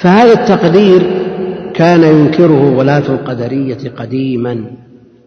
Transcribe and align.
فهذا 0.00 0.32
التقدير 0.32 1.02
كان 1.74 2.02
ينكره 2.02 2.76
ولاة 2.76 3.08
القدرية 3.08 3.90
قديما. 3.96 4.64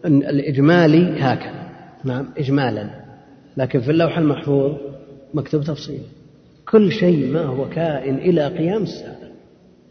الإجمالي 0.06 1.14
هكذا. 1.18 1.64
نعم 2.04 2.26
إجمالا. 2.38 2.90
لكن 3.56 3.80
في 3.80 3.90
اللوح 3.90 4.18
المحفوظ 4.18 4.72
مكتوب 5.34 5.62
تفصيل. 5.62 6.00
كل 6.70 6.92
شيء 6.92 7.32
ما 7.32 7.42
هو 7.42 7.68
كائن 7.68 8.14
إلى 8.14 8.48
قيام 8.48 8.82
الساعة. 8.82 9.16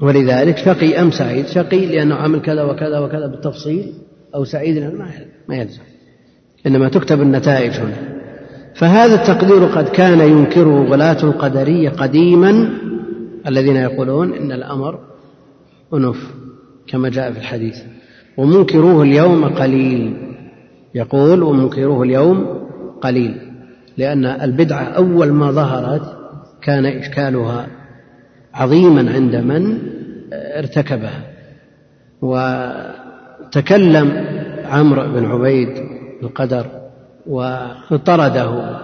ولذلك 0.01 0.57
شقي 0.57 1.01
أم 1.01 1.11
سعيد؟ 1.11 1.47
شقي 1.47 1.85
لأنه 1.85 2.15
عمل 2.15 2.41
كذا 2.41 2.63
وكذا 2.63 2.99
وكذا 2.99 3.27
بالتفصيل 3.27 3.93
أو 4.35 4.43
سعيد 4.43 4.77
لأنه 4.77 5.05
ما 5.49 5.55
يلزم. 5.55 5.81
إنما 6.67 6.89
تكتب 6.89 7.21
النتائج 7.21 7.71
هنا. 7.71 7.97
فهذا 8.75 9.15
التقدير 9.15 9.65
قد 9.65 9.89
كان 9.89 10.19
ينكره 10.19 10.91
ولاة 10.91 11.23
القدرية 11.23 11.89
قديما 11.89 12.69
الذين 13.47 13.75
يقولون 13.75 14.33
إن 14.33 14.51
الأمر 14.51 14.99
أنف 15.93 16.33
كما 16.87 17.09
جاء 17.09 17.31
في 17.31 17.39
الحديث. 17.39 17.77
ومنكروه 18.37 19.03
اليوم 19.03 19.45
قليل. 19.45 20.17
يقول 20.95 21.43
ومنكروه 21.43 22.03
اليوم 22.03 22.67
قليل. 23.01 23.37
لأن 23.97 24.25
البدعة 24.25 24.83
أول 24.83 25.31
ما 25.31 25.51
ظهرت 25.51 26.17
كان 26.61 26.85
إشكالها 26.85 27.67
عظيما 28.53 29.13
عند 29.13 29.35
من 29.35 29.77
ارتكبها. 30.33 31.23
وتكلم 32.21 34.25
عمرو 34.65 35.13
بن 35.13 35.25
عبيد 35.25 35.69
القدر 36.23 36.65
وطرده 37.27 38.79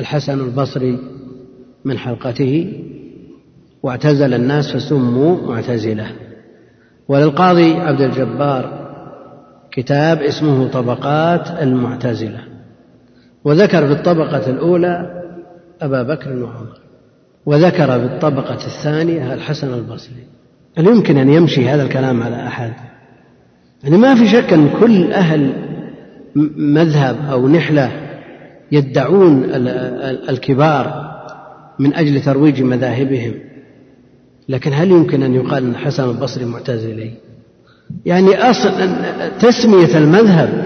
الحسن 0.00 0.40
البصري 0.40 0.98
من 1.84 1.98
حلقته. 1.98 2.82
واعتزل 3.82 4.34
الناس 4.34 4.72
فسموا 4.72 5.36
معتزلة. 5.46 6.06
وللقاضي 7.08 7.72
عبد 7.72 8.00
الجبار 8.00 8.88
كتاب 9.72 10.22
اسمه 10.22 10.68
طبقات 10.68 11.62
المعتزلة. 11.62 12.40
وذكر 13.44 13.86
في 13.86 13.92
الطبقة 13.92 14.50
الأولى 14.50 15.22
أبا 15.82 16.02
بكر 16.02 16.30
وعمر. 16.30 16.78
وذكر 17.46 17.86
في 17.86 18.04
الطبقة 18.04 18.66
الثانية 18.66 19.34
الحسن 19.34 19.74
البصري. 19.74 20.26
هل 20.78 20.86
يمكن 20.86 21.16
أن 21.16 21.28
يمشي 21.28 21.68
هذا 21.68 21.82
الكلام 21.82 22.22
على 22.22 22.46
أحد؟ 22.46 22.72
يعني 23.84 23.96
ما 23.96 24.14
في 24.14 24.28
شك 24.28 24.52
أن 24.52 24.70
كل 24.80 25.12
أهل 25.12 25.52
مذهب 26.56 27.16
أو 27.30 27.48
نحلة 27.48 27.92
يدعون 28.72 29.44
الكبار 30.28 31.08
من 31.78 31.94
أجل 31.94 32.22
ترويج 32.22 32.62
مذاهبهم. 32.62 33.34
لكن 34.48 34.72
هل 34.72 34.90
يمكن 34.90 35.22
أن 35.22 35.34
يقال 35.34 35.64
أن 35.64 35.76
حسن 35.76 36.10
البصري 36.10 36.44
معتزلي 36.44 37.12
يعني 38.06 38.50
أصل 38.50 38.70
تسمية 39.40 39.98
المذهب 39.98 40.64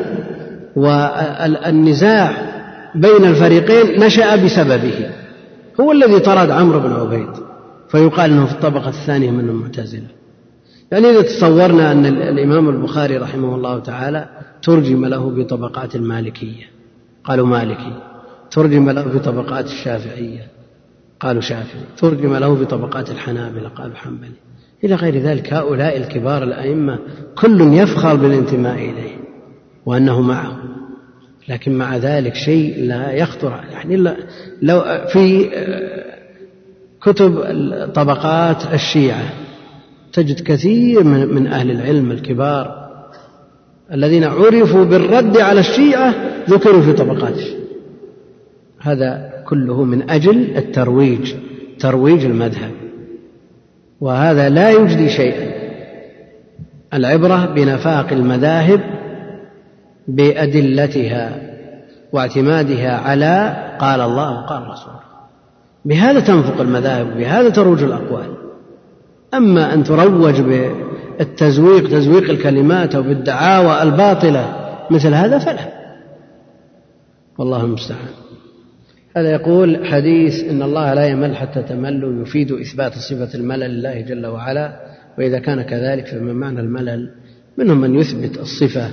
والنزاع 0.76 2.52
بين 2.94 3.24
الفريقين 3.24 4.04
نشأ 4.04 4.44
بسببه. 4.44 5.10
هو 5.80 5.92
الذي 5.92 6.20
طرد 6.20 6.50
عمرو 6.50 6.80
بن 6.80 6.92
عبيد 6.92 7.30
فيقال 7.88 8.30
إنه 8.30 8.46
في 8.46 8.52
الطبقة 8.52 8.88
الثانية 8.88 9.30
من 9.30 9.48
المعتزله 9.48 10.08
يعني 10.92 11.10
إذا 11.10 11.22
تصورنا 11.22 11.92
أن 11.92 12.06
الإمام 12.06 12.68
البخاري 12.68 13.16
رحمه 13.16 13.54
الله 13.54 13.78
تعالى 13.78 14.28
ترجم 14.62 15.04
له 15.04 15.30
بطبقات 15.30 15.96
المالكية. 15.96 16.64
قالوا 17.24 17.46
مالكي. 17.46 17.92
ترجم 18.50 18.90
له 18.90 19.02
بطبقات 19.02 19.64
الشافعية. 19.64 20.46
قالوا 21.22 21.42
شافعي. 21.42 21.80
ترجم 21.96 22.36
له 22.36 22.54
بطبقات 22.54 23.10
الحنابلة 23.10 23.68
قالوا 23.68 23.96
حنبلي. 23.96 24.30
إلى 24.84 24.94
غير 24.94 25.18
ذلك 25.18 25.52
هؤلاء 25.52 25.96
الكبار 25.96 26.42
الأئمة 26.42 26.98
كل 27.38 27.60
يفخر 27.60 28.14
بالانتماء 28.14 28.74
إليه 28.74 29.16
وأنه 29.86 30.20
معه 30.20 30.58
لكن 31.48 31.78
مع 31.78 31.96
ذلك 31.96 32.34
شيء 32.34 32.84
لا 32.84 33.12
يخطر. 33.12 33.60
يعني 33.70 34.14
لو 34.62 34.82
في 35.12 35.50
كتب 37.02 37.38
طبقات 37.94 38.74
الشيعة 38.74 39.32
تجد 40.12 40.40
كثير 40.40 41.04
من 41.04 41.46
أهل 41.46 41.70
العلم 41.70 42.10
الكبار 42.10 42.82
الذين 43.92 44.24
عرفوا 44.24 44.84
بالرد 44.84 45.36
على 45.36 45.60
الشيعة 45.60 46.14
ذكروا 46.50 46.82
في 46.82 46.92
طبقات 46.92 47.36
الشيعة. 47.36 47.62
هذا 48.80 49.31
كله 49.52 49.84
من 49.84 50.10
أجل 50.10 50.56
الترويج 50.56 51.34
ترويج 51.78 52.24
المذهب. 52.24 52.70
وهذا 54.00 54.48
لا 54.48 54.70
يجدي 54.70 55.08
شيئا. 55.08 55.52
العبرة 56.94 57.46
بنفاق 57.46 58.12
المذاهب 58.12 58.80
بأدلتها 60.08 61.40
واعتمادها 62.12 62.96
على 62.96 63.56
قال 63.78 64.00
الله 64.00 64.42
وقال 64.42 64.62
الرسول. 64.62 64.94
بهذا 65.84 66.20
تنفق 66.20 66.60
المذاهب 66.60 67.16
بهذا 67.16 67.48
تروج 67.48 67.82
الأقوال. 67.82 68.34
أما 69.34 69.74
أن 69.74 69.84
تروج 69.84 70.40
بالتزويق 70.40 71.90
تزويق 71.90 72.30
الكلمات 72.30 72.94
أو 72.94 73.02
بالدعاوى 73.02 73.82
الباطلة 73.82 74.54
مثل 74.90 75.14
هذا 75.14 75.38
فلا. 75.38 75.72
والله 77.38 77.64
المستعان. 77.64 78.21
هذا 79.16 79.30
يقول 79.30 79.86
حديث 79.86 80.44
إن 80.44 80.62
الله 80.62 80.94
لا 80.94 81.06
يمل 81.06 81.36
حتى 81.36 81.62
تملوا 81.62 82.22
يفيد 82.22 82.52
إثبات 82.52 82.92
صفة 82.92 83.38
الملل 83.38 83.70
لله 83.70 84.00
جل 84.00 84.26
وعلا 84.26 84.80
وإذا 85.18 85.38
كان 85.38 85.62
كذلك 85.62 86.06
فما 86.06 86.32
معنى 86.32 86.60
الملل؟ 86.60 87.10
منهم 87.58 87.80
من 87.80 87.94
يثبت 87.94 88.38
الصفة 88.38 88.90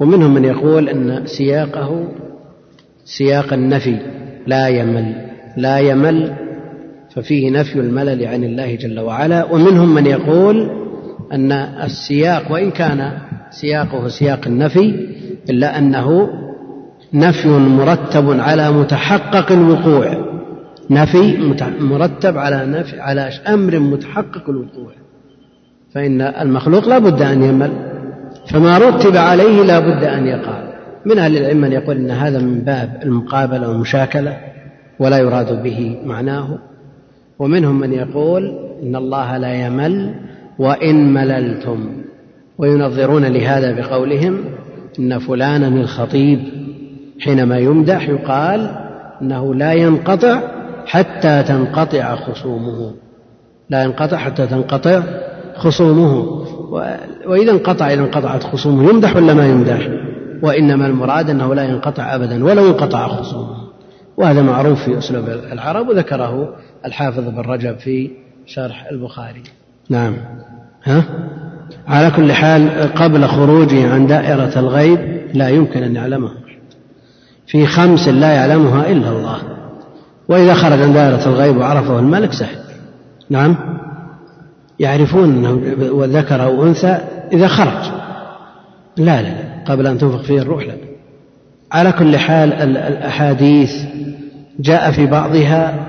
ومنهم 0.00 0.34
من 0.34 0.44
يقول 0.44 0.88
أن 0.88 1.26
سياقه 1.26 2.08
سياق 3.04 3.52
النفي 3.52 3.96
لا 4.46 4.68
يمل 4.68 5.14
لا 5.56 5.78
يمل 5.78 6.36
ففيه 7.14 7.50
نفي 7.50 7.80
الملل 7.80 8.26
عن 8.26 8.44
الله 8.44 8.74
جل 8.74 9.00
وعلا 9.00 9.44
ومنهم 9.44 9.94
من 9.94 10.06
يقول 10.06 10.70
أن 11.32 11.52
السياق 11.52 12.52
وإن 12.52 12.70
كان 12.70 13.12
سياقه 13.50 14.08
سياق 14.08 14.46
النفي 14.46 15.08
إلا 15.50 15.78
أنه 15.78 16.28
نفي 17.14 17.48
مرتب 17.48 18.40
على 18.40 18.70
متحقق 18.70 19.52
الوقوع. 19.52 20.28
نفي 20.90 21.54
مرتب 21.80 22.38
على 22.38 22.66
نفي 22.66 23.00
على 23.00 23.30
أمر 23.48 23.78
متحقق 23.78 24.50
الوقوع. 24.50 24.92
فإن 25.94 26.20
المخلوق 26.20 26.88
لا 26.88 26.98
بد 26.98 27.22
أن 27.22 27.42
يمل. 27.42 27.70
فما 28.50 28.78
رتب 28.78 29.16
عليه 29.16 29.62
لا 29.62 29.78
بد 29.78 30.04
أن 30.04 30.26
يقع. 30.26 30.68
من 31.06 31.18
أهل 31.18 31.36
العلم 31.36 31.60
من 31.60 31.72
يقول 31.72 31.96
إن 31.96 32.10
هذا 32.10 32.38
من 32.38 32.60
باب 32.60 33.00
المقابلة 33.02 33.68
والمشاكلة 33.68 34.36
ولا 34.98 35.18
يراد 35.18 35.62
به 35.62 35.96
معناه. 36.04 36.58
ومنهم 37.38 37.80
من 37.80 37.92
يقول 37.92 38.58
إن 38.82 38.96
الله 38.96 39.36
لا 39.36 39.66
يمل 39.66 40.14
وإن 40.58 41.14
مللتم. 41.14 41.88
وينظرون 42.58 43.24
لهذا 43.24 43.72
بقولهم 43.72 44.44
إن 44.98 45.18
فلانا 45.18 45.68
الخطيب 45.68 46.67
حينما 47.20 47.58
يمدح 47.58 48.08
يقال 48.08 48.70
إنه 49.22 49.54
لا 49.54 49.72
ينقطع 49.72 50.40
حتى 50.86 51.42
تنقطع 51.42 52.16
خصومه. 52.16 52.94
لا 53.70 53.82
ينقطع 53.82 54.16
حتى 54.16 54.46
تنقطع 54.46 55.02
خصومه. 55.56 56.44
وإذا 57.26 57.50
انقطع 57.50 57.92
إذا 57.92 58.00
انقطعت 58.00 58.42
خصومه 58.42 58.90
يمدح 58.90 59.16
ولا 59.16 59.34
ما 59.34 59.46
يمدح؟ 59.46 59.88
وإنما 60.42 60.86
المراد 60.86 61.30
أنه 61.30 61.54
لا 61.54 61.64
ينقطع 61.64 62.14
ابدا 62.14 62.44
ولو 62.44 62.66
انقطع 62.66 63.08
خصومه. 63.08 63.68
وهذا 64.16 64.42
معروف 64.42 64.82
في 64.82 64.98
أسلوب 64.98 65.24
العرب 65.52 65.88
وذكره 65.88 66.54
الحافظ 66.84 67.28
بن 67.28 67.40
رجب 67.40 67.78
في 67.78 68.10
شرح 68.46 68.86
البخاري. 68.92 69.42
نعم. 69.90 70.16
ها؟ 70.84 71.04
على 71.88 72.10
كل 72.10 72.32
حال 72.32 72.94
قبل 72.94 73.24
خروجه 73.24 73.92
عن 73.92 74.06
دائرة 74.06 74.58
الغيب 74.58 74.98
لا 75.34 75.48
يمكن 75.48 75.82
أن 75.82 75.96
يعلمه. 75.96 76.30
في 77.48 77.66
خمس 77.66 78.08
لا 78.08 78.32
يعلمها 78.32 78.90
إلا 78.90 79.08
الله. 79.08 79.38
وإذا 80.28 80.54
خرج 80.54 80.82
عن 80.82 80.92
دائرة 80.92 81.26
الغيب 81.26 81.56
وعرفه 81.56 81.98
الملك 81.98 82.32
سهل. 82.32 82.58
نعم. 83.30 83.56
يعرفون 84.78 85.24
أنه 85.24 85.60
ذكر 86.04 86.42
أو 86.44 86.62
أنثى 86.62 86.98
إذا 87.32 87.48
خرج. 87.48 87.92
لا 88.96 89.22
لا 89.22 89.34
قبل 89.66 89.86
أن 89.86 89.98
تنفخ 89.98 90.22
فيه 90.22 90.42
الروح 90.42 90.66
لا. 90.66 90.74
على 91.72 91.92
كل 91.92 92.16
حال 92.16 92.52
الأحاديث 92.52 93.72
جاء 94.60 94.90
في 94.90 95.06
بعضها 95.06 95.86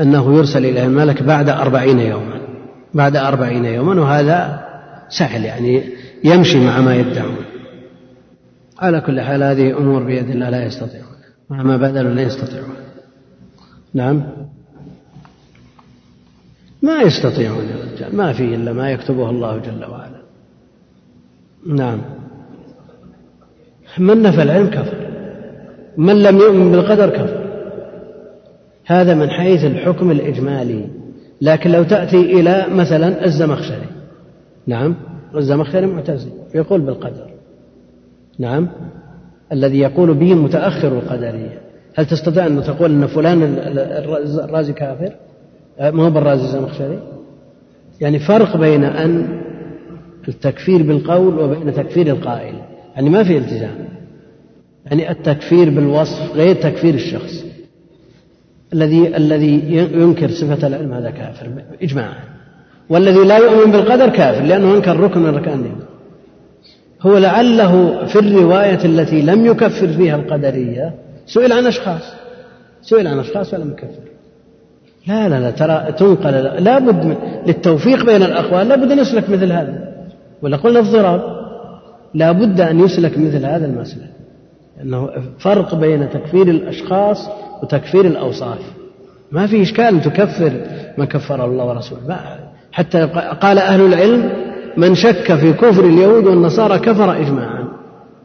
أنه 0.00 0.36
يرسل 0.36 0.64
إلى 0.64 0.84
الملك 0.84 1.22
بعد 1.22 1.48
أربعين 1.48 1.98
يوما. 1.98 2.40
بعد 2.94 3.16
أربعين 3.16 3.64
يوما 3.64 4.00
وهذا 4.00 4.60
سهل 5.08 5.44
يعني 5.44 5.82
يمشي 6.24 6.66
مع 6.66 6.80
ما 6.80 6.94
يدعون. 6.96 7.43
على 8.84 9.00
كل 9.00 9.20
حال 9.20 9.42
هذه 9.42 9.78
أمور 9.78 10.02
بيد 10.02 10.30
الله 10.30 10.50
لا 10.50 10.66
يستطيعون. 10.66 11.14
مهما 11.50 11.76
بذلوا 11.76 12.14
لا 12.14 12.22
يستطيعون. 12.22 12.74
نعم. 13.94 14.22
ما 16.82 17.02
يستطيعون 17.02 17.64
يا 17.64 17.94
رجال. 17.94 18.16
ما 18.16 18.32
في 18.32 18.54
إلا 18.54 18.72
ما 18.72 18.90
يكتبه 18.90 19.30
الله 19.30 19.58
جل 19.58 19.84
وعلا. 19.84 20.20
نعم. 21.66 22.00
من 23.98 24.22
نفى 24.22 24.42
العلم 24.42 24.66
كفر. 24.66 24.96
من 25.96 26.22
لم 26.22 26.38
يؤمن 26.38 26.72
بالقدر 26.72 27.10
كفر. 27.10 27.44
هذا 28.84 29.14
من 29.14 29.30
حيث 29.30 29.64
الحكم 29.64 30.10
الإجمالي. 30.10 30.88
لكن 31.40 31.70
لو 31.70 31.82
تأتي 31.82 32.20
إلى 32.40 32.66
مثلا 32.70 33.24
الزمخشري. 33.24 33.86
نعم. 34.66 34.96
الزمخشري 35.36 35.86
معتزلي 35.86 36.32
يقول 36.54 36.80
بالقدر. 36.80 37.33
نعم. 38.38 38.68
الذي 39.52 39.78
يقول 39.78 40.14
به 40.14 40.34
متأخر 40.34 40.88
القدرية. 40.88 41.60
هل 41.94 42.06
تستطيع 42.06 42.46
أن 42.46 42.62
تقول 42.62 42.90
أن 42.90 43.06
فلان 43.06 43.42
الرازي 44.44 44.72
كافر؟ 44.72 45.12
ما 45.80 46.06
هو 46.06 46.10
بالرازي 46.10 46.44
الزمخشري 46.44 46.98
يعني 48.00 48.18
فرق 48.18 48.56
بين 48.56 48.84
أن 48.84 49.40
التكفير 50.28 50.82
بالقول 50.82 51.38
وبين 51.38 51.74
تكفير 51.74 52.06
القائل. 52.06 52.54
يعني 52.94 53.10
ما 53.10 53.24
في 53.24 53.38
التزام. 53.38 53.74
يعني 54.86 55.10
التكفير 55.10 55.70
بالوصف 55.70 56.36
غير 56.36 56.54
تكفير 56.54 56.94
الشخص. 56.94 57.44
الذي 58.72 59.16
الذي 59.16 59.76
ينكر 59.94 60.30
صفة 60.30 60.66
العلم 60.66 60.92
هذا 60.92 61.10
كافر. 61.10 61.50
إجماعا. 61.82 62.14
والذي 62.88 63.24
لا 63.24 63.38
يؤمن 63.38 63.72
بالقدر 63.72 64.08
كافر 64.08 64.42
لأنه 64.42 64.76
أنكر 64.76 65.00
ركن 65.00 65.20
من 65.20 65.34
أركان 65.34 65.58
الإيمان. 65.58 65.93
هو 67.06 67.18
لعله 67.18 68.04
في 68.06 68.18
الرواية 68.18 68.84
التي 68.84 69.22
لم 69.22 69.46
يكفر 69.46 69.88
فيها 69.88 70.16
القدرية 70.16 70.94
سئل 71.26 71.52
عن 71.52 71.66
أشخاص. 71.66 72.02
سئل 72.82 73.06
عن 73.06 73.18
أشخاص 73.18 73.54
ولم 73.54 73.70
يكفر. 73.70 74.04
لا 75.06 75.28
لا 75.28 75.40
لا 75.40 75.50
ترى 75.50 75.92
تنقل 75.92 76.64
لا 76.64 76.78
بد 76.78 77.16
للتوفيق 77.46 78.04
بين 78.04 78.22
الأقوال 78.22 78.68
لا 78.68 78.76
بد 78.76 78.92
أن 78.92 78.98
يسلك 78.98 79.30
مثل 79.30 79.52
هذا. 79.52 79.94
ولا 80.42 80.56
قلنا 80.56 80.80
الضراب. 80.80 81.22
لا 82.14 82.32
بد 82.32 82.60
أن 82.60 82.80
يسلك 82.80 83.18
مثل 83.18 83.46
هذا 83.46 83.66
المسلك. 83.66 84.10
أنه 84.82 85.10
فرق 85.38 85.74
بين 85.74 86.10
تكفير 86.10 86.48
الأشخاص 86.48 87.28
وتكفير 87.62 88.04
الأوصاف. 88.04 88.58
ما 89.32 89.46
في 89.46 89.62
إشكال 89.62 90.02
تكفر 90.02 90.52
ما 90.98 91.04
كفر 91.04 91.44
الله 91.44 91.64
ورسوله. 91.64 92.18
حتى 92.72 93.02
قال 93.40 93.58
أهل 93.58 93.80
العلم 93.80 94.43
من 94.76 94.94
شك 94.94 95.34
في 95.34 95.52
كفر 95.52 95.84
اليهود 95.84 96.26
والنصارى 96.26 96.78
كفر 96.78 97.16
إجماعا. 97.20 97.68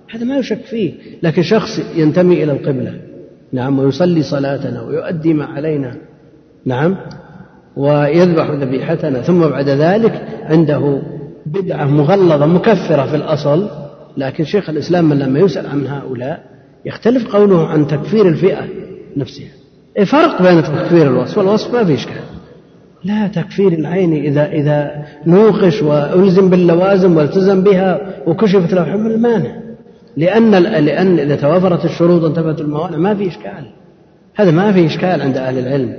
هذا 0.09 0.25
ما 0.25 0.37
يشك 0.37 0.61
فيه 0.61 0.93
لكن 1.23 1.43
شخص 1.43 1.81
ينتمي 1.95 2.43
إلى 2.43 2.51
القبلة. 2.51 2.93
نعم 3.53 3.79
ويصلي 3.79 4.23
صلاتنا 4.23 4.81
ويؤدي 4.81 5.33
ما 5.33 5.45
علينا. 5.45 5.95
نعم 6.65 6.95
ويذبح 7.75 8.51
ذبيحتنا. 8.51 9.21
ثم 9.21 9.47
بعد 9.47 9.69
ذلك 9.69 10.27
عنده 10.43 11.01
بدعة 11.45 11.85
مغلظة 11.85 12.45
مكفرة 12.45 13.05
في 13.05 13.15
الأصل. 13.15 13.69
لكن 14.17 14.43
شيخ 14.43 14.69
الإسلام 14.69 15.09
من 15.09 15.19
لما 15.19 15.39
يسأل 15.39 15.67
عن 15.67 15.87
هؤلاء 15.87 16.43
يختلف 16.85 17.35
قوله 17.35 17.67
عن 17.67 17.87
تكفير 17.87 18.27
الفئة 18.27 18.67
نفسها. 19.17 19.49
إيه 19.97 20.05
فرق 20.05 20.41
بين 20.41 20.63
تكفير 20.63 21.07
الوصف 21.07 21.37
والوصف 21.37 21.73
ما 21.73 21.83
في 21.83 21.93
إشكال. 21.93 22.38
لا 23.03 23.27
تكفير 23.27 23.73
العين 23.73 24.13
إذا 24.13 24.45
إذا 24.45 25.05
نوقش 25.25 25.81
وألزم 25.81 26.49
باللوازم 26.49 27.17
والتزم 27.17 27.63
بها 27.63 27.99
وكشفت 28.27 28.73
له 28.73 28.83
حمل 28.83 29.11
المانع. 29.11 29.59
لأن 30.17 30.51
لأن 30.85 31.19
إذا 31.19 31.35
توافرت 31.35 31.85
الشروط 31.85 32.23
وانتفت 32.23 32.61
الموانع 32.61 32.97
ما 32.97 33.15
في 33.15 33.27
إشكال. 33.27 33.65
هذا 34.35 34.51
ما 34.51 34.71
في 34.71 34.85
إشكال 34.85 35.21
عند 35.21 35.37
أهل 35.37 35.59
العلم. 35.59 35.93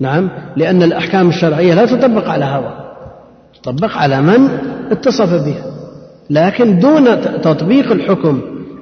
نعم؟ 0.00 0.30
لأن 0.56 0.82
الأحكام 0.82 1.28
الشرعية 1.28 1.74
لا 1.74 1.86
تطبق 1.86 2.28
على 2.28 2.44
هوى. 2.44 2.74
تطبق 3.62 3.96
على 3.96 4.22
من 4.22 4.48
اتصف 4.90 5.44
بها. 5.44 5.64
لكن 6.30 6.78
دون 6.78 7.20
تطبيق 7.20 7.92
الحكم 7.92 8.40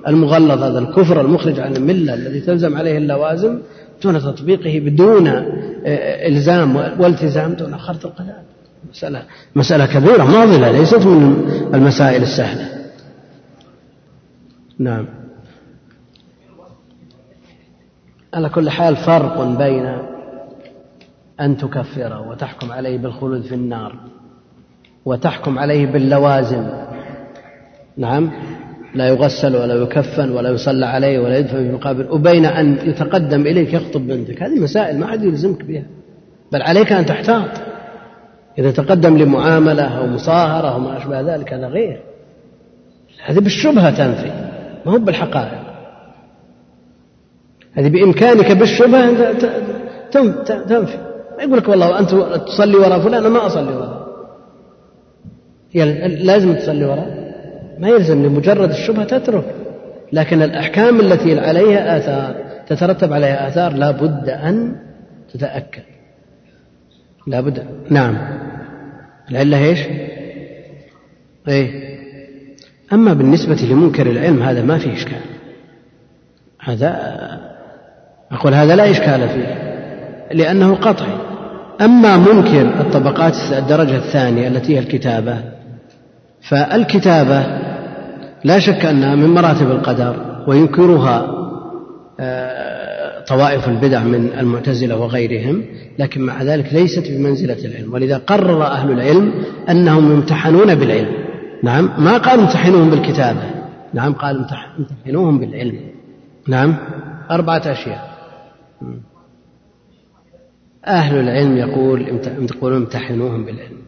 المغلظ 0.08 0.62
هذا 0.62 0.78
الكفر 0.78 1.20
المخرج 1.20 1.60
عن 1.60 1.76
الملة 1.76 2.14
الذي 2.14 2.40
تلزم 2.40 2.76
عليه 2.76 2.98
اللوازم 2.98 3.58
دون 4.02 4.20
تطبيقه 4.20 4.80
بدون 4.80 5.28
آه، 5.28 6.28
إلزام 6.28 6.76
والتزام 6.76 7.52
دون 7.52 7.78
خرط 7.78 8.06
القلم 8.06 8.42
مسألة 8.90 9.22
مسألة 9.56 9.86
كبيرة 9.86 10.24
معضلة 10.24 10.70
ليست 10.70 11.06
من 11.06 11.50
المسائل 11.74 12.22
السهلة. 12.22 12.68
نعم. 14.78 15.06
على 18.34 18.48
كل 18.48 18.70
حال 18.70 18.96
فرق 18.96 19.42
بين 19.58 19.98
أن 21.40 21.56
تكفره 21.56 22.28
وتحكم 22.28 22.72
عليه 22.72 22.98
بالخلود 22.98 23.42
في 23.42 23.54
النار 23.54 23.96
وتحكم 25.04 25.58
عليه 25.58 25.86
باللوازم. 25.86 26.66
نعم. 27.96 28.30
لا 28.96 29.08
يغسل 29.08 29.56
ولا 29.56 29.74
يكفن 29.74 30.30
ولا 30.30 30.50
يصلى 30.50 30.86
عليه 30.86 31.18
ولا 31.18 31.38
يدفن 31.38 31.56
في 31.56 31.72
مقابر 31.72 32.12
وبين 32.12 32.44
أن 32.44 32.78
يتقدم 32.84 33.40
إليك 33.40 33.74
يخطب 33.74 34.06
بنتك. 34.06 34.42
هذه 34.42 34.60
مسائل 34.60 34.98
ما 34.98 35.06
حد 35.06 35.24
يلزمك 35.24 35.64
بها. 35.64 35.84
بل 36.52 36.62
عليك 36.62 36.92
أن 36.92 37.06
تحتاط. 37.06 37.50
إذا 38.58 38.70
تقدم 38.70 39.18
لمعاملة 39.18 39.98
أو 39.98 40.06
مصاهرة 40.06 40.68
أو 40.68 40.78
ما 40.78 40.98
أشبه 40.98 41.20
ذلك 41.20 41.52
هذا 41.52 41.66
غير. 41.66 42.00
هذه 43.24 43.38
بالشبهة 43.38 43.90
تنفي 43.90 44.30
ما 44.86 44.92
هو 44.92 44.98
بالحقائق. 44.98 45.62
هذه 47.72 47.88
بإمكانك 47.88 48.52
بالشبهة 48.52 49.32
تنفي. 50.68 50.98
ما 51.36 51.42
يقول 51.42 51.58
لك 51.58 51.68
والله 51.68 51.98
أنت 51.98 52.10
تصلي 52.46 52.76
وراء 52.76 52.98
فلان 52.98 53.14
أنا 53.14 53.28
ما 53.28 53.46
أصلي 53.46 53.74
وراء 53.74 54.06
يعني 55.74 56.08
لازم 56.24 56.54
تصلي 56.54 56.84
وراء 56.84 57.15
ما 57.78 57.88
يلزم 57.88 58.26
لمجرد 58.26 58.70
الشبهة 58.70 59.04
تترك. 59.04 59.44
لكن 60.12 60.42
الأحكام 60.42 61.00
التي 61.00 61.40
عليها 61.40 61.96
آثار 61.96 62.34
تترتب 62.68 63.12
عليها 63.12 63.48
آثار 63.48 63.72
لا 63.72 63.90
بد 63.90 64.28
أن 64.28 64.76
تتأكد. 65.34 65.82
لا 67.26 67.40
بد 67.40 67.62
نعم. 67.90 68.18
العلة 69.30 69.64
إيش؟ 69.64 69.80
إيه. 71.48 71.96
أما 72.92 73.12
بالنسبة 73.12 73.54
لمنكر 73.70 74.06
العلم 74.06 74.42
هذا 74.42 74.62
ما 74.62 74.78
فيه 74.78 74.92
إشكال. 74.92 75.20
هذا 76.60 77.16
أقول 78.32 78.54
هذا 78.54 78.76
لا 78.76 78.90
إشكال 78.90 79.28
فيه 79.28 79.76
لأنه 80.32 80.74
قطعي. 80.74 81.18
أما 81.80 82.16
منكر 82.16 82.80
الطبقات 82.80 83.34
الدرجة 83.52 83.96
الثانية 83.96 84.48
التي 84.48 84.74
هي 84.74 84.78
الكتابة 84.78 85.38
فالكتابة 86.48 87.65
لا 88.44 88.58
شك 88.58 88.84
أنها 88.84 89.14
من 89.14 89.28
مراتب 89.28 89.70
القدر 89.70 90.44
وينكرها 90.48 91.36
آه، 92.20 93.24
طوائف 93.24 93.68
البدع 93.68 94.02
من 94.02 94.32
المعتزلة 94.38 94.96
وغيرهم 94.96 95.64
لكن 95.98 96.20
مع 96.20 96.42
ذلك 96.42 96.72
ليست 96.72 97.10
بمنزلة 97.10 97.64
العلم. 97.64 97.92
ولذا 97.92 98.18
قرر 98.18 98.66
أهل 98.66 98.90
العلم 98.90 99.32
أنهم 99.68 100.12
يمتحنون 100.12 100.74
بالعلم. 100.74 101.14
نعم 101.62 101.90
ما 101.98 102.18
قال 102.18 102.40
امتحنوهم 102.40 102.90
بالكتابة. 102.90 103.40
نعم 103.94 104.12
قال 104.12 104.46
امتحنوهم 104.78 105.38
بالعلم. 105.38 105.80
نعم 106.48 106.76
أربعة 107.30 107.62
أشياء. 107.66 108.16
أهل 110.86 111.16
العلم 111.16 111.56
يقول 111.56 112.08
يقولون 112.54 112.76
امتحنوهم 112.76 113.44
بالعلم. 113.44 113.78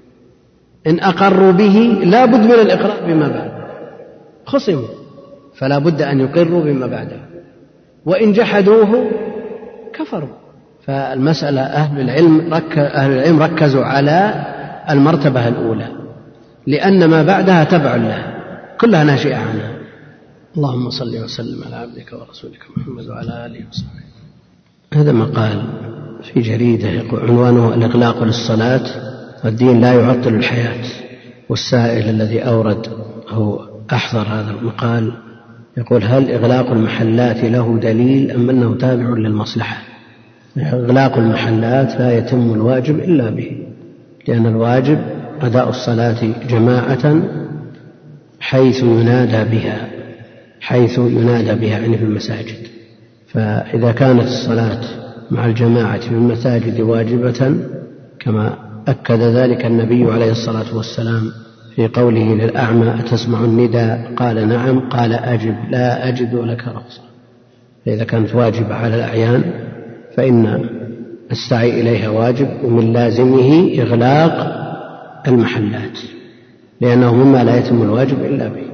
إن 0.87 1.01
أقروا 1.01 1.53
به 1.53 1.99
لا 2.05 2.25
بد 2.25 2.45
من 2.45 2.53
الإقرار 2.53 3.07
بما 3.07 3.29
بعده 3.29 3.58
خصموا 4.49 4.89
فلا 5.55 5.79
بد 5.79 6.03
أن 6.03 6.21
يقروا 6.21 6.63
بما 6.65 6.87
بعده. 6.87 7.21
وإن 8.07 8.33
جحدوه 8.33 9.11
كفروا. 9.93 10.37
فالمسألة 10.87 11.61
أهل 11.61 12.01
العلم 12.01 12.55
رك 12.55 12.79
أهل 12.79 13.11
العلم 13.13 13.43
ركزوا 13.43 13.85
على 13.85 14.47
المرتبة 14.91 15.49
الأولى 15.49 15.89
لأن 16.67 17.05
ما 17.05 17.23
بعدها 17.23 17.65
تبع 17.65 17.97
لها 17.97 18.35
كلها 18.81 19.05
ناشئة 19.05 19.37
عنها. 19.37 19.73
اللهم 20.57 20.91
صل 20.91 21.25
وسلم 21.25 21.65
على 21.67 21.77
عبدك 21.77 22.13
ورسولك 22.13 22.63
محمد 22.77 23.09
وعلى 23.09 23.47
آله 23.47 23.65
وصحبه. 23.71 24.09
هذا 24.95 25.13
مقال 25.13 25.63
في 26.23 26.41
جريدة 26.41 26.89
عنوانه 27.13 27.75
الإغلاق 27.75 28.23
للصلاة 28.23 28.87
والدين 29.45 29.81
لا 29.81 29.93
يعطل 29.93 30.35
الحياة 30.35 30.85
والسائل 31.49 32.09
الذي 32.09 32.41
أورد 32.41 32.87
هو 33.29 33.68
أحضر 33.93 34.21
هذا 34.21 34.51
المقال 34.51 35.13
يقول 35.77 36.05
هل 36.05 36.31
إغلاق 36.31 36.71
المحلات 36.71 37.45
له 37.45 37.79
دليل 37.79 38.31
أم 38.31 38.51
أنه 38.51 38.75
تابع 38.75 39.09
للمصلحة؟ 39.09 39.83
إغلاق 40.59 41.19
المحلات 41.19 42.01
لا 42.01 42.19
يتم 42.19 42.53
الواجب 42.55 42.99
إلا 42.99 43.31
به 43.31 43.67
لأن 44.29 44.47
الواجب 44.47 44.99
أداء 45.41 45.69
الصلاة 45.69 46.33
جماعة 46.49 47.23
حيث 48.41 48.83
ينادى 48.83 49.51
بها 49.57 49.89
حيث 50.61 50.99
ينادى 50.99 51.55
بها 51.55 51.79
يعني 51.79 51.99
في 51.99 52.05
المساجد. 52.05 52.69
فإذا 53.29 53.93
كانت 53.93 54.23
الصلاة 54.23 54.81
مع 55.31 55.47
الجماعة 55.47 56.01
في 56.01 56.11
المساجد 56.11 56.81
واجبة 56.81 57.55
كما 58.21 58.55
أكد 58.89 59.21
ذلك 59.21 59.67
النبي 59.67 60.13
عليه 60.13 60.31
الصلاة 60.31 60.77
والسلام 60.77 61.33
في 61.79 61.89
قوله 61.89 62.35
للأعمى 62.35 62.95
أتسمع 63.01 63.45
النداء؟ 63.45 64.13
قال 64.17 64.49
نعم. 64.49 64.81
قال 64.81 65.13
أجب. 65.13 65.55
لا 65.71 66.09
أجد 66.09 66.35
لك 66.35 66.69
رخصة 66.69 67.01
فإذا 67.87 68.05
كانت 68.05 68.35
واجبة 68.35 68.75
على 68.75 68.97
الأعيان 68.97 69.43
فإن 70.17 70.65
السعي 71.31 71.81
إليها 71.81 72.09
واجب 72.09 72.49
ومن 72.65 72.93
لازمه 72.93 73.71
إغلاق 73.79 74.59
المحلات 75.29 75.99
لأنه 76.81 77.15
مما 77.15 77.45
لا 77.45 77.59
يتم 77.59 77.83
الواجب 77.83 78.25
إلا 78.25 78.49
به. 78.49 78.65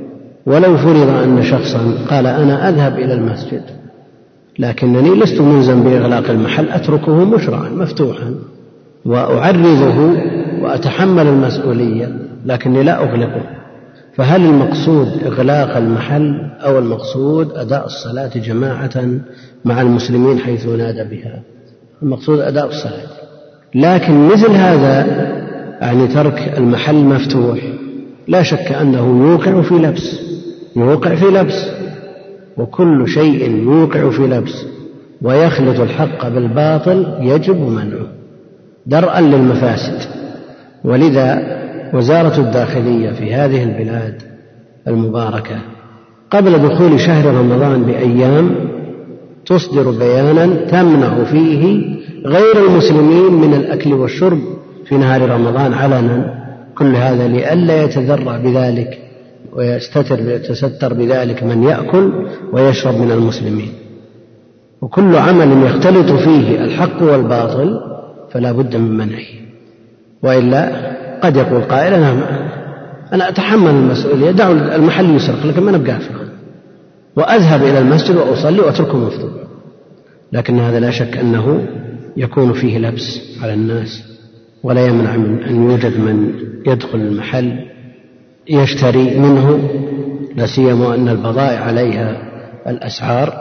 ولو 0.47 0.77
فرض 0.77 1.09
أن 1.09 1.43
شخصا 1.43 1.95
قال 2.11 2.27
أنا 2.27 2.69
أذهب 2.69 2.99
إلى 2.99 3.15
المسجد 3.15 3.63
لكنني 4.59 5.11
لست 5.11 5.41
ملزم 5.41 5.83
بإغلاق 5.83 6.31
المحل 6.31 6.69
أتركه 6.69 7.25
مشرعا 7.25 7.69
مفتوحا 7.69 8.35
وأعرضه 9.05 10.15
وأتحمل 10.61 11.27
المسؤولية. 11.27 12.24
لكني 12.45 12.83
لا 12.83 13.03
أغلقه. 13.03 13.43
فهل 14.17 14.45
المقصود 14.45 15.09
إغلاق 15.27 15.77
المحل 15.77 16.51
أو 16.61 16.79
المقصود 16.79 17.53
أداء 17.53 17.87
الصلاة 17.87 18.31
جماعة 18.35 19.05
مع 19.65 19.83
المسلمين 19.83 20.39
حيث 20.39 20.67
نادى 20.67 21.05
بها؟ 21.05 21.43
المقصود 22.03 22.41
أداء 22.41 22.67
الصلاة. 22.67 23.09
لكن 23.75 24.29
مثل 24.29 24.51
هذا 24.51 25.07
يعني 25.81 26.07
ترك 26.07 26.55
المحل 26.59 26.95
مفتوح. 26.95 27.59
لا 28.29 28.43
شك 28.43 28.73
أنه 28.73 29.31
يوقع 29.31 29.63
في 29.63 29.75
لبس. 29.75 30.21
يوقع 30.77 31.15
في 31.15 31.25
لبس. 31.25 31.71
وكل 32.57 33.09
شيء 33.09 33.51
يوقع 33.51 34.11
في 34.11 34.23
لبس. 34.23 34.65
ويخلط 35.23 35.81
الحق 35.81 36.29
بالباطل 36.29 37.15
يجب 37.21 37.61
منعه. 37.61 38.07
درءا 38.87 39.21
للمفاسد. 39.21 40.09
ولذا 40.85 41.64
وزارة 41.95 42.41
الداخلية 42.41 43.11
في 43.11 43.35
هذه 43.35 43.63
البلاد 43.63 44.23
المباركة 44.89 45.57
قبل 46.31 46.59
دخول 46.59 47.01
شهر 47.01 47.35
رمضان 47.35 47.83
بأيام 47.83 48.55
تصدر 49.47 49.91
بيانا 49.91 50.47
تمنع 50.55 51.25
فيه 51.25 51.95
غير 52.27 52.67
المسلمين 52.67 53.33
من 53.33 53.55
الأكل 53.55 53.93
والشرب 53.93 54.39
في 54.85 54.97
نهار 54.97 55.31
رمضان 55.31 55.73
علنا. 55.73 56.45
كل 56.79 56.97
هذا 56.97 57.29
لئلا 57.29 57.83
يتذرع 57.83 58.37
بذلك 58.37 58.99
ويستتر 59.53 60.19
يتستر 60.31 60.95
بذلك 60.95 61.43
من 61.43 61.63
يأكل 61.63 62.13
ويشرب 62.53 62.95
من 62.95 63.11
المسلمين. 63.11 63.73
وكل 64.83 65.17
عمل 65.17 65.67
يختلط 65.67 66.13
فيه 66.13 66.65
الحق 66.65 67.03
والباطل 67.03 67.81
فلا 68.31 68.53
بد 68.53 68.77
من 68.77 68.97
منعه. 68.97 69.27
وإلا 70.23 70.95
قد 71.23 71.37
يقول 71.37 71.63
قائل 71.63 71.95
أنا 71.95 72.15
أنا 73.13 73.29
أتحمل 73.29 73.71
المسؤولية 73.71 74.31
دعوا 74.31 74.77
المحل 74.77 75.17
يسرق 75.17 75.47
لكن 75.47 75.63
ما 75.63 75.73
نبقى 75.73 75.99
وأذهب 77.17 77.63
إلى 77.63 77.79
المسجد 77.79 78.17
وأصلي 78.17 78.61
وأتركه 78.61 78.99
مفتوح 78.99 79.31
لكن 80.33 80.59
هذا 80.59 80.81
لا 80.81 80.91
شك 80.91 81.17
أنه 81.17 81.67
يكون 82.17 82.53
فيه 82.53 82.79
لبس 82.79 83.21
على 83.43 83.55
الناس 83.55 84.03
ولا 84.63 84.87
يمنع 84.87 85.17
من 85.17 85.43
أن 85.43 85.71
يوجد 85.71 86.01
من 86.01 86.33
يدخل 86.67 86.99
المحل 86.99 87.59
يشتري 88.49 89.19
منه 89.19 89.71
لا 90.37 90.47
سيما 90.47 90.95
أن 90.95 91.09
البضائع 91.09 91.61
عليها 91.61 92.23
الأسعار 92.67 93.35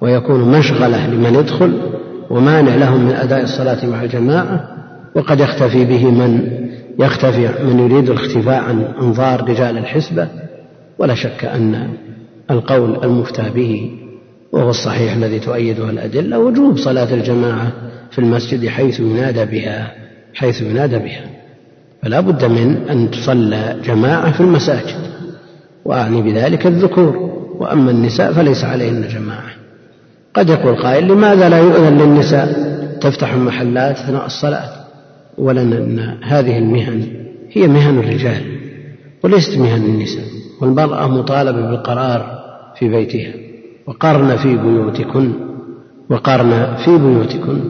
ويكون 0.00 0.58
مشغلة 0.58 1.06
لمن 1.06 1.34
يدخل 1.34 1.80
ومانع 2.30 2.74
لهم 2.74 3.04
من 3.04 3.12
أداء 3.12 3.42
الصلاة 3.42 3.86
مع 3.86 4.02
الجماعة 4.02 4.68
وقد 5.14 5.40
يختفي 5.40 5.84
به 5.84 6.10
من 6.10 6.40
يختفي 6.98 7.64
من 7.64 7.78
يريد 7.78 8.10
الاختفاء 8.10 8.62
عن 8.62 8.82
أنظار 9.00 9.48
رجال 9.48 9.78
الحسبة 9.78 10.28
ولا 10.98 11.14
شك 11.14 11.44
أن 11.44 11.88
القول 12.50 13.04
المفتى 13.04 13.50
به 13.54 13.90
وهو 14.52 14.70
الصحيح 14.70 15.12
الذي 15.12 15.40
تؤيده 15.40 15.90
الأدلة 15.90 16.38
وجوب 16.38 16.78
صلاة 16.78 17.14
الجماعة 17.14 17.72
في 18.10 18.18
المسجد 18.18 18.68
حيث 18.68 19.00
ينادى 19.00 19.44
بها 19.44 19.92
حيث 20.34 20.62
ينادى 20.62 20.98
بها. 20.98 21.24
فلا 22.02 22.20
بد 22.20 22.44
من 22.44 22.88
أن 22.90 23.10
تصلى 23.10 23.76
جماعة 23.84 24.32
في 24.32 24.40
المساجد. 24.40 24.96
وأعني 25.84 26.22
بذلك 26.22 26.66
الذكور. 26.66 27.16
وأما 27.58 27.90
النساء 27.90 28.32
فليس 28.32 28.64
عليهن 28.64 29.08
جماعة. 29.08 29.50
قد 30.34 30.48
يقول 30.48 30.82
قائل 30.82 31.08
لماذا 31.08 31.48
لا 31.48 31.58
يؤذن 31.58 31.98
للنساء؟ 31.98 32.76
تفتح 33.00 33.32
المحلات 33.32 33.98
أثناء 33.98 34.26
الصلاة 35.38 35.46
ولأن 35.46 36.16
هذه 36.22 36.58
المهن 36.58 37.02
هي 37.52 37.66
مهن 37.68 37.98
الرجال 37.98 38.42
وليست 39.24 39.58
مهن 39.58 39.84
النساء 39.84 40.24
والمرأة 40.60 41.08
مطالبة 41.08 41.70
بالقرار 41.70 42.38
في 42.78 42.88
بيتها 42.88 43.34
وقرن 43.86 44.36
في 44.36 44.56
بيوتكن 44.56 45.32
وقرن 46.10 46.76
في 46.84 46.98
بيوتكن 46.98 47.60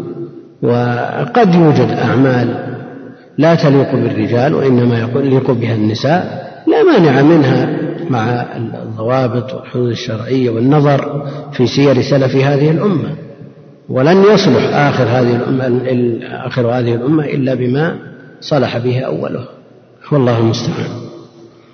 وقد 0.62 1.54
يوجد 1.54 1.90
أعمال 1.90 2.76
لا 3.38 3.54
تليق 3.54 3.92
بالرجال 3.94 4.54
وإنما 4.54 4.99
يليق 5.14 5.50
بها 5.50 5.75
النساء 5.75 6.46
لا 6.66 6.82
مانع 6.82 7.23
منها 7.23 7.78
مع 8.11 8.46
الضوابط 8.56 9.54
والحدود 9.54 9.90
الشرعية 9.90 10.50
والنظر 10.50 11.26
في 11.52 11.66
سير 11.66 12.02
سلف 12.02 12.37
هذه 12.37 12.70
الأمة. 12.70 13.25
ولن 13.88 14.23
يصلح 14.23 14.75
آخر 14.75 15.05
هذه 15.05 15.37
الأمة 15.37 15.90
آخر 16.47 16.66
هذه 16.66 16.95
الأمة 16.95 17.25
إلا 17.25 17.55
بما 17.55 17.99
صلح 18.40 18.78
به 18.78 19.00
أوله. 19.00 19.49
والله 20.12 20.38
المستعان. 20.38 20.90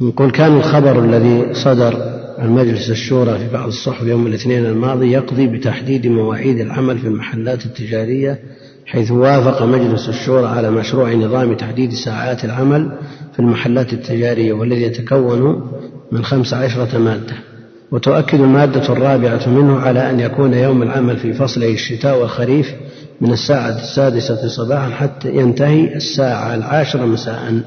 نقول 0.01 0.31
كان 0.31 0.57
الخبر 0.57 1.05
الذي 1.05 1.55
صدر 1.55 2.23
عن 2.39 2.51
مجلس 2.51 2.91
الشورى 2.91 3.39
في 3.39 3.49
بعض 3.53 3.67
الصحف 3.67 4.03
يوم 4.03 4.27
الاثنين 4.27 4.67
الماضي 4.67 5.13
يقضي 5.13 5.47
بتحديد 5.47 6.07
مواعيد 6.07 6.61
العمل 6.61 6.99
في 6.99 7.07
المحلات 7.07 7.67
التجارية 7.67 8.39
حيث 8.87 9.11
وافق 9.11 9.63
مجلس 9.63 10.09
الشورى 10.09 10.47
على 10.47 10.71
مشروع 10.71 11.13
نظام 11.13 11.55
تحديد 11.55 11.93
ساعات 11.93 12.45
العمل 12.45 12.99
في 13.33 13.39
المحلات 13.39 13.93
التجارية 13.93 14.53
والذي 14.53 14.83
يتكون 14.83 15.71
من 16.13 16.25
خمس 16.25 16.55
عشرة 16.55 16.99
مادة. 16.99 17.52
وتؤكد 17.93 18.41
المادة 18.41 18.93
الرابعة 18.93 19.49
منه 19.49 19.79
على 19.79 20.11
أن 20.11 20.21
يكون 20.21 20.55
يوم 20.55 20.83
العمل 20.83 21.17
في 21.17 21.33
فصلي 21.33 21.73
الشتاء 21.73 22.21
والخريف 22.21 22.75
من 23.21 23.33
الساعة 23.33 23.69
السادسة 23.69 24.49
صباحا 24.49 24.91
حتى 24.91 25.37
ينتهي 25.37 25.95
الساعة 25.95 26.55
العاشرة 26.55 27.07
مساء. 27.07 27.63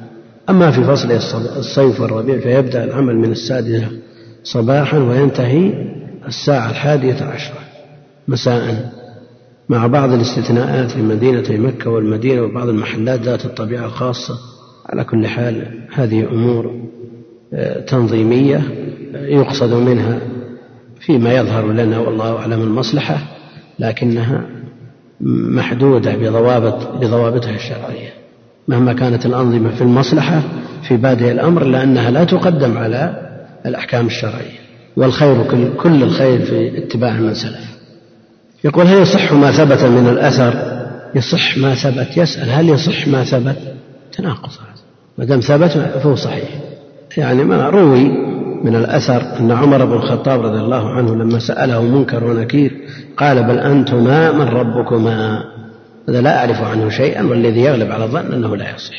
أما 0.50 0.72
في 0.72 0.84
فصل 0.84 1.12
الصيف 1.58 2.02
والربيع 2.02 2.40
فيبدأ 2.40 2.84
العمل 2.84 3.16
من 3.16 3.32
السادسة 3.32 3.88
صباحا 4.44 4.98
وينتهي 4.98 5.74
الساعة 6.28 6.70
الحادية 6.70 7.24
عشرة 7.24 7.60
مساء. 8.28 8.92
مع 9.70 9.88
بعض 9.88 10.12
الاستثناءات 10.14 10.92
في 10.92 11.02
مدينة 11.02 11.44
مكة 11.50 11.90
والمدينة 11.90 12.42
وبعض 12.42 12.70
المحلات 12.70 13.22
ذات 13.22 13.46
الطبيعة 13.46 13.86
الخاصة 13.86 14.34
على 14.86 15.04
كل 15.04 15.28
حال 15.28 15.66
هذه 15.94 16.28
أمور 16.32 16.76
آه، 17.54 17.80
تنظيمية 17.80 18.62
يقصد 19.16 19.74
منها 19.74 20.20
فيما 21.00 21.34
يظهر 21.34 21.72
لنا 21.72 22.00
والله 22.00 22.38
أعلم 22.38 22.62
المصلحة 22.62 23.18
لكنها 23.80 24.42
محدودة 25.56 26.16
بضوابط 26.16 26.88
بضوابطها 26.88 27.56
الشرعية. 27.56 28.14
مهما 28.68 28.94
كانت 28.94 29.26
الأنظمة 29.26 29.76
في 29.76 29.82
المصلحة 29.82 30.42
في 30.88 30.98
بادئ 30.98 31.32
الأمر 31.32 31.64
لأنها 31.64 32.12
لا 32.12 32.24
تقدم 32.24 32.78
على 32.78 33.32
الأحكام 33.66 34.06
الشرعية. 34.06 34.60
والخير 34.98 35.44
كل 35.78 36.04
الخير 36.04 36.46
في 36.46 36.78
اتباع 36.78 37.14
من 37.14 37.34
سلف. 37.34 37.76
يقول 38.64 38.88
هل 38.88 39.02
يصح 39.02 39.34
ما 39.34 39.52
ثبت 39.52 39.84
من 39.84 40.08
الأثر؟ 40.08 40.54
يصح 41.16 41.58
ما 41.58 41.76
ثبت. 41.76 42.18
يسأل 42.18 42.50
هل 42.50 42.70
يصح 42.70 43.08
ما 43.08 43.24
ثبت؟ 43.24 43.58
تناقض 44.12 44.50
ما 45.18 45.26
دام 45.26 45.40
ثبت 45.40 45.72
فهو 45.72 46.16
صحيح. 46.16 46.50
يعني 47.18 47.44
ما 47.44 47.70
روي 47.70 48.12
من 48.66 48.76
الأثر 48.76 49.22
أن 49.40 49.52
عمر 49.52 49.86
بن 49.86 49.94
الخطاب 49.94 50.42
رضي 50.42 50.60
الله 50.60 50.90
عنه 50.90 51.16
لما 51.16 51.40
سأله 51.40 51.82
منكر 51.82 52.24
ونكير 52.24 52.72
قال 53.18 53.44
بل 53.44 53.60
أنتما 53.60 54.32
من 54.32 54.42
ربكما. 54.42 55.44
هذا 56.10 56.22
لا 56.22 56.40
أعرف 56.40 56.62
عنه 56.62 56.90
شيئا 56.90 57.24
والذي 57.24 57.62
يغلب 57.62 57.92
على 57.92 58.04
الظن 58.04 58.34
أنه 58.34 58.56
لا 58.56 58.76
يصح. 58.76 58.96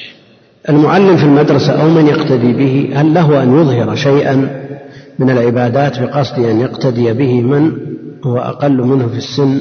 المعلم 0.69 1.17
في 1.17 1.25
المدرسة 1.25 1.83
أو 1.83 1.89
من 1.89 2.07
يقتدي 2.07 2.53
به 2.53 3.01
هل 3.01 3.15
له 3.15 3.43
أن 3.43 3.61
يظهر 3.61 3.95
شيئا 3.95 4.35
من 5.19 5.31
العبادات 5.31 6.01
بقصد 6.01 6.39
أن 6.39 6.61
يقتدي 6.61 7.13
به 7.13 7.41
من 7.41 7.73
هو 8.25 8.39
أقل 8.39 8.83
منه 8.83 9.09
في 9.09 9.17
السن 9.17 9.61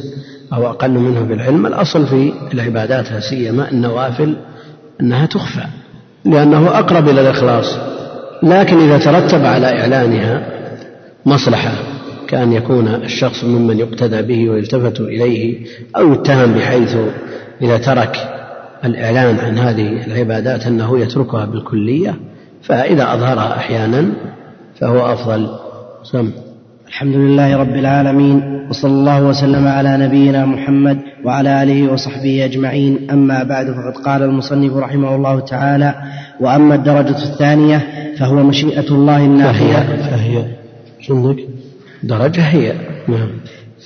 أو 0.54 0.68
أقل 0.68 0.92
منه 0.92 1.26
في 1.26 1.34
العلم؟ 1.34 1.66
الأصل 1.66 2.08
في 2.08 2.34
العبادات 2.54 3.12
لا 3.12 3.20
سيما 3.20 3.72
النوافل 3.72 4.36
أنها 5.02 5.26
تخفى 5.26 5.66
لأنه 6.26 6.80
أقرب 6.80 7.10
إلى 7.10 7.22
الإخلاص. 7.22 7.95
لكن 8.44 8.78
إذا 8.78 8.98
ترتب 8.98 9.46
على 9.46 9.80
إعلانها 9.80 10.48
مصلحة 11.26 11.72
كأن 12.28 12.54
يكون 12.54 12.88
الشخص 12.88 13.44
ممن 13.44 13.80
يقتدى 13.80 14.22
به 14.22 14.50
ويلتفت 14.50 15.02
إليه 15.02 15.66
أو 15.98 16.14
يتهم 16.14 16.54
بحيث 16.54 16.96
إذا 17.62 17.78
ترك 17.78 18.18
الإعلان 18.86 19.40
عن 19.40 19.58
هذه 19.58 20.06
العبادات 20.08 20.68
أنه 20.68 21.00
يتركها 21.00 21.46
بالكلية 21.46 22.16
فإذا 22.64 23.14
أظهرها 23.14 23.58
أحيانا 23.58 24.12
فهو 24.80 25.14
أفضل. 25.14 25.50
سم 26.04 26.32
الحمد 26.88 27.16
لله 27.16 27.58
رب 27.58 27.76
العالمين 27.76 28.66
وصلى 28.70 28.92
الله 28.92 29.24
وسلم 29.24 29.68
على 29.68 29.98
نبينا 29.98 30.46
محمد 30.46 30.98
وعلى 31.24 31.64
آله 31.64 31.94
وصحبه 31.94 32.46
أجمعين. 32.46 33.12
أما 33.12 33.44
بعد 33.44 33.66
فقد 33.66 34.06
قال 34.06 34.24
المصنف 34.24 34.78
رحمه 34.78 35.16
الله 35.16 35.40
تعالى 35.40 35.96
وأما 36.40 36.76
الدرجة 36.76 37.24
الثانية 37.24 37.88
فهو 38.20 38.44
مشيئة 38.44 38.88
الله 38.92 39.26
النافيه 39.26 39.74
فهي 39.74 40.46
فهي 41.08 41.36
درجة؟ 42.04 42.42
هي 42.42 42.74
نعم. 43.08 43.30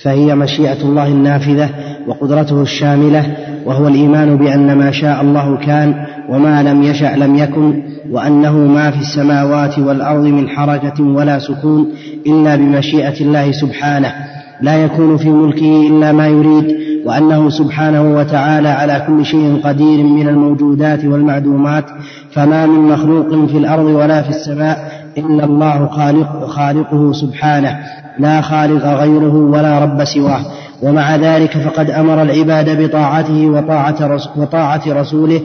فهي 0.02 0.34
مشيئة 0.34 0.82
الله 0.82 1.06
النافذة 1.06 1.70
وقدرته 2.06 2.62
الشاملة 2.62 3.36
وهو 3.66 3.88
الإيمان 3.88 4.36
بأن 4.36 4.78
ما 4.78 4.90
شاء 4.90 5.20
الله 5.20 5.56
كان 5.56 5.94
وما 6.28 6.62
لم 6.62 6.82
يشأ 6.82 7.16
لم 7.16 7.36
يكن 7.36 7.82
وأنه 8.10 8.58
ما 8.58 8.90
في 8.90 9.00
السماوات 9.00 9.78
والأرض 9.78 10.24
من 10.24 10.48
حركه 10.48 11.04
ولا 11.04 11.38
سكون 11.38 11.86
إلا 12.26 12.56
بمشيئة 12.56 13.20
الله 13.20 13.52
سبحانه. 13.52 14.12
لا 14.62 14.84
يكون 14.84 15.16
في 15.16 15.30
ملكه 15.30 15.86
إلا 15.88 16.12
ما 16.12 16.26
يريد 16.26 16.76
وأنه 17.06 17.50
سبحانه 17.50 18.16
وتعالى 18.16 18.68
على 18.68 19.04
كل 19.06 19.24
شيء 19.24 19.60
قدير 19.64 20.02
من 20.02 20.28
الموجودات 20.28 21.04
والمعدومات. 21.04 21.84
فما 22.32 22.66
من 22.66 22.92
مخلوق 22.92 23.46
في 23.46 23.58
الأرض 23.58 23.84
ولا 23.84 24.22
في 24.22 24.30
السماء 24.30 24.92
إلا 25.18 25.44
الله 25.44 25.86
خالق 25.86 26.46
خالقه 26.46 27.12
سبحانه. 27.12 27.78
لا 28.18 28.40
خالق 28.40 28.86
غيره 28.86 29.34
ولا 29.34 29.78
رب 29.78 30.04
سواه. 30.04 30.40
ومع 30.82 31.16
ذلك 31.16 31.58
فقد 31.58 31.90
أمر 31.90 32.22
العباد 32.22 32.82
بطاعته 32.82 33.46
وطاعة, 33.46 34.18
وطاعة 34.36 34.82
رسوله 34.86 35.40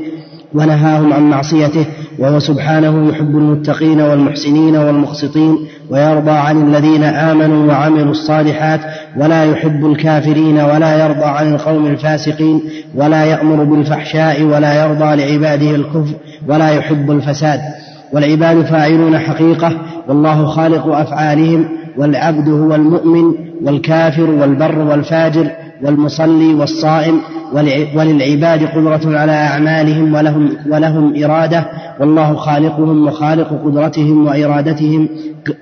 ونهاهم 0.53 1.13
عن 1.13 1.29
معصيته 1.29 1.85
وهو 2.19 2.39
سبحانه 2.39 3.09
يحب 3.09 3.37
المتقين 3.37 4.01
والمحسنين 4.01 4.75
والمقسطين 4.75 5.57
ويرضى 5.89 6.31
عن 6.31 6.67
الذين 6.67 7.03
آمنوا 7.03 7.67
وعملوا 7.67 8.11
الصالحات 8.11 8.79
ولا 9.17 9.43
يحب 9.43 9.85
الكافرين 9.85 10.57
ولا 10.57 11.05
يرضى 11.05 11.25
عن 11.25 11.53
القوم 11.53 11.87
الفاسقين 11.87 12.61
ولا 12.95 13.25
يأمر 13.25 13.63
بالفحشاء 13.63 14.43
ولا 14.43 14.85
يرضى 14.85 15.15
لعباده 15.15 15.75
الكفر 15.75 16.13
ولا 16.47 16.69
يحب 16.69 17.11
الفساد. 17.11 17.59
والعباد 18.13 18.65
فاعلون 18.65 19.19
حقيقة 19.19 19.71
والله 20.07 20.45
خالق 20.45 20.95
أفعالهم 20.95 21.65
والعبد 21.97 22.49
هو 22.49 22.75
المؤمن 22.75 23.33
والكافر 23.63 24.29
والبر 24.29 24.79
والفاجر 24.79 25.47
والمصلي 25.83 26.53
والصائم 26.53 27.21
وللعباد 27.95 28.63
قدرة 28.63 29.17
على 29.17 29.31
أعمالهم 29.31 30.13
ولهم, 30.13 30.49
ولهم 30.71 31.23
إرادة 31.23 31.65
والله 31.99 32.35
خالقهم 32.35 33.07
وخالق 33.07 33.61
قدرتهم 33.65 34.25
وإرادتهم 34.25 35.09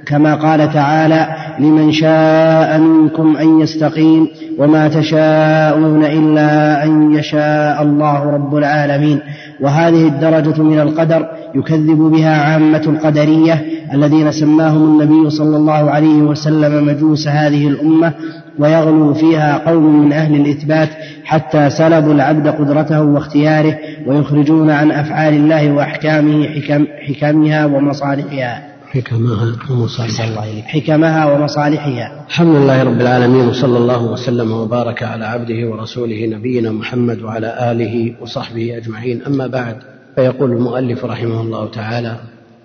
كما 0.05 0.35
قال 0.35 0.73
تعالى 0.73 1.27
لمن 1.59 1.91
شاء 1.91 2.79
منكم 2.79 3.37
أن 3.37 3.59
يستقيم 3.59 4.27
وما 4.59 4.87
تشاءون 4.87 6.05
إلا 6.05 6.83
أن 6.83 7.11
يشاء 7.11 7.81
الله 7.81 8.23
رب 8.23 8.55
العالمين 8.55 9.19
وهذه 9.61 10.07
الدرجة 10.07 10.61
من 10.61 10.79
القدر 10.79 11.27
يكذب 11.55 11.97
بها 11.97 12.37
عامة 12.41 12.83
القدرية 12.87 13.65
الذين 13.93 14.31
سماهم 14.31 14.83
النبي 14.83 15.29
صلى 15.29 15.57
الله 15.57 15.91
عليه 15.91 16.21
وسلم 16.21 16.85
مجوس 16.87 17.27
هذه 17.27 17.67
الأمة 17.67 18.13
ويغلو 18.59 19.13
فيها 19.13 19.57
قوم 19.57 20.05
من 20.05 20.13
أهل 20.13 20.35
الإثبات 20.35 20.89
حتى 21.23 21.69
سلبوا 21.69 22.13
العبد 22.13 22.47
قدرته 22.47 23.01
واختياره 23.01 23.77
ويخرجون 24.07 24.69
عن 24.69 24.91
أفعال 24.91 25.33
الله 25.33 25.71
وأحكامه 25.71 26.47
حكم 26.47 26.85
حكمها 27.07 27.65
ومصالحها. 27.65 28.73
حكمها 28.91 29.55
ومصالحها. 29.69 30.61
حكمها 30.61 31.25
ومصالحها. 31.25 32.25
الحمد 32.29 32.55
لله 32.55 32.83
رب 32.83 33.01
العالمين 33.01 33.47
وصلى 33.47 33.77
الله 33.77 34.03
وسلم 34.03 34.51
وبارك 34.51 35.03
على 35.03 35.25
عبده 35.25 35.69
ورسوله 35.69 36.25
نبينا 36.25 36.71
محمد 36.71 37.21
وعلى 37.21 37.71
آله 37.71 38.13
وصحبه 38.21 38.77
أجمعين. 38.77 39.21
أما 39.27 39.47
بعد 39.47 39.75
فيقول 40.15 40.51
المؤلف 40.51 41.05
رحمه 41.05 41.41
الله 41.41 41.69
تعالى 41.69 42.15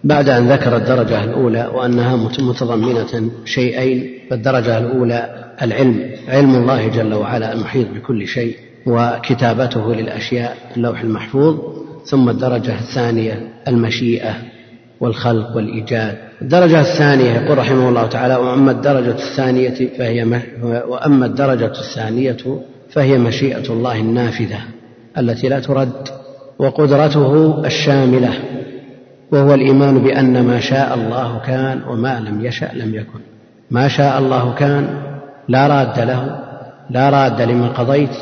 بعد 0.04 0.28
أن 0.28 0.52
ذكر 0.52 0.76
الدرجة 0.76 1.24
الأولى 1.24 1.70
وأنها 1.74 2.16
متضمنة 2.40 3.30
شيئين 3.44 4.10
فالدرجة 4.30 4.78
الأولى 4.78 5.48
العلم 5.62 6.10
علم 6.28 6.54
الله 6.54 6.88
جل 6.88 7.14
وعلا 7.14 7.52
المحيط 7.52 7.86
بكل 7.94 8.26
شيء 8.26 8.56
وكتابته 8.86 9.94
للأشياء 9.94 10.56
اللوح 10.76 11.00
المحفوظ 11.00 11.58
ثم 12.04 12.28
الدرجة 12.28 12.74
الثانية 12.74 13.48
المشيئة 13.68 14.34
والخلق 15.00 15.56
والإيجاد. 15.56 16.16
الدرجة 16.42 16.80
الثانية 16.80 17.30
يقول 17.30 17.58
رحمه 17.58 17.88
الله 17.88 18.06
تعالى 18.06 18.36
وأما 18.36 18.70
الدرجة 18.70 19.10
الثانية 19.10 19.88
فهي 19.98 20.42
وأما 20.62 21.26
الدرجة 21.26 21.72
الثانية 21.80 22.36
فهي 22.90 23.18
مشيئة 23.18 23.72
الله 23.72 24.00
النافذة 24.00 24.60
التي 25.18 25.48
لا 25.48 25.60
ترد 25.60 26.08
وقدرته 26.58 27.62
الشاملة. 27.66 28.32
وهو 29.32 29.54
الإيمان 29.54 29.98
بأن 29.98 30.44
ما 30.44 30.60
شاء 30.60 30.94
الله 30.94 31.38
كان 31.38 31.82
وما 31.88 32.20
لم 32.20 32.44
يشأ 32.44 32.70
لم 32.74 32.94
يكن. 32.94 33.20
ما 33.70 33.88
شاء 33.88 34.18
الله 34.18 34.54
كان 34.54 34.88
لا 35.48 35.66
راد 35.66 35.98
له 35.98 36.40
لا 36.90 37.10
راد 37.10 37.42
لما 37.42 37.68
قضيت. 37.68 38.16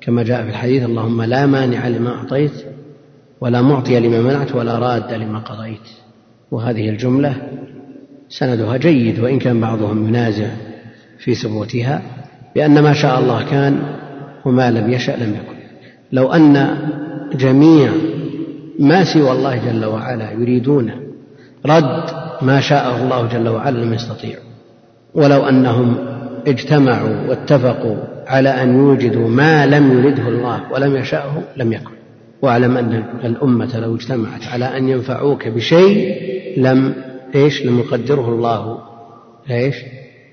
كما 0.00 0.22
جاء 0.22 0.42
في 0.42 0.48
الحديث 0.48 0.84
اللهم 0.84 1.22
لا 1.22 1.46
مانع 1.46 1.88
لما 1.88 2.10
أعطيت 2.10 2.52
ولا 3.40 3.62
معطي 3.62 4.00
لما 4.00 4.20
منعت 4.20 4.54
ولا 4.54 4.78
راد 4.78 5.12
لما 5.12 5.38
قضيت. 5.38 5.88
وهذه 6.50 6.88
الجملة 6.88 7.34
سندها 8.28 8.76
جيد 8.76 9.20
وإن 9.20 9.38
كان 9.38 9.60
بعضهم 9.60 10.08
ينازع 10.08 10.48
في 11.18 11.34
ثبوتها 11.34 12.02
بأن 12.54 12.82
ما 12.82 12.92
شاء 12.92 13.20
الله 13.20 13.50
كان 13.50 13.78
وما 14.44 14.70
لم 14.70 14.90
يشأ 14.90 15.12
لم 15.12 15.30
يكن. 15.30 15.58
لو 16.12 16.32
أن 16.32 16.78
جميع 17.34 17.92
ما 18.78 19.04
سوى 19.04 19.32
الله 19.32 19.56
جل 19.56 19.84
وعلا 19.84 20.32
يريدون 20.32 20.90
رد 21.66 22.04
ما 22.42 22.60
شاءه 22.60 23.02
الله 23.02 23.26
جل 23.26 23.48
وعلا 23.48 23.78
لم 23.78 23.94
يستطيعوا 23.94 24.44
ولو 25.14 25.48
أنهم 25.48 25.96
اجتمعوا 26.46 27.28
واتفقوا 27.28 27.96
على 28.26 28.48
أن 28.48 28.76
يوجدوا 28.78 29.28
ما 29.28 29.66
لم 29.66 29.98
يرده 29.98 30.28
الله 30.28 30.72
ولم 30.72 30.96
يشأه 30.96 31.42
لم 31.56 31.72
يكن 31.72 31.98
واعلم 32.42 32.76
أن 32.76 33.04
الأمة 33.24 33.78
لو 33.78 33.94
اجتمعت 33.94 34.46
على 34.52 34.64
أن 34.64 34.88
ينفعوك 34.88 35.48
بشيء 35.48 36.16
لم 36.56 36.94
إيش؟ 37.34 37.66
لم 37.66 37.78
يقدره 37.78 38.28
الله. 38.28 38.78
إيش؟ 39.50 39.76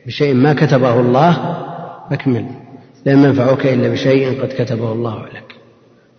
بشيء 0.05 0.33
ما 0.33 0.53
كتبه 0.53 0.99
الله 0.99 1.57
أكمل 2.11 2.45
لم 3.05 3.25
ينفعوك 3.25 3.65
إلا 3.65 3.87
بشيء 3.87 4.41
قد 4.41 4.47
كتبه 4.47 4.91
الله 4.91 5.25
لك. 5.25 5.44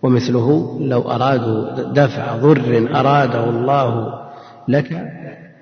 ومثله 0.03 0.77
لو 0.81 1.01
أرادوا 1.01 1.83
دفع 1.93 2.35
ضر 2.35 2.89
أراده 2.95 3.49
الله 3.49 4.13
لك 4.67 5.13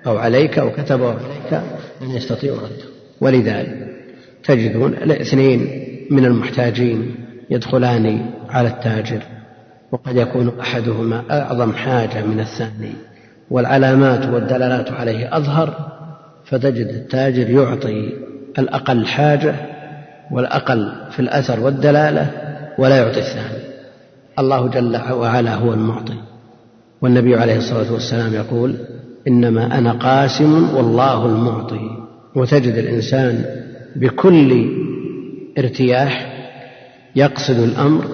أو 0.06 0.18
عليك 0.18 0.58
أو 0.58 0.70
كتبه 0.70 1.08
عليك 1.08 1.62
لن 2.02 2.10
يستطيعوا 2.10 2.58
رده. 2.58 2.84
ولذلك 3.20 3.86
تجدون 4.44 4.92
الاثنين 4.92 5.84
من 6.10 6.24
المحتاجين 6.24 7.14
يدخلان 7.50 8.30
على 8.50 8.68
التاجر 8.68 9.22
وقد 9.92 10.16
يكون 10.16 10.60
أحدهما 10.60 11.22
أعظم 11.30 11.72
حاجة 11.72 12.24
من 12.24 12.40
الثاني 12.40 12.92
والعلامات 13.50 14.26
والدلالات 14.26 14.92
عليه 14.92 15.36
أظهر 15.36 15.74
فتجد 16.44 16.86
التاجر 16.86 17.50
يعطي 17.50 18.12
الأقل 18.58 19.06
حاجة 19.06 19.54
والأقل 20.30 20.92
في 21.10 21.20
الأثر 21.20 21.60
والدلالة 21.60 22.30
ولا 22.78 22.96
يعطي 22.96 23.18
الثاني. 23.18 23.75
الله 24.38 24.68
جل 24.68 25.12
وعلا 25.12 25.54
هو 25.54 25.72
المعطي. 25.72 26.18
والنبي 27.02 27.36
عليه 27.36 27.56
الصلاة 27.56 27.92
والسلام 27.92 28.34
يقول 28.34 28.76
إنما 29.28 29.78
أنا 29.78 29.92
قاسم 29.92 30.76
والله 30.76 31.26
المعطي. 31.26 31.90
وتجد 32.36 32.74
الإنسان 32.74 33.44
بكل 33.96 34.70
ارتياح 35.58 36.36
يقصد 37.16 37.58
الأمر 37.58 38.04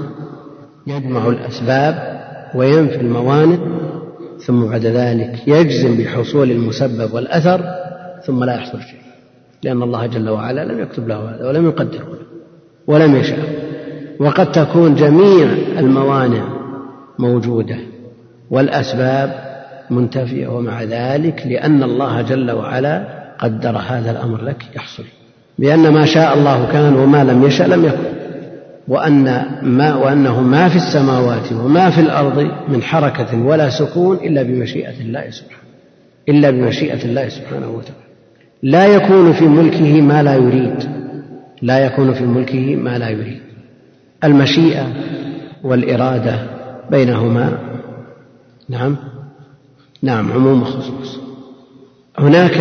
يجمع 0.87 1.29
الأسباب 1.29 2.23
وينفي 2.55 3.01
الموانع 3.01 3.59
ثم 4.47 4.65
بعد 4.65 4.87
ذلك 4.87 5.49
يجزم 5.49 5.97
بحصول 5.99 6.51
المسبب 6.51 7.15
والأثر 7.15 7.65
ثم 8.27 8.45
لا 8.45 8.55
يحصل 8.55 8.81
شيء. 8.81 9.03
لأن 9.63 9.83
الله 9.83 10.07
جل 10.07 10.29
وعلا 10.29 10.65
لم 10.65 10.79
يكتب 10.81 11.09
له 11.09 11.31
هذا 11.31 11.49
ولم 11.49 11.67
يقدره 11.67 12.09
له 12.09 12.27
ولم 12.87 13.17
يشاء 13.17 13.62
وقد 14.21 14.53
تكون 14.53 14.95
جميع 14.95 15.49
الموانع 15.79 16.45
موجودة 17.19 17.77
والأسباب 18.51 19.53
منتفية 19.91 20.49
ومع 20.49 20.83
ذلك 20.83 21.43
لأن 21.47 21.83
الله 21.83 22.23
جل 22.23 22.51
وعلا 22.51 23.05
قدر 23.39 23.77
هذا 23.77 24.11
الأمر 24.11 24.45
لك 24.45 24.63
يحصل. 24.77 25.05
بأن 25.59 25.89
ما 25.89 26.05
شاء 26.05 26.35
الله 26.35 26.73
كان 26.73 26.95
وما 26.95 27.25
لم 27.25 27.45
يشأ 27.45 27.63
لم 27.65 27.85
يكن. 27.85 28.23
وأن 28.89 29.45
ما 29.63 29.95
وأنه 29.95 30.41
ما 30.41 30.69
في 30.69 30.77
السماوات 30.77 31.53
وما 31.53 31.91
في 31.91 32.01
الأرض 32.01 32.51
من 32.69 32.83
حركة 32.83 33.43
ولا 33.45 33.71
سكون 33.71 34.17
إلا 34.17 34.43
بمشيئة 34.43 35.01
الله 35.01 35.31
سبحانه 35.31 35.63
إلا 36.29 36.51
بمشيئة 36.51 37.05
الله 37.05 37.29
سبحانه 37.29 37.71
وتعالى. 37.71 38.03
لا 38.63 38.87
يكون 38.87 39.33
في 39.33 39.45
ملكه 39.45 40.01
ما 40.01 40.23
لا 40.23 40.35
يريد. 40.35 40.89
لا 41.63 41.79
يكون 41.79 42.13
في 42.13 42.25
ملكه 42.25 42.77
ما 42.77 42.99
لا 42.99 43.09
يريد. 43.09 43.41
المشيئة 44.25 44.87
والإرادة 45.65 46.39
بينهما. 46.91 47.59
نعم. 48.69 48.97
نعم 50.03 50.33
عموم 50.33 50.65
خصوص. 50.65 51.19
هناك 52.19 52.57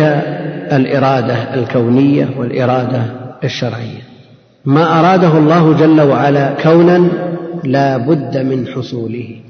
الإرادة 0.72 1.54
الكونية 1.54 2.28
والإرادة 2.38 3.02
الشرعية. 3.44 4.02
ما 4.64 5.00
أراده 5.00 5.38
الله 5.38 5.72
جل 5.72 6.00
وعلا 6.00 6.54
كونا 6.62 7.08
لا 7.64 7.96
بد 7.96 8.36
من 8.36 8.66
حصوله 8.66 9.40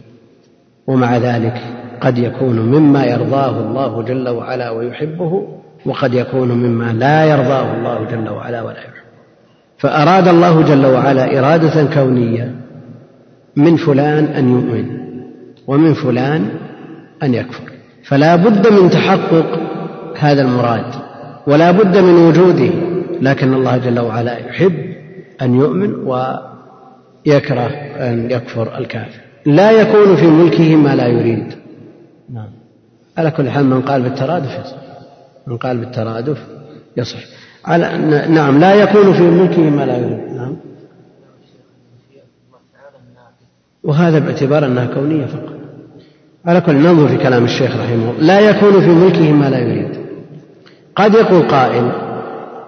ومع 0.86 1.16
ذلك 1.16 1.60
قد 2.00 2.18
يكون 2.18 2.58
مما 2.58 3.04
يرضاه 3.04 3.60
الله 3.60 4.02
جل 4.02 4.28
وعلا 4.28 4.70
ويحبه 4.70 5.48
وقد 5.86 6.14
يكون 6.14 6.48
مما 6.48 6.92
لا 6.92 7.24
يرضاه 7.24 7.74
الله 7.74 8.04
جل 8.10 8.28
وعلا 8.28 8.62
ولا 8.62 8.78
يحبه. 8.78 9.01
فأراد 9.82 10.28
الله 10.28 10.62
جل 10.62 10.86
وعلا 10.86 11.38
إرادة 11.38 11.94
كونية. 11.94 12.54
من 13.56 13.76
فلان 13.76 14.24
أن 14.24 14.48
يؤمن 14.48 14.86
ومن 15.66 15.94
فلان 15.94 16.48
أن 17.22 17.34
يكفر. 17.34 17.72
فلا 18.04 18.36
بد 18.36 18.72
من 18.72 18.90
تحقق 18.90 19.60
هذا 20.18 20.42
المراد 20.42 20.84
ولا 21.46 21.70
بد 21.70 21.96
من 21.98 22.14
وجوده 22.14 22.70
لكن 23.20 23.54
الله 23.54 23.76
جل 23.76 24.00
وعلا 24.00 24.38
يحب 24.38 24.74
أن 25.42 25.54
يؤمن 25.54 25.94
ويكره 25.94 27.70
أن 27.96 28.30
يكفر 28.30 28.78
الكافر. 28.78 29.20
لا 29.46 29.70
يكون 29.70 30.16
في 30.16 30.26
ملكه 30.26 30.76
ما 30.76 30.96
لا 30.96 31.06
يريد. 31.06 31.46
نعم. 32.34 32.50
على 33.18 33.30
كل 33.30 33.50
حال 33.50 33.66
من 33.66 33.80
قال 33.80 34.02
بالترادف 34.02 34.50
يصح. 34.60 34.76
من 35.46 35.56
قال 35.56 35.76
بالترادف 35.78 36.38
يصح. 36.96 37.41
على 37.64 37.98
نعم 38.28 38.58
لا 38.58 38.74
يكون 38.74 39.12
في 39.12 39.22
ملكه 39.22 39.70
ما 39.70 39.86
لا 39.86 39.96
يريد. 39.96 40.32
نعم. 40.36 40.56
وهذا 43.84 44.18
باعتبار 44.18 44.66
أنها 44.66 44.86
كونية 44.86 45.26
فقط. 45.26 45.52
على 46.46 46.60
كل 46.60 46.74
ننظر 46.74 47.08
في 47.08 47.16
كلام 47.16 47.44
الشيخ 47.44 47.76
رحمه 47.76 48.10
الله. 48.10 48.20
لا 48.20 48.40
يكون 48.40 48.80
في 48.80 48.88
ملكه 48.88 49.32
ما 49.32 49.50
لا 49.50 49.58
يريد. 49.58 49.96
قد 50.96 51.14
يقول 51.14 51.42
قائل 51.42 51.92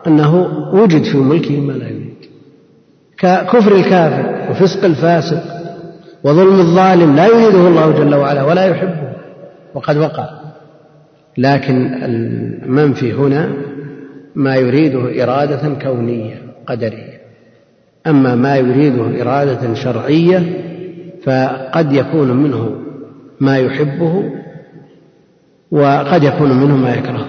أنه 0.07 0.37
وجد 0.73 1.03
في 1.03 1.17
ملكه 1.17 1.61
ما 1.61 1.73
لا 1.73 1.89
يريد. 1.89 2.15
ككفر 3.19 3.75
الكافر 3.75 4.51
وفسق 4.51 4.85
الفاسق 4.85 5.43
وظلم 6.25 6.61
الظالم 6.61 7.17
لا 7.17 7.27
يريده 7.27 7.69
الله 7.69 7.91
جل 7.91 8.15
وعلا 8.15 8.43
ولا 8.43 8.65
يحبه. 8.65 9.13
وقد 9.75 9.97
وقع. 9.97 10.29
لكن 11.39 11.95
المنفي 12.05 13.13
هنا؟ 13.13 13.74
ما 14.35 14.57
يريده 14.57 15.23
إرادة 15.23 15.75
كونية 15.83 16.43
قدرية. 16.67 17.21
أما 18.07 18.35
ما 18.35 18.57
يريده 18.57 19.23
إرادة 19.23 19.75
شرعية 19.75 20.43
فقد 21.25 21.93
يكون 21.93 22.31
منه 22.31 22.71
ما 23.41 23.59
يحبه 23.59 24.31
وقد 25.71 26.23
يكون 26.23 26.53
منه 26.53 26.77
ما 26.77 26.95
يكرهه. 26.95 27.27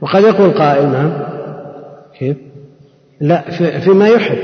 وقد 0.00 0.22
يقول 0.22 0.50
قائل 0.50 0.92
نعم. 0.92 1.12
كيف؟ 2.18 2.36
لا 3.20 3.50
فيما 3.80 4.08
يحب. 4.08 4.38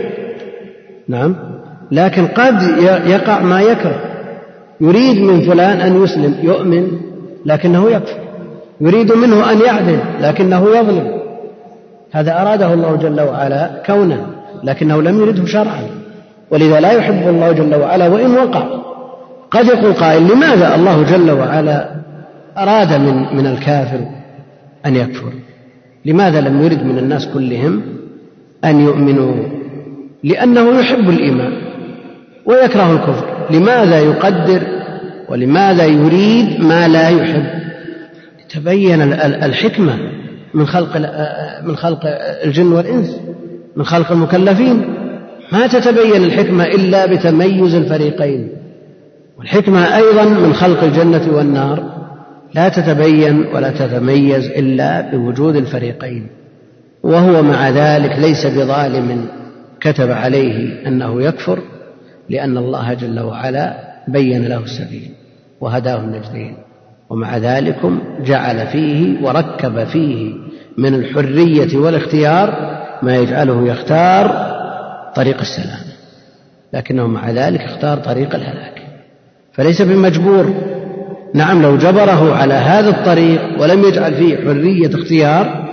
نعم. 1.08 1.36
لكن 1.90 2.26
قد 2.26 2.62
يقع 3.06 3.40
ما 3.40 3.60
يكره. 3.60 4.00
يريد 4.80 5.20
من 5.20 5.40
فلان 5.40 5.80
أن 5.80 6.02
يسلم 6.02 6.34
يؤمن 6.42 6.88
لكنه 7.46 7.90
يكفر. 7.90 8.20
يريد 8.80 9.12
منه 9.12 9.52
أن 9.52 9.60
يعدل 9.60 9.98
لكنه 10.20 10.68
يظلم. 10.76 11.25
هذا 12.12 12.42
أراده 12.42 12.74
الله 12.74 12.96
جل 12.96 13.20
وعلا 13.20 13.82
كونا 13.86 14.26
لكنه 14.64 15.02
لم 15.02 15.20
يرده 15.20 15.46
شرعا. 15.46 15.82
ولذا 16.50 16.80
لا 16.80 16.92
يحب 16.92 17.28
الله 17.28 17.52
جل 17.52 17.74
وعلا 17.74 18.08
وإن 18.08 18.34
وقع. 18.34 18.66
قد 19.50 19.66
يقول 19.66 19.92
قائل 19.92 20.22
لماذا 20.22 20.74
الله 20.74 21.02
جل 21.02 21.30
وعلا 21.30 21.90
أراد 22.58 22.92
من 22.92 23.36
من 23.36 23.46
الكافر 23.46 24.00
أن 24.86 24.96
يكفر؟ 24.96 25.32
لماذا 26.04 26.40
لم 26.40 26.64
يرد 26.64 26.84
من 26.84 26.98
الناس 26.98 27.26
كلهم 27.26 27.82
أن 28.64 28.80
يؤمنوا؟ 28.80 29.34
لأنه 30.24 30.80
يحب 30.80 31.10
الإيمان 31.10 31.52
ويكره 32.46 32.92
الكفر. 32.92 33.26
لماذا 33.50 34.00
يقدر 34.00 34.62
ولماذا 35.28 35.84
يريد 35.84 36.60
ما 36.60 36.88
لا 36.88 37.08
يحب؟ 37.08 37.46
تبين 38.48 39.02
الحكمة. 39.22 39.98
من 40.56 40.66
خلق 40.66 40.96
من 41.64 41.76
خلق 41.76 42.00
الجن 42.44 42.72
والإنس 42.72 43.20
من 43.76 43.84
خلق 43.84 44.12
المكلفين. 44.12 44.84
ما 45.52 45.66
تتبين 45.66 46.24
الحكمة 46.24 46.64
إلا 46.64 47.06
بتميز 47.06 47.74
الفريقين. 47.74 48.48
والحكمة 49.38 49.96
أيضا 49.96 50.24
من 50.24 50.52
خلق 50.52 50.84
الجنة 50.84 51.22
والنار. 51.32 51.96
لا 52.54 52.68
تتبين 52.68 53.44
ولا 53.54 53.70
تتميز 53.70 54.46
إلا 54.46 55.10
بوجود 55.10 55.56
الفريقين. 55.56 56.26
وهو 57.02 57.42
مع 57.42 57.70
ذلك 57.70 58.18
ليس 58.18 58.46
بظالم 58.46 59.26
كتب 59.80 60.10
عليه 60.10 60.88
أنه 60.88 61.22
يكفر 61.22 61.58
لأن 62.30 62.56
الله 62.56 62.94
جل 62.94 63.20
وعلا 63.20 63.74
بين 64.08 64.46
له 64.46 64.58
السبيل 64.58 65.10
وهداه 65.60 66.00
النجدين. 66.00 66.56
ومع 67.10 67.36
ذلك 67.36 67.78
جعل 68.24 68.66
فيه 68.66 69.22
وركب 69.22 69.84
فيه 69.84 70.34
من 70.78 70.94
الحرية 70.94 71.78
والاختيار 71.78 72.76
ما 73.02 73.16
يجعله 73.16 73.68
يختار 73.68 74.56
طريق 75.16 75.40
السلام 75.40 75.86
لكنه 76.72 77.06
مع 77.06 77.30
ذلك 77.30 77.60
اختار 77.60 77.98
طريق 77.98 78.34
الهلاك. 78.34 78.82
فليس 79.52 79.82
بمجبور. 79.82 80.54
نعم 81.34 81.62
لو 81.62 81.76
جبره 81.76 82.34
على 82.34 82.54
هذا 82.54 82.88
الطريق 82.88 83.40
ولم 83.60 83.84
يجعل 83.84 84.14
فيه 84.14 84.36
حرية 84.36 84.94
اختيار 84.94 85.66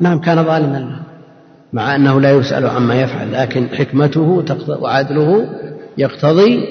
نعم 0.00 0.20
كان 0.20 0.44
ظالما 0.44 0.78
له 0.78 0.98
مع 1.72 1.94
أنه 1.94 2.20
لا 2.20 2.30
يسأل 2.30 2.66
عما 2.66 2.94
يفعل 3.00 3.32
لكن 3.32 3.68
حكمته 3.68 4.44
وعدله 4.68 5.46
يقتضي 5.98 6.64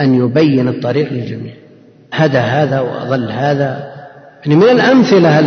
أن 0.00 0.14
يبين 0.14 0.68
الطريق 0.68 1.12
للجميع. 1.12 1.52
هدى 2.12 2.38
هذا 2.38 2.80
وأضل 2.80 3.30
هذا. 3.30 3.92
يعني 4.42 4.56
من 4.56 4.68
الأمثلة 4.70 5.38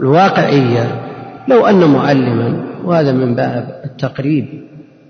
الواقعية. 0.00 1.04
لو 1.48 1.66
أن 1.66 1.84
معلما 1.84 2.64
وهذا 2.84 3.12
من 3.12 3.34
باب 3.34 3.80
التقريب 3.84 4.46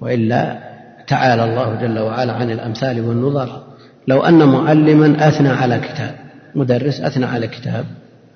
وإلا 0.01 0.59
تعالى 1.07 1.45
الله 1.45 1.75
جل 1.75 1.99
وعلا 1.99 2.33
عن 2.33 2.51
الأمثال 2.51 3.01
والنظر. 3.01 3.63
لو 4.09 4.21
أن 4.21 4.49
معلما 4.49 5.29
أثنى 5.29 5.49
على 5.49 5.79
كتاب 5.79 6.15
مدرس 6.55 7.01
أثنى 7.01 7.27
على 7.27 7.47
كتاب 7.47 7.85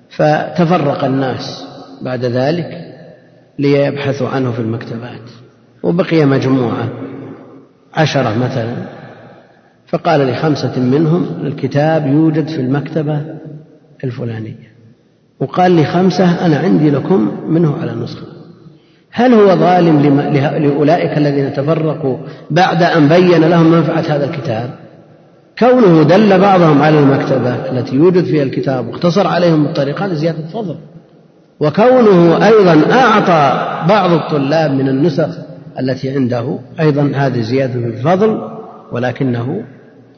فتفرق 0.09 1.03
الناس 1.03 1.65
بعد 2.01 2.25
ذلك 2.25 2.93
ليبحثوا 3.59 4.29
عنه 4.29 4.51
في 4.51 4.59
المكتبات. 4.59 5.29
وبقي 5.83 6.25
مجموعة 6.25 6.89
عشرة 7.93 8.37
مثلا. 8.37 8.75
فقال 9.87 10.31
لخمسة 10.31 10.79
منهم 10.79 11.45
الكتاب 11.45 12.07
يوجد 12.07 12.47
في 12.47 12.61
المكتبة 12.61 13.21
الفلانية. 14.03 14.72
وقال 15.43 15.81
لخمسة 15.81 16.45
أنا 16.45 16.57
عندي 16.57 16.89
لكم 16.89 17.31
منه 17.47 17.77
على 17.81 17.91
نسخة 17.91 18.25
هل 19.11 19.33
هو 19.33 19.55
ظالم 19.55 20.21
لأولئك 20.57 21.17
الذين 21.17 21.53
تفرقوا 21.53 22.17
بعد 22.51 22.83
أن 22.83 23.07
بين 23.07 23.43
لهم 23.43 23.71
منفعة 23.71 24.15
هذا 24.15 24.25
الكتاب؟ 24.25 24.69
كونه 25.59 26.03
دل 26.03 26.39
بعضهم 26.39 26.81
على 26.81 26.99
المكتبة 26.99 27.53
التي 27.53 27.95
يوجد 27.95 28.23
فيها 28.23 28.43
الكتاب 28.43 28.87
واقتصر 28.87 29.27
عليهم 29.27 29.65
الطريق 29.65 30.01
هذا 30.03 30.13
زيادة 30.13 30.47
فضل. 30.53 30.75
وكونه 31.59 32.47
أيضا 32.47 32.93
أعطى 32.93 33.67
بعض 33.89 34.11
الطلاب 34.11 34.71
من 34.71 34.89
النسخ 34.89 35.29
التي 35.79 36.09
عنده 36.09 36.59
أيضا 36.79 37.11
هذه 37.15 37.41
زيادة 37.41 37.87
الفضل 37.87 38.41
ولكنه 38.91 39.63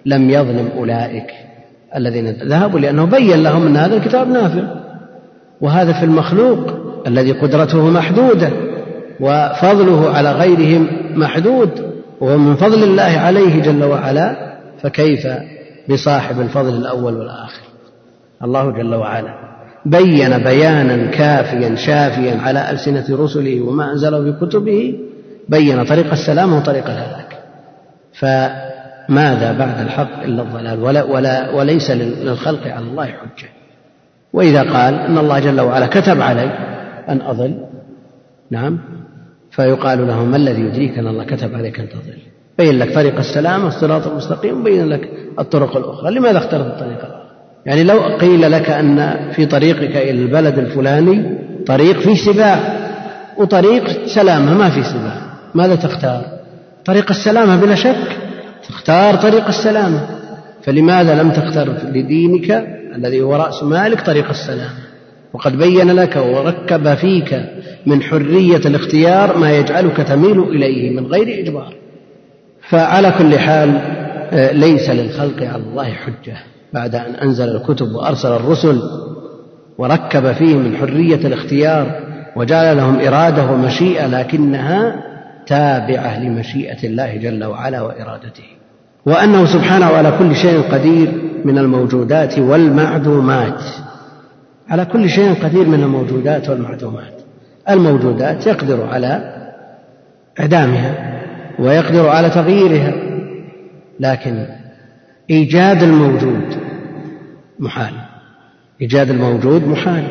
لم 0.05 0.29
يظلم 0.29 0.69
أولئك 0.77 1.27
الذين 1.95 2.27
ذهبوا 2.27 2.79
لأنه 2.79 3.05
بين 3.05 3.43
لهم 3.43 3.67
أن 3.67 3.77
هذا 3.77 3.97
الكتاب 3.97 4.27
نافع. 4.27 4.84
وهذا 5.61 5.93
في 5.93 6.05
المخلوق 6.05 6.59
الذي 7.07 7.31
قدرته 7.31 7.89
محدودة 7.89 8.49
وفضله 9.19 10.09
على 10.09 10.31
غيرهم 10.31 10.87
محدود 11.15 11.69
وهو 12.21 12.37
من 12.37 12.55
فضل 12.55 12.83
الله 12.83 13.19
عليه 13.19 13.61
جل 13.61 13.83
وعلا 13.83 14.55
فكيف 14.81 15.27
بصاحب 15.89 16.41
الفضل 16.41 16.77
الأول 16.77 17.13
والآخر؟ 17.13 17.61
الله 18.43 18.71
جل 18.71 18.95
وعلا 18.95 19.33
بين 19.85 20.37
بيانا 20.37 21.11
كافيا 21.11 21.75
شافيا 21.75 22.41
على 22.41 22.71
ألسنة 22.71 23.05
رسله 23.23 23.61
وما 23.61 23.91
أنزله 23.91 24.23
في 24.23 24.45
كتبه 24.45 24.99
بين 25.49 25.85
طريق 25.85 26.11
السلام 26.11 26.53
وطريق 26.53 26.85
الهلاك. 26.85 27.37
فماذا 28.13 29.51
بعد 29.51 29.79
الحق 29.79 30.23
إلا 30.23 30.41
الضلال؟ 30.41 30.83
ولا 30.83 31.03
ولا 31.03 31.51
وليس 31.51 31.91
للخلق 31.91 32.67
على 32.67 32.85
الله 32.85 33.05
حجة. 33.05 33.54
وإذا 34.35 34.61
قال 34.61 34.93
أن 34.93 35.17
الله 35.17 35.39
جل 35.39 35.61
وعلا 35.61 35.85
كتب 35.87 36.21
علي 36.21 36.49
أن 37.09 37.21
أضل 37.21 37.55
نعم 38.51 38.79
فيقال 39.51 40.07
له 40.07 40.25
ما 40.25 40.37
الذي 40.37 40.61
يدريك 40.61 40.99
أن 40.99 41.07
الله 41.07 41.23
كتب 41.23 41.55
عليك 41.55 41.79
أن 41.79 41.89
تضل؟ 41.89 42.17
بين 42.57 42.79
لك 42.79 42.93
طريق 42.93 43.17
السلام 43.17 43.65
الصراط 43.65 44.07
المستقيم 44.07 44.61
وبين 44.61 44.89
لك 44.89 45.09
الطرق 45.39 45.77
الأخرى. 45.77 46.15
لماذا 46.15 46.37
اخترت 46.37 46.65
الطريق 46.65 47.05
الآخر؟ 47.05 47.25
يعني 47.65 47.83
لو 47.83 47.99
قيل 47.99 48.51
لك 48.51 48.69
أن 48.69 49.15
في 49.31 49.45
طريقك 49.45 49.95
إلى 49.95 50.11
البلد 50.23 50.59
الفلاني 50.59 51.37
طريق 51.67 51.99
فيه 51.99 52.15
سباع 52.15 52.59
وطريق 53.37 54.05
سلامة 54.05 54.53
ما 54.53 54.69
في 54.69 54.83
سباع 54.83 55.17
ماذا 55.55 55.75
تختار؟ 55.75 56.21
طريق 56.85 57.09
السلامة 57.09 57.61
بلا 57.61 57.75
شك 57.75 58.17
تختار 58.69 59.15
طريق 59.15 59.47
السلامة. 59.47 60.07
فلماذا 60.63 61.23
لم 61.23 61.31
تختر 61.31 61.69
لدينك 61.93 62.75
الذي 62.95 63.21
هو 63.21 63.35
رأس 63.35 63.63
مالك 63.63 64.01
طريق 64.01 64.29
السلامة 64.29 64.79
وقد 65.33 65.57
بين 65.57 65.91
لك 65.91 66.15
وركب 66.15 66.95
فيك 66.95 67.41
من 67.85 68.03
حرية 68.03 68.57
الاختيار 68.57 69.37
ما 69.37 69.51
يجعلك 69.51 69.97
تميل 69.97 70.39
إليه 70.39 70.99
من 70.99 71.05
غير 71.05 71.39
إجبار. 71.39 71.73
فعلى 72.69 73.13
كل 73.17 73.39
حال 73.39 73.69
آه، 74.31 74.51
ليس 74.51 74.89
للخلق 74.89 75.43
على 75.43 75.63
الله 75.63 75.93
حجة. 75.93 76.37
بعد 76.73 76.95
أن 76.95 77.15
أنزل 77.15 77.55
الكتب 77.55 77.87
وأرسل 77.91 78.31
الرسل 78.31 78.81
وركب 79.77 80.31
فيه 80.31 80.55
من 80.55 80.77
حرية 80.77 81.27
الاختيار 81.27 81.99
وجعل 82.35 82.77
لهم 82.77 82.99
إرادة 82.99 83.51
ومشيئة 83.51 84.07
لكنها 84.07 84.95
تابعة 85.47 86.19
لمشيئة 86.19 86.87
الله 86.87 87.15
جل 87.15 87.43
وعلا 87.43 87.81
وإرادته. 87.81 88.54
وأنه 89.05 89.45
سبحانه 89.45 89.85
على 89.85 90.17
كل 90.19 90.35
شيء 90.35 90.61
قدير 90.61 91.11
من 91.45 91.57
الموجودات 91.57 92.39
والمعدومات. 92.39 93.61
على 94.69 94.85
كل 94.85 95.09
شيء 95.09 95.33
قدير 95.43 95.67
من 95.67 95.83
الموجودات 95.83 96.49
والمعدومات. 96.49 97.21
الموجودات 97.69 98.47
يقدر 98.47 98.85
على 98.85 99.35
إعدامها 100.39 101.21
ويقدر 101.59 102.09
على 102.09 102.29
تغييرها 102.29 102.93
لكن 103.99 104.45
إيجاد 105.29 105.83
الموجود 105.83 106.57
محال. 107.59 107.93
إيجاد 108.81 109.09
الموجود 109.09 109.67
محال. 109.67 110.03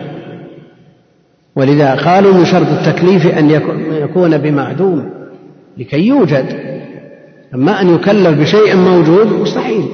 ولذا 1.57 1.95
قالوا 1.95 2.35
من 2.35 2.45
شرط 2.45 2.69
التكليف 2.69 3.27
أن 3.27 3.51
يكون 3.91 4.39
بمعدوم 4.39 5.11
لكي 5.79 6.07
يوجد 6.07 6.74
أما 7.55 7.81
أن 7.81 7.95
يكلف 7.95 8.40
بشيء 8.40 8.77
موجود 8.77 9.27
مستحيل. 9.27 9.88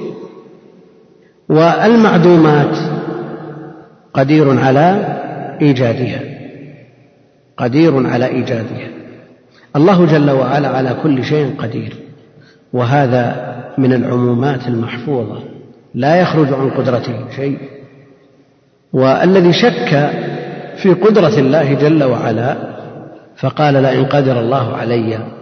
والمعدومات 1.48 2.76
قدير 4.14 4.58
على 4.58 5.18
إيجادها. 5.62 6.20
قدير 7.56 8.06
على 8.06 8.26
إيجادها. 8.26 8.88
الله 9.76 10.06
جل 10.06 10.30
وعلا 10.30 10.68
على 10.68 10.96
كل 11.02 11.24
شيء 11.24 11.54
قدير. 11.58 11.96
وهذا 12.72 13.54
من 13.78 13.92
العمومات 13.92 14.66
المحفوظة. 14.66 15.38
لا 15.94 16.20
يخرج 16.20 16.52
عن 16.52 16.70
قدرته 16.70 17.14
شيء. 17.36 17.58
والذي 18.92 19.52
شك 19.52 20.10
في 20.76 20.92
قدرة 20.92 21.38
الله 21.38 21.74
جل 21.74 22.04
وعلا 22.04 22.56
فقال 23.36 23.74
لئن 23.74 24.04
قدر 24.04 24.40
الله 24.40 24.76
علي 24.76 25.39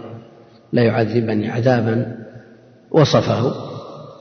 ليعذبني 0.73 1.51
عذابا 1.51 2.15
وصفه 2.91 3.53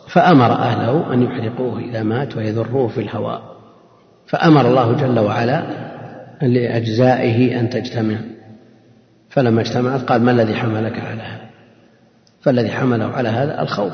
فأمر 0.08 0.52
أهله 0.52 1.14
أن 1.14 1.22
يحرقوه 1.22 1.78
إذا 1.78 2.02
مات 2.02 2.37
ويذروه 2.37 2.88
في 2.88 3.00
الهواء. 3.00 3.42
فأمر 4.26 4.68
الله 4.68 4.92
جل 4.92 5.18
وعلا 5.18 5.62
لأجزائه 6.42 7.61
أن 7.61 7.70
تجتمع. 7.70 8.16
فلما 9.30 9.61
اجتمعت 9.61 10.00
قال 10.00 10.22
ما 10.22 10.30
الذي 10.30 10.54
حملك 10.54 11.00
على 11.00 11.22
هذا؟ 11.22 11.48
فالذي 12.40 12.70
حمله 12.70 13.04
على 13.04 13.28
هذا 13.28 13.62
الخوف 13.62 13.92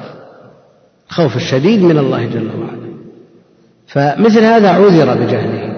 الخوف 1.08 1.36
الشديد 1.36 1.82
من 1.82 1.98
الله 1.98 2.26
جل 2.26 2.50
وعلا. 2.58 2.94
فمثل 3.86 4.44
هذا 4.44 4.68
عذر 4.68 5.14
بجهله 5.14 5.74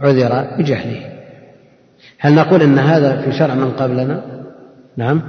عذر 0.00 0.56
بجهله. 0.58 1.14
هل 2.18 2.34
نقول 2.34 2.62
إن 2.62 2.78
هذا 2.78 3.20
في 3.20 3.32
شرع 3.32 3.54
من 3.54 3.70
قبلنا؟ 3.70 4.22
نعم. 4.96 5.22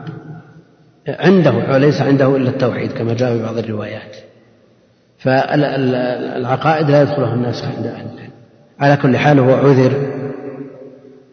عنده 1.07 1.53
وليس 1.73 2.01
عنده 2.01 2.35
إلا 2.35 2.49
التوحيد 2.49 2.91
كما 2.91 3.13
جاء 3.13 3.37
في 3.37 3.43
بعض 3.43 3.57
الروايات. 3.57 4.15
فالعقائد 5.17 6.91
لا 6.91 7.01
يدخلها 7.01 7.33
الناس 7.33 7.63
عند 7.63 7.87
أهل 7.87 8.05
العلم. 8.13 8.31
على 8.79 8.97
كل 8.97 9.17
حال 9.17 9.39
هو 9.39 9.53
عذر 9.53 9.93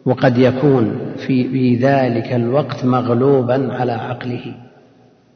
وقد 0.05 0.37
يكون 0.37 0.95
في, 1.17 1.49
في 1.49 1.75
ذلك 1.75 2.33
الوقت 2.33 2.85
مغلوبا 2.85 3.73
على 3.73 3.91
عقله. 3.91 4.55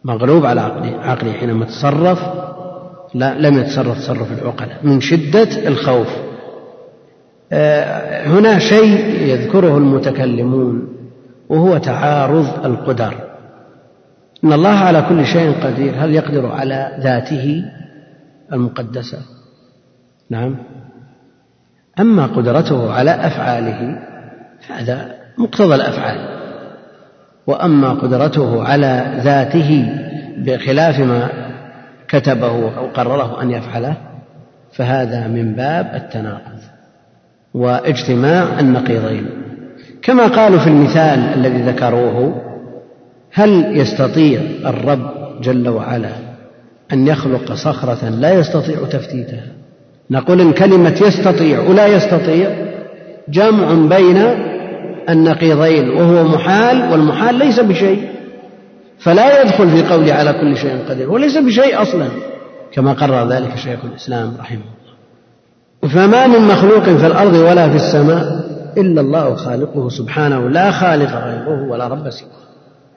مغلوب 0.03 0.45
على 0.45 0.61
عقله 0.61 0.99
عقله 1.01 1.31
حينما 1.31 1.65
تصرف 1.65 2.19
لا 3.13 3.39
لم 3.39 3.59
يتصرف 3.59 3.97
تصرف 3.97 4.41
العقلاء 4.41 4.77
من 4.83 5.01
شدة 5.01 5.67
الخوف. 5.67 6.07
آه، 7.51 8.27
هنا 8.27 8.59
شيء 8.59 9.21
يذكره 9.21 9.77
المتكلمون 9.77 10.87
وهو 11.49 11.77
تعارض 11.77 12.65
القدر. 12.65 13.26
إن 14.43 14.53
الله 14.53 14.69
على 14.69 15.01
كل 15.09 15.25
شيء 15.25 15.51
قدير. 15.63 15.93
هل 15.97 16.15
يقدر 16.15 16.51
على 16.51 16.97
ذاته 16.99 17.65
المقدسة؟ 18.53 19.17
نعم. 20.29 20.55
أما 21.99 22.25
قدرته 22.25 22.93
على 22.93 23.11
أفعاله 23.11 23.99
هذا 24.67 25.15
مقتضى 25.37 25.75
الأفعال. 25.75 26.37
وأما 27.47 27.89
قدرته 27.89 28.63
على 28.63 29.13
ذاته 29.23 29.93
بخلاف 30.37 30.99
ما 30.99 31.29
كتبه 32.07 32.77
أو 32.77 32.87
قرره 32.87 33.41
أن 33.41 33.51
يفعله 33.51 33.97
فهذا 34.71 35.27
من 35.27 35.53
باب 35.53 35.91
التناقض 35.95 36.59
واجتماع 37.53 38.59
النقيضين. 38.59 39.29
كما 40.01 40.27
قالوا 40.27 40.59
في 40.59 40.67
المثال 40.67 41.19
الذي 41.19 41.61
ذكروه 41.61 42.46
هل 43.37 43.77
يستطيع 43.77 44.41
الرب 44.65 45.11
جل 45.41 45.69
وعلا 45.69 46.11
أن 46.93 47.07
يخلق 47.07 47.53
صخرة 47.53 48.09
لا 48.09 48.33
يستطيع 48.33 48.75
تفتيتها؟ 48.91 49.47
نقول 50.11 50.41
إن 50.41 50.53
كلمة 50.53 51.01
يستطيع 51.01 51.59
ولا 51.59 51.87
يستطيع 51.87 52.49
جمع 53.29 53.97
بين 53.97 54.17
النقيضين 55.09 55.89
وهو 55.89 56.23
محال 56.23 56.91
والمحال 56.91 57.35
ليس 57.35 57.59
بشيء. 57.59 58.09
فلا 58.99 59.41
يدخل 59.41 59.69
في 59.69 59.83
قوله 59.93 60.13
على 60.13 60.33
كل 60.33 60.57
شيء 60.57 60.77
قدير 60.89 61.11
وليس 61.11 61.37
بشيء 61.37 61.81
أصلا 61.81 62.07
كما 62.71 62.93
قرر 62.93 63.29
ذلك 63.29 63.55
شيخ 63.55 63.79
الإسلام 63.85 64.33
رحمه 64.39 64.59
الله. 64.59 65.93
فما 65.93 66.27
من 66.27 66.47
مخلوق 66.47 66.83
في 66.83 67.07
الأرض 67.07 67.33
ولا 67.33 67.69
في 67.69 67.75
السماء 67.75 68.47
إلا 68.77 69.01
الله 69.01 69.35
خالقه 69.35 69.89
سبحانه 69.89 70.49
لا 70.49 70.71
خالق 70.71 71.11
غيره 71.11 71.71
ولا 71.71 71.87
رب 71.87 72.09
سواه. 72.09 72.46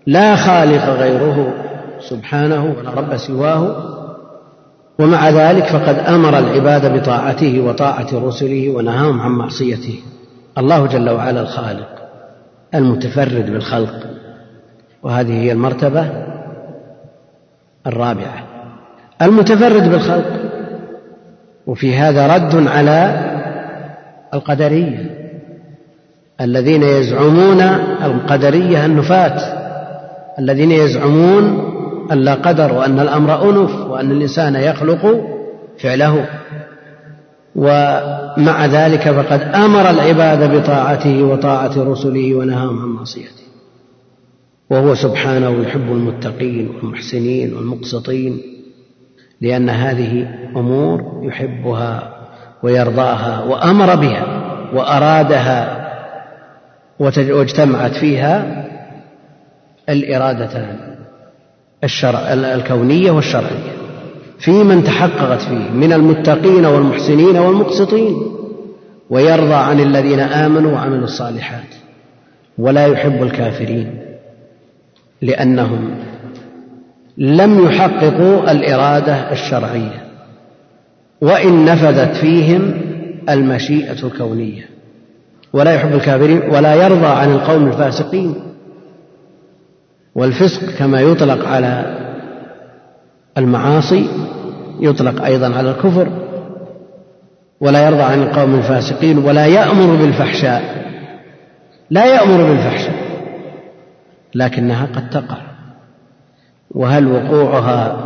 لا 0.07 0.37
خالق 0.37 0.85
غيره 0.85 1.55
سبحانه 2.01 2.75
ولا 2.79 2.91
رب 2.91 3.17
سواه. 3.17 3.91
ومع 4.99 5.31
ذلك 5.31 5.67
فقد 5.67 5.99
أمر 5.99 6.39
العباد 6.39 7.01
بطاعته 7.01 7.61
وطاعة 7.61 8.09
رسله 8.13 8.71
ونهاهم 8.71 9.21
عن 9.21 9.31
معصيته. 9.31 10.01
الله 10.59 10.87
جل 10.87 11.11
وعلا 11.11 11.41
الخالق 11.41 11.89
المتفرد 12.75 13.51
بالخلق. 13.51 14.07
وهذه 15.03 15.43
هي 15.43 15.53
المرتبة 15.53 16.07
الرابعة. 17.87 18.45
المتفرد 19.23 19.91
بالخلق. 19.91 20.41
وفي 21.67 21.97
هذا 21.97 22.37
رد 22.37 22.67
على 22.67 23.27
القدرية 24.35 25.11
الذين 26.41 26.83
يزعمون 26.83 27.61
القدرية 28.03 28.87
النفاة. 28.87 29.60
الذين 30.39 30.71
يزعمون 30.71 31.71
أن 32.13 32.19
لا 32.19 32.35
قدر 32.35 32.73
وأن 32.73 33.01
الأمر 33.01 33.51
أنف 33.51 33.75
وأن 33.87 34.11
الإنسان 34.11 34.55
يخلق 34.55 35.25
فعله. 35.83 36.29
ومع 37.57 38.67
ذلك 38.67 39.11
فقد 39.11 39.41
أمر 39.43 39.91
العباد 39.91 40.57
بطاعته 40.57 41.23
وطاعة 41.23 41.73
رسله 41.77 42.35
ونهاهم 42.35 42.83
عن 42.83 42.89
معصيته. 42.89 43.41
وهو 44.71 44.95
سبحانه 44.95 45.63
يحب 45.63 45.93
المتقين 45.93 46.69
والمحسنين 46.69 47.55
والمقسطين 47.55 48.41
لأن 49.41 49.69
هذه 49.69 50.29
أمور 50.57 51.21
يحبها 51.23 52.17
ويرضاها 52.63 53.45
وأمر 53.45 53.95
بها 53.95 54.27
وأرادها 54.75 55.91
واجتمعت 57.01 57.95
فيها 57.95 58.67
الإرادتان 59.89 60.77
الشرع 61.85 62.33
الكونية 62.33 63.11
والشرعية. 63.11 63.73
في 64.39 64.51
من 64.51 64.85
تحققت 64.85 65.41
فيه 65.41 65.71
من 65.71 65.93
المتقين 65.93 66.67
والمحسنين 66.67 67.37
والمقسطين. 67.37 68.17
ويرضى 69.11 69.55
عن 69.55 69.81
الذين 69.81 70.21
آمنوا 70.21 70.73
وعملوا 70.73 71.05
الصالحات. 71.05 71.75
ولا 72.59 72.87
يحب 72.87 73.23
الكافرين. 73.23 74.01
لأنهم 75.23 75.91
لم 77.19 77.67
يحققوا 77.67 78.51
الإرادة 78.51 79.33
الشرعية. 79.33 80.05
وإن 81.21 81.65
نفذت 81.65 82.17
فيهم 82.17 82.81
المشيئة 83.29 84.07
الكونية. 84.07 84.69
ولا 85.53 85.75
يحب 85.75 85.95
الكافرين 85.95 86.43
ولا 86.51 86.75
يرضى 86.75 87.07
عن 87.07 87.33
القوم 87.33 87.67
الفاسقين. 87.69 88.35
والفسق 90.21 90.71
كما 90.79 91.01
يطلق 91.01 91.49
على 91.49 91.99
المعاصي 93.39 94.09
يطلق 94.81 95.25
أيضا 95.25 95.57
على 95.57 95.71
الكفر 95.71 96.09
ولا 97.61 97.87
يرضى 97.87 98.03
عن 98.03 98.23
القوم 98.23 98.55
الفاسقين 98.55 99.19
ولا 99.19 99.47
يأمر 99.47 99.97
بالفحشاء. 99.97 100.63
لا 101.91 102.05
يأمر 102.07 102.49
بالفحشاء 102.49 102.95
لكنها 104.35 104.87
قد 104.87 105.11
تقع. 105.11 105.37
وهل 106.71 107.07
وقوعها 107.07 107.97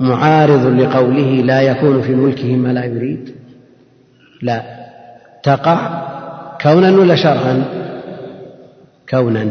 معارض 0.00 0.66
لقوله 0.66 1.42
لا 1.42 1.60
يكون 1.60 2.02
في 2.02 2.14
ملكه 2.14 2.56
ما 2.56 2.68
لا 2.68 2.84
يريد؟ 2.84 3.34
لا. 4.42 4.62
تقع 5.42 5.78
كونا 6.62 6.90
ولا 6.90 7.14
شرعا؟ 7.14 7.64
كونا. 9.10 9.46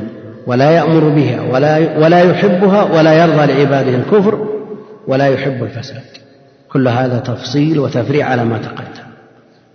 ولا 0.47 0.71
يأمر 0.71 1.09
بها 1.09 1.41
ولا 1.41 1.97
ولا 1.97 2.19
يحبها 2.19 2.83
ولا 2.83 3.13
يرضى 3.13 3.53
لعباده 3.53 3.95
الكفر 3.95 4.47
ولا 5.07 5.27
يحب 5.27 5.63
الفساد. 5.63 6.03
كل 6.71 6.87
هذا 6.87 7.19
تفصيل 7.19 7.79
وتفريع 7.79 8.27
على 8.27 8.45
ما 8.45 8.57
تقدم. 8.57 9.05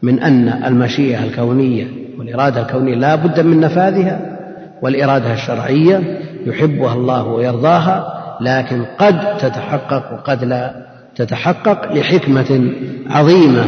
من 0.02 0.22
أن 0.22 0.48
المشيئة 0.48 1.24
الكونية 1.24 1.86
والإرادة 2.18 2.62
الكونية 2.62 2.94
لا 2.94 3.14
بد 3.14 3.40
من 3.40 3.60
نفاذها 3.60 4.38
والإرادة 4.82 5.32
الشرعية 5.32 6.20
يحبها 6.46 6.94
الله 6.94 7.24
ويرضاها 7.24 8.20
لكن 8.40 8.84
قد 8.98 9.36
تتحقق 9.36 10.12
وقد 10.12 10.44
لا 10.44 10.86
تتحقق 11.16 11.92
لحكمة 11.92 12.72
عظيمة. 13.10 13.64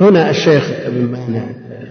هنا 0.00 0.30
الشيخ 0.30 0.70
ابن 0.86 1.04
مانع 1.04 1.42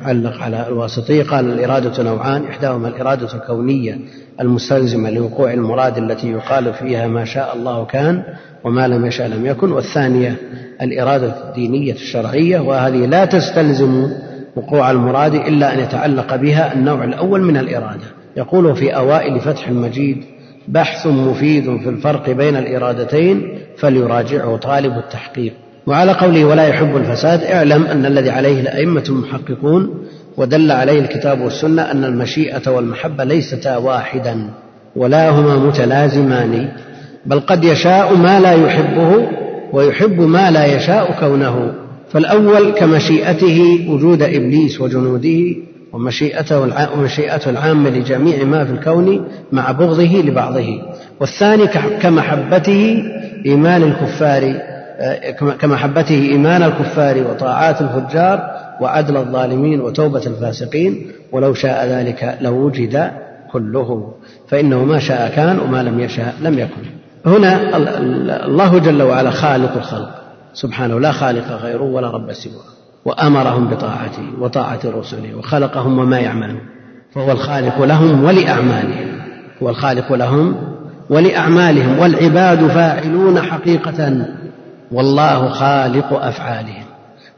علق 0.02 0.42
على 0.42 0.68
الواسطية. 0.68 1.24
قال 1.24 1.52
الإرادة 1.52 2.04
نوعان 2.04 2.44
إحداهما 2.44 2.88
الإرادة 2.88 3.34
الكونية 3.34 3.98
المستلزمة 4.42 5.10
لوقوع 5.10 5.54
المراد 5.54 5.98
التي 5.98 6.32
يقال 6.32 6.74
فيها 6.74 7.08
ما 7.08 7.26
شاء 7.26 7.56
الله 7.56 7.86
كان 7.86 8.24
وما 8.64 8.88
لم 8.88 9.06
يشاء 9.06 9.28
لم 9.28 9.46
يكن 9.46 9.72
والثانية 9.72 10.36
الإرادة 10.82 11.50
الدينية 11.50 11.94
الشرعية 11.94 12.60
وهذه 12.60 13.06
لا 13.06 13.26
تستلزم 13.26 14.10
وقوع 14.56 14.92
المراد 14.92 15.34
إلا 15.34 15.74
أن 15.74 15.80
يتعلق 15.80 16.36
بها 16.36 16.74
النوع 16.74 17.04
الأول 17.04 17.42
من 17.42 17.58
الإرادة. 17.58 18.06
يقول 18.38 18.76
في 18.76 18.96
أوائل 18.96 19.40
فتح 19.40 19.68
المجيد 19.68 20.24
بحث 20.68 21.08
مفيد 21.08 21.64
في 21.64 21.90
الفرق 21.90 22.30
بين 22.30 22.56
الإرادتين 22.56 23.60
فليراجعه 23.78 24.58
طالب 24.58 24.98
التحقيق. 24.98 25.54
وعلى 25.88 26.12
قوله 26.12 26.46
ولا 26.46 26.68
يحب 26.68 26.96
الفساد 26.98 27.44
اعلم 27.44 27.84
أن 27.84 28.06
الذي 28.06 28.30
عليه 28.30 28.62
الأئمة 28.62 29.04
المحققون 29.10 30.08
ودل 30.38 30.72
عليه 30.72 31.00
الكتاب 31.00 31.42
والسنة 31.42 31.82
أن 31.82 32.04
المشيئة 32.04 32.72
والمحبة 32.72 33.24
ليستا 33.24 33.78
واحدا 33.78 34.50
ولا 34.96 35.30
هما 35.30 35.56
متلازمان 35.58 36.70
بل 37.26 37.40
قد 37.40 37.64
يشاء 37.64 38.16
ما 38.16 38.40
لا 38.40 38.54
يحبه 38.54 39.28
ويحب 39.74 40.22
ما 40.22 40.52
لا 40.52 40.66
يشاء 40.66 41.16
كونه. 41.20 41.74
فالأول 42.10 42.72
كمشيئته 42.72 43.86
وجود 43.90 44.22
إبليس 44.22 44.82
وجنوده 44.82 45.56
ومشيئته 45.94 46.60
ومشيئته 46.98 47.50
العامة 47.50 47.90
لجميع 47.90 48.44
ما 48.44 48.66
في 48.66 48.72
الكون 48.72 49.28
مع 49.52 49.72
بغضه 49.72 50.22
لبعضه 50.22 50.82
والثاني 51.20 51.68
كمحبته 52.02 53.04
إيمان 53.46 53.84
الكفار 53.84 54.54
كمحبته 55.60 56.16
إيمان 56.16 56.64
الكفار 56.64 57.18
وطاعات 57.18 57.82
الفجار 57.82 58.52
وعدل 58.82 59.18
الظالمين 59.18 59.82
وتوبة 59.82 60.26
الفاسقين 60.28 61.12
ولو 61.32 61.54
شاء 61.54 61.88
ذلك 61.88 62.38
لوجد 62.42 63.12
كله 63.52 64.14
فإنه 64.48 64.86
ما 64.86 65.00
شاء 65.00 65.30
كان 65.36 65.60
وما 65.60 65.84
لم 65.84 66.00
يشاء 66.00 66.34
لم 66.42 66.60
يكن. 66.60 66.82
هنا 67.26 67.78
الله 68.46 68.80
جل 68.80 69.02
وعلا 69.02 69.30
خالق 69.30 69.78
الخلق. 69.78 70.10
سبحانه 70.54 71.00
لا 71.00 71.12
خالق 71.12 71.52
غيره 71.52 71.84
ولا 71.84 72.12
رب 72.12 72.34
سواه. 72.34 72.64
وأمرهم 73.06 73.68
بطاعته 73.68 74.24
وطاعة 74.40 74.80
رسله 74.86 75.36
وخلقهم 75.38 76.00
وما 76.00 76.20
يعملون. 76.20 76.62
فهو 77.14 77.32
الخالق 77.32 77.82
لهم 77.82 78.24
ولأعمالهم. 78.24 79.20
هو 79.64 79.70
الخالق 79.70 80.14
لهم 80.14 80.56
ولأعمالهم. 81.10 82.00
والعباد 82.00 82.68
فاعلون 82.68 83.42
حقيقة. 83.42 84.26
والله 84.92 85.50
خالق 85.50 86.14
أفعالهم. 86.14 86.86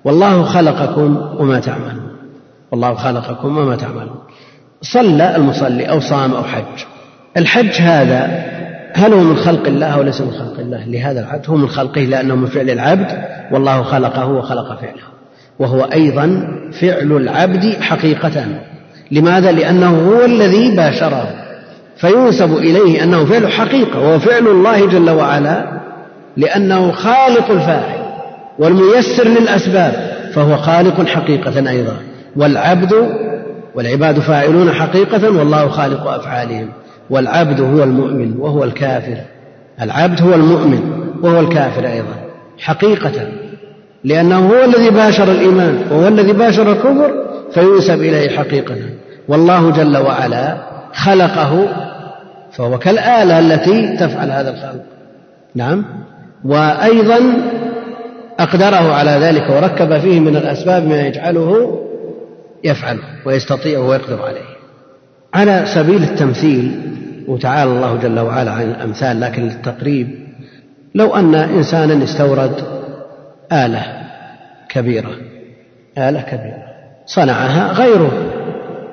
والله 0.05 0.43
خلقكم 0.43 1.17
وما 1.39 1.59
تعملون. 1.59 2.12
والله 2.71 2.93
خلقكم 2.93 3.57
وما 3.57 3.75
تعملون. 3.75 4.19
صلى 4.81 5.35
المصلي 5.35 5.85
أو 5.85 5.99
صام 5.99 6.33
أو 6.33 6.43
حج. 6.43 6.85
الحج 7.38 7.81
هذا 7.81 8.49
هل 8.93 9.13
هو 9.13 9.19
من 9.19 9.35
خلق 9.35 9.67
الله 9.67 9.85
أو 9.85 10.01
ليس 10.01 10.21
من 10.21 10.31
خلق 10.31 10.59
الله؟ 10.59 10.85
لهذا 10.85 11.19
العبد 11.19 11.49
هو 11.49 11.55
من 11.55 11.67
خلقه 11.67 12.01
لأنه 12.01 12.35
من 12.35 12.47
فعل 12.47 12.69
العبد. 12.69 13.23
والله 13.51 13.83
خلقه 13.83 14.25
وخلق 14.25 14.79
فعله. 14.81 15.09
وهو 15.59 15.83
أيضا 15.83 16.47
فعل 16.81 17.12
العبد 17.12 17.77
حقيقة 17.81 18.45
لماذا؟ 19.12 19.51
لأنه 19.51 20.09
هو 20.09 20.25
الذي 20.25 20.75
باشره. 20.75 21.27
فينسب 21.97 22.57
إليه 22.57 23.03
أنه 23.03 23.25
فعل 23.25 23.51
حقيقة. 23.51 23.99
وهو 23.99 24.19
فعل 24.19 24.47
الله 24.47 24.85
جل 24.85 25.09
وعلا 25.09 25.78
لأنه 26.37 26.91
خالق 26.91 27.51
الفاعل 27.51 27.99
والميسر 28.59 29.27
للأسباب 29.27 29.93
فهو 30.33 30.57
خالق 30.57 31.07
حقيقة 31.07 31.69
أيضا. 31.69 31.97
والعبد 32.35 32.93
والعباد 33.75 34.19
فاعلون 34.19 34.71
حقيقة 34.71 35.37
والله 35.37 35.69
خالق 35.69 36.07
أفعالهم. 36.07 36.69
والعبد 37.09 37.61
هو 37.61 37.83
المؤمن 37.83 38.35
وهو 38.39 38.63
الكافر. 38.63 39.17
العبد 39.81 40.21
هو 40.21 40.33
المؤمن 40.33 40.81
وهو 41.21 41.39
الكافر 41.39 41.87
أيضا. 41.87 42.15
حقيقة 42.59 43.11
لأنه 44.03 44.49
هو 44.49 44.65
الذي 44.65 44.89
باشر 44.89 45.31
الإيمان 45.31 45.81
وهو 45.91 46.07
الذي 46.07 46.33
باشر 46.33 46.71
الكفر 46.71 47.11
فينسب 47.51 47.99
إليه 47.99 48.37
حقيقة. 48.37 48.75
والله 49.27 49.71
جل 49.71 49.97
وعلا 49.97 50.57
خلقه 50.93 51.67
فهو 52.51 52.77
كالآلة 52.77 53.39
التي 53.39 53.97
تفعل 53.97 54.31
هذا 54.31 54.49
الخلق. 54.49 54.83
نعم؟ 55.55 55.85
وأيضا 56.45 57.19
أقدره 58.39 58.93
على 58.93 59.12
ذلك 59.12 59.49
وركب 59.49 59.97
فيه 59.99 60.19
من 60.19 60.36
الأسباب 60.36 60.88
ما 60.88 61.02
يجعله 61.02 61.80
يفعله 62.63 63.04
ويستطيع 63.25 63.80
ويقدر 63.80 64.21
عليه. 64.21 64.60
على 65.34 65.63
سبيل 65.75 66.04
التمثيل 66.04 66.82
وتعالى 67.28 67.71
الله 67.71 67.95
جل 67.95 68.19
وعلا 68.19 68.52
عن 68.52 68.62
الأمثال 68.62 69.19
لكن 69.19 69.43
للتقريب 69.43 70.28
لو 70.95 71.15
أن 71.15 71.36
إنسانا 71.36 72.04
استورد 72.04 72.63
آلة 73.52 73.86
كبيرة 74.70 75.11
آلة 75.97 76.22
كبيرة 76.22 76.63
صنعها 77.05 77.74
غيره 77.74 78.11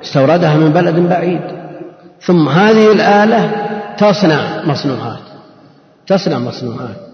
استوردها 0.03 0.55
من 0.55 0.69
بلد 0.69 0.95
بعيد 0.95 1.41
ثم 2.21 2.49
هذه 2.49 2.91
الآلة 2.91 3.51
تصنع 3.97 4.65
مصنوعات 4.65 5.19
تصنع 6.07 6.39
مصنوعات. 6.39 7.06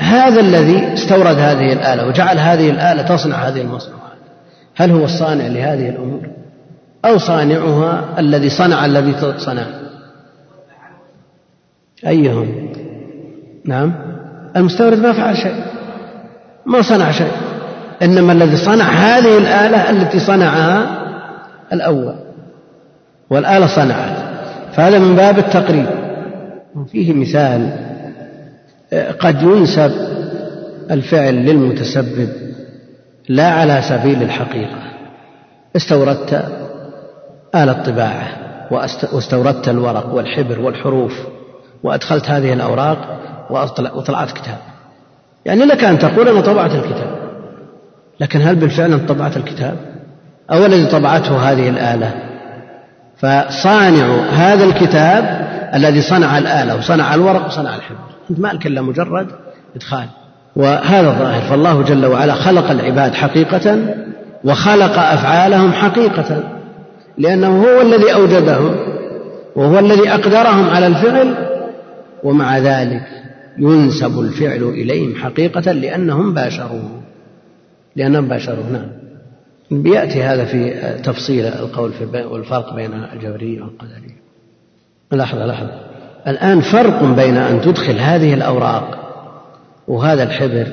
هذا 0.00 0.40
الذي 0.40 0.94
استورد 0.94 1.38
هذه 1.38 1.72
الآلة 1.72 2.06
وجعل 2.06 2.38
هذه 2.38 2.70
الآلة 2.70 3.02
تصنع 3.02 3.36
هذه 3.36 3.60
المصنوعات. 3.60 4.00
هل 4.76 4.90
هو 4.90 5.04
الصانع 5.04 5.46
لهذه 5.46 5.88
الأمور؟ 5.88 6.26
أو 7.04 7.18
صانعها 7.18 8.04
الذي 8.18 8.50
صنع 8.50 8.84
الذي 8.84 9.14
صنع؟ 9.38 9.66
أيهم؟ 12.06 12.72
نعم. 13.64 13.92
المستورد 14.56 14.98
ما 14.98 15.12
فعل 15.12 15.36
شيء. 15.36 15.64
ما 16.66 16.82
صنع 16.82 17.10
شيء. 17.10 17.32
إنما 18.02 18.32
الذي 18.32 18.56
صنع 18.56 18.84
هذه 18.84 19.38
الآلة 19.38 19.90
التي 19.90 20.18
صنعها 20.18 21.00
الأول. 21.72 22.14
والآلة 23.30 23.66
صنعت. 23.66 24.16
فهذا 24.72 24.98
من 24.98 25.16
باب 25.16 25.38
التقريب. 25.38 25.86
فيه 26.92 27.12
مثال. 27.12 27.89
قد 29.20 29.42
ينسب 29.42 29.92
الفعل 30.90 31.34
للمتسبب 31.34 32.28
لا 33.28 33.48
على 33.48 33.82
سبيل 33.82 34.22
الحقيقة. 34.22 34.78
استوردت 35.76 36.44
آلة 37.54 37.72
طباعة 37.72 38.28
واستوردت 39.12 39.68
الورق 39.68 40.14
والحبر 40.14 40.60
والحروف 40.60 41.18
وأدخلت 41.82 42.30
هذه 42.30 42.52
الأوراق 42.52 43.20
وطلعت 43.94 44.32
كتاب. 44.32 44.58
يعني 45.44 45.64
لك 45.64 45.84
أن 45.84 45.98
تقول 45.98 46.28
أنا 46.28 46.40
طبعت 46.40 46.74
الكتاب. 46.74 47.20
لكن 48.20 48.40
هل 48.40 48.56
بالفعل 48.56 48.92
أنت 48.92 49.08
طبعت 49.08 49.36
الكتاب؟ 49.36 49.76
أو 50.52 50.66
الذي 50.66 50.86
طبعته 50.86 51.50
هذه 51.50 51.68
الآلة؟ 51.68 52.14
فصانع 53.16 54.20
هذا 54.32 54.64
الكتاب 54.64 55.48
الذي 55.74 56.00
صنع 56.00 56.38
الآلة 56.38 56.76
وصنع 56.76 57.14
الورق 57.14 57.46
وصنع 57.46 57.76
الحبر. 57.76 58.09
مالك 58.38 58.66
إلا 58.66 58.82
مجرد 58.82 59.26
إدخال. 59.76 60.08
وهذا 60.56 61.08
الظاهر 61.08 61.42
فالله 61.42 61.82
جل 61.82 62.06
وعلا 62.06 62.34
خلق 62.34 62.70
العباد 62.70 63.14
حقيقة 63.14 63.94
وخلق 64.44 64.98
أفعالهم 64.98 65.72
حقيقة 65.72 66.42
لأنه 67.18 67.62
هو 67.64 67.80
الذي 67.80 68.14
أوجدهم 68.14 68.76
وهو 69.56 69.78
الذي 69.78 70.10
أقدرهم 70.10 70.70
على 70.70 70.86
الفعل 70.86 71.34
ومع 72.24 72.58
ذلك 72.58 73.02
ينسب 73.58 74.20
الفعل 74.20 74.62
إليهم 74.62 75.14
حقيقة 75.14 75.72
لأنهم 75.72 76.34
باشروه 76.34 77.00
لأنهم 77.96 78.28
باشروه 78.28 78.70
نعم. 78.72 78.90
بيأتي 79.70 80.22
هذا 80.22 80.44
في 80.44 80.70
تفصيل 81.04 81.44
القول 81.44 81.92
في 81.92 82.24
والفرق 82.24 82.74
بين 82.74 82.90
الجبرية 83.12 83.60
والقدرية 83.60 84.20
لحظة 85.12 85.46
لحظة. 85.46 85.89
الآن 86.26 86.60
فرق 86.60 87.04
بين 87.04 87.36
أن 87.36 87.60
تدخل 87.60 87.98
هذه 87.98 88.34
الأوراق 88.34 89.00
وهذا 89.88 90.22
الحبر 90.22 90.66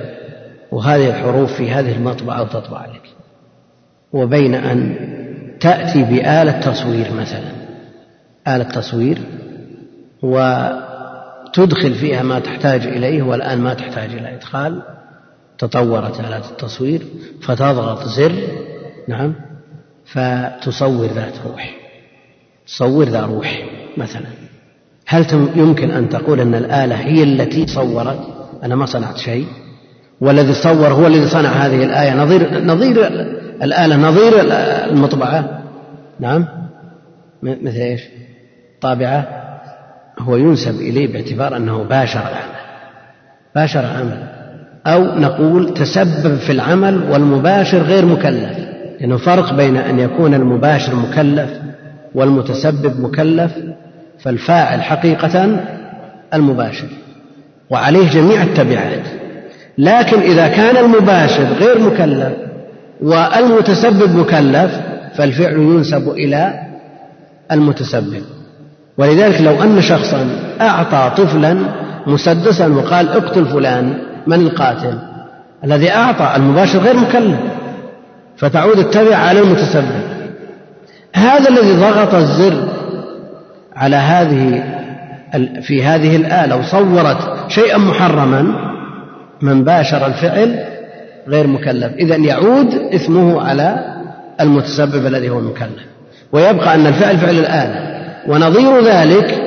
وهذه 0.72 1.10
الحروف 1.10 1.54
في 1.54 1.72
هذه 1.72 1.95
المطبعة 1.95 2.41
وتطبع 2.41 2.86
لك 2.86 3.02
وبين 4.14 4.56
أن 4.56 4.95
تأتي 5.60 6.04
بآلة 6.04 6.60
تصوير 6.60 7.14
مثلا. 7.14 7.52
آلة 8.48 8.64
تصوير 8.64 9.18
وتدخل 10.22 11.95
فيها 11.95 12.24
ما 12.24 12.39
تحتاج 12.39 12.88
إليه 12.88 13.24
والآن 13.24 13.62
ما 13.62 13.74
تحتاج 13.74 14.10
إلى 14.14 14.36
إدخال 14.36 14.82
تطورت 15.58 16.20
آلات 16.20 16.45
التصوير 16.45 17.02
فتضغط 17.41 18.04
زر 18.04 18.48
نعم 19.08 19.36
فتصور 20.06 21.06
ذات 21.06 21.34
روح 21.45 21.76
تصور 22.68 23.06
ذا 23.06 23.26
روح 23.26 23.66
مثلا. 23.98 24.47
هل 25.10 25.26
يمكن 25.55 25.91
أن 25.91 26.10
تقول 26.10 26.39
أن 26.39 26.55
الآلة 26.55 26.95
هي 26.95 27.24
التي 27.24 27.68
صورت؟ 27.68 28.20
أنا 28.64 28.76
ما 28.76 28.86
صنعت 28.86 29.18
شيء. 29.18 29.45
والذي 30.22 30.53
صور 30.53 30.88
هو 30.88 31.08
الذي 31.08 31.28
صنع 31.28 31.49
هذه 31.49 31.84
الآية. 31.84 32.16
نظير 32.16 32.64
نظير 32.66 33.08
الآلة 33.64 33.95
نظير 33.95 34.34
المطبعة. 34.91 35.60
نعم. 36.20 36.45
مثل 37.43 37.78
إيش؟ 37.78 38.01
طابعة. 38.82 39.28
هو 40.20 40.36
ينسب 40.36 40.76
إليه 40.76 41.14
باعتبار 41.14 41.58
أنه 41.58 41.84
باشر 41.84 42.20
العمل. 42.20 42.58
باشر 43.55 43.86
عمل 43.86 44.28
أو 44.88 45.03
نقول 45.03 45.74
تسبب 45.74 46.38
في 46.38 46.51
العمل 46.51 47.12
والمباشر 47.12 47.78
غير 47.78 48.05
مكلف. 48.05 48.58
لأنه 48.99 49.18
فرق 49.18 49.53
بين 49.53 49.78
أن 49.78 49.99
يكون 49.99 50.34
المباشر 50.34 50.95
مكلف 50.95 51.49
والمتسبب 52.16 52.99
مكلف 52.99 53.51
فالفاعل 54.20 54.82
حقيقة 54.82 55.59
المباشر 56.34 56.88
وعليه 57.70 58.09
جميع 58.09 58.43
التبعات. 58.43 59.03
لكن 59.78 60.20
إذا 60.20 60.47
كان 60.47 60.78
المباشر 60.78 61.43
غير 61.43 61.80
مكلف 61.80 62.34
والمتسبب 63.01 64.15
مكلف 64.15 64.72
فالفعل 65.15 65.53
ينسب 65.53 66.09
إلى 66.09 66.53
المتسبب. 67.51 68.24
ولذلك 68.97 69.41
لو 69.41 69.63
أن 69.63 69.82
شخصا 69.82 70.30
أعطى 70.61 71.24
طفلا 71.24 71.57
مسدسا 72.07 72.68
وقال 72.68 73.09
اقتل 73.09 73.45
فلان 73.45 73.93
من 74.28 74.41
القاتل؟ 74.41 74.99
الذي 75.63 75.91
أعطى 75.91 76.34
المباشر 76.36 76.80
غير 76.80 76.97
مكلف 76.97 77.39
فتعود 78.38 78.80
التبع 78.80 79.15
على 79.15 79.39
المتسبب. 79.39 80.01
هذا 81.15 81.49
الذي 81.49 81.72
ضغط 81.72 82.15
الزر 82.15 82.77
على 83.78 83.96
هذه 83.96 84.64
في 85.62 85.84
هذه 85.84 86.16
الآلة 86.16 86.58
وصورت 86.58 87.18
شيئا 87.48 87.78
محرما 87.78 88.72
من 89.42 89.64
باشر 89.64 90.06
الفعل 90.06 90.60
غير 91.28 91.48
مكلف. 91.48 91.94
إذا 91.94 92.16
يعود 92.16 92.74
إثمه 92.74 93.42
على 93.42 93.96
المتسبب 94.42 95.06
الذي 95.06 95.30
هو 95.30 95.40
المكلف 95.40 95.86
ويبقى 96.32 96.76
أن 96.76 96.88
الفعل 96.88 97.18
فعل 97.18 97.40
الآلة. 97.40 97.98
ونظير 98.28 98.84
ذلك 98.84 99.42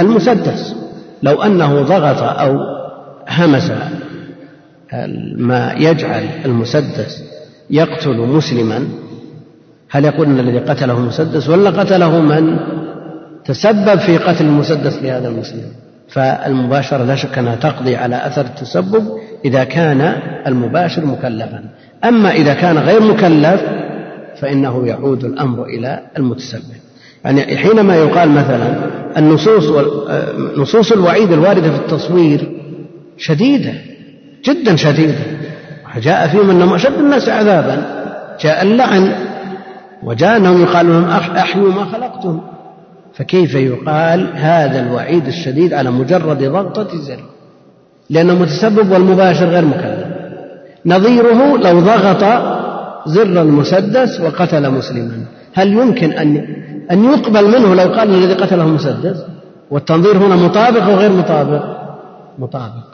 المسدس 0.00 0.76
لو 1.22 1.42
أنه 1.42 1.82
ضغط 1.82 2.22
أو 2.22 2.58
همس 3.28 3.72
ما 5.36 5.74
يجعل 5.78 6.24
المسدس 6.44 7.22
يقتل 7.70 8.18
مسلما 8.18 8.88
هل 9.90 10.04
يقول 10.04 10.26
إن 10.26 10.40
الذي 10.40 10.58
قتله 10.58 11.00
مسدس 11.00 11.48
ولا 11.48 11.70
قتله 11.70 12.20
من 12.20 12.58
تسبب 13.44 13.98
في 13.98 14.18
قتل 14.18 14.44
المسدس 14.44 15.02
لهذا 15.02 15.28
المسلم. 15.28 15.66
فالمباشرة 16.08 17.04
لا 17.04 17.16
شك 17.16 17.38
أنها 17.38 17.54
تقضي 17.54 17.96
على 17.96 18.26
أثر 18.26 18.40
التسبب 18.40 19.06
إذا 19.44 19.64
كان 19.64 20.14
المباشر 20.46 21.06
مكلفا. 21.06 21.64
أما 22.04 22.30
إذا 22.30 22.54
كان 22.54 22.78
غير 22.78 23.00
مكلف 23.00 23.62
فإنه 24.40 24.86
يعود 24.86 25.24
الأمر 25.24 25.64
إلى 25.64 26.00
المتسبب. 26.18 26.62
يعني 27.24 27.56
حينما 27.56 27.96
يقال 27.96 28.30
مثلا 28.30 28.74
النصوص 29.16 29.64
نصوص 30.56 30.92
الوعيد 30.92 31.32
الواردة 31.32 31.70
في 31.70 31.76
التصوير 31.76 32.52
شديدة 33.18 33.72
جدا 34.44 34.76
شديدة. 34.76 35.14
جاء 36.02 36.28
فيهم 36.28 36.50
أنهم 36.50 36.74
أشد 36.74 36.98
الناس 36.98 37.28
عذابا 37.28 37.82
جاء 38.40 38.62
اللعن 38.62 39.12
وجاء 40.02 40.36
أنهم 40.36 40.62
يقال 40.62 40.88
لهم 40.88 41.04
أحيوا 41.36 41.72
ما 41.72 41.84
خلقتم. 41.84 42.40
فكيف 43.14 43.54
يقال 43.54 44.28
هذا 44.34 44.80
الوعيد 44.80 45.26
الشديد 45.26 45.74
على 45.74 45.90
مجرد 45.90 46.38
ضغطة 46.38 46.96
زر 46.96 47.20
لأنه 48.10 48.34
متسبب 48.34 48.90
والمباشر 48.90 49.46
غير 49.46 49.64
مكلف. 49.64 50.06
نظيره 50.86 51.56
لو 51.56 51.80
ضغط 51.80 52.24
زر 53.06 53.42
المسدس 53.42 54.20
وقتل 54.20 54.70
مسلما. 54.70 55.24
هل 55.54 55.72
يمكن 55.72 56.12
أن 56.12 56.46
أن 56.90 57.04
يقبل 57.04 57.44
منه 57.44 57.74
لو 57.74 57.94
قال 57.94 58.10
الذي 58.10 58.34
قتله 58.34 58.66
مسدس؟ 58.66 59.24
والتنظير 59.70 60.16
هنا 60.16 60.36
مطابق 60.36 60.82
أو 60.82 60.94
غير 60.94 61.12
مطابق؟ 61.12 61.64
مطابق. 62.38 62.84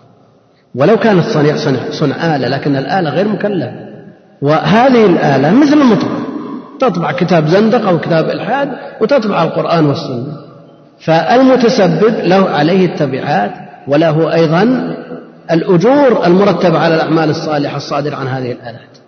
ولو 0.74 0.96
كانت 0.96 1.24
صنع 1.24 1.56
صنع, 1.56 1.90
صنع 1.90 2.36
آلة 2.36 2.48
لكن 2.48 2.76
الآلة 2.76 3.10
غير 3.10 3.28
مكلفة. 3.28 3.72
وهذه 4.42 5.06
الآلة 5.06 5.50
مثل 5.50 5.80
المطبع 5.80 6.17
تطبع 6.80 7.12
كتاب 7.12 7.46
زندق 7.46 7.88
أو 7.88 7.98
كتاب 7.98 8.24
إلحاد 8.30 8.68
وتطبع 9.00 9.42
القرآن 9.42 9.86
والسنة. 9.86 10.36
فالمتسبب 11.00 12.14
له 12.24 12.48
عليه 12.48 12.86
التبعات 12.86 13.52
وله 13.88 14.34
أيضا 14.34 14.94
الأجور 15.50 16.26
المرتبة 16.26 16.78
على 16.78 16.94
الأعمال 16.94 17.30
الصالحة 17.30 17.76
الصادرة 17.76 18.16
عن 18.16 18.26
هذه 18.26 18.52
الآلات. 18.52 18.98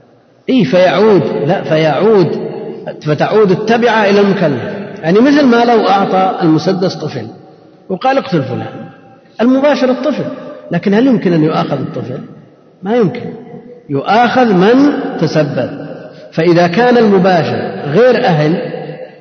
إي 0.51 0.65
فيعود 0.65 1.23
لا 1.47 1.63
فيعود 1.63 2.51
فتعود 3.03 3.51
التبعة 3.51 4.05
إلى 4.05 4.21
المكلف. 4.21 4.63
يعني 5.03 5.21
مثل 5.21 5.47
ما 5.47 5.65
لو 5.65 5.89
أعطى 5.89 6.39
المسدس 6.43 6.95
طفل 6.95 7.27
وقال 7.89 8.19
اقتل 8.19 8.43
فلان 8.43 8.91
المباشر 9.41 9.91
الطفل 9.91 10.25
لكن 10.71 10.95
هل 10.95 11.07
يمكن 11.07 11.33
أن 11.33 11.45
يؤاخذ 11.45 11.81
الطفل؟ 11.81 12.19
ما 12.83 12.97
يمكن. 12.97 13.33
يؤاخذ 13.89 14.53
من 14.53 14.77
تسبب. 15.21 15.90
فإذا 16.33 16.67
كان 16.67 16.97
المباشر 16.99 17.73
غير 17.87 18.25
أهل 18.25 18.57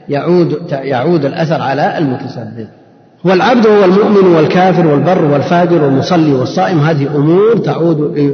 يعود 0.10 0.58
يعود 0.72 1.26
الأثر 1.26 1.62
على 1.62 1.98
المتسبب. 1.98 2.68
والعبد 3.24 3.68
هو 3.68 3.86
المؤمن 3.86 4.36
والكافر 4.36 4.88
والبر 4.88 5.26
والفاجر 5.26 5.84
والمصلي 5.84 6.34
والصائم. 6.34 6.80
هذه 6.80 7.08
أمور 7.16 7.58
تعود 7.58 8.30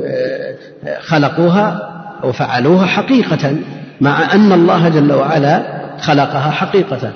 خلقوها 1.01 1.91
وفعلوها 2.23 2.85
حقيقة 2.85 3.55
مع 4.01 4.33
أن 4.33 4.51
الله 4.51 4.89
جل 4.89 5.13
وعلا 5.13 5.63
خلقها 6.01 6.51
حقيقة. 6.51 7.11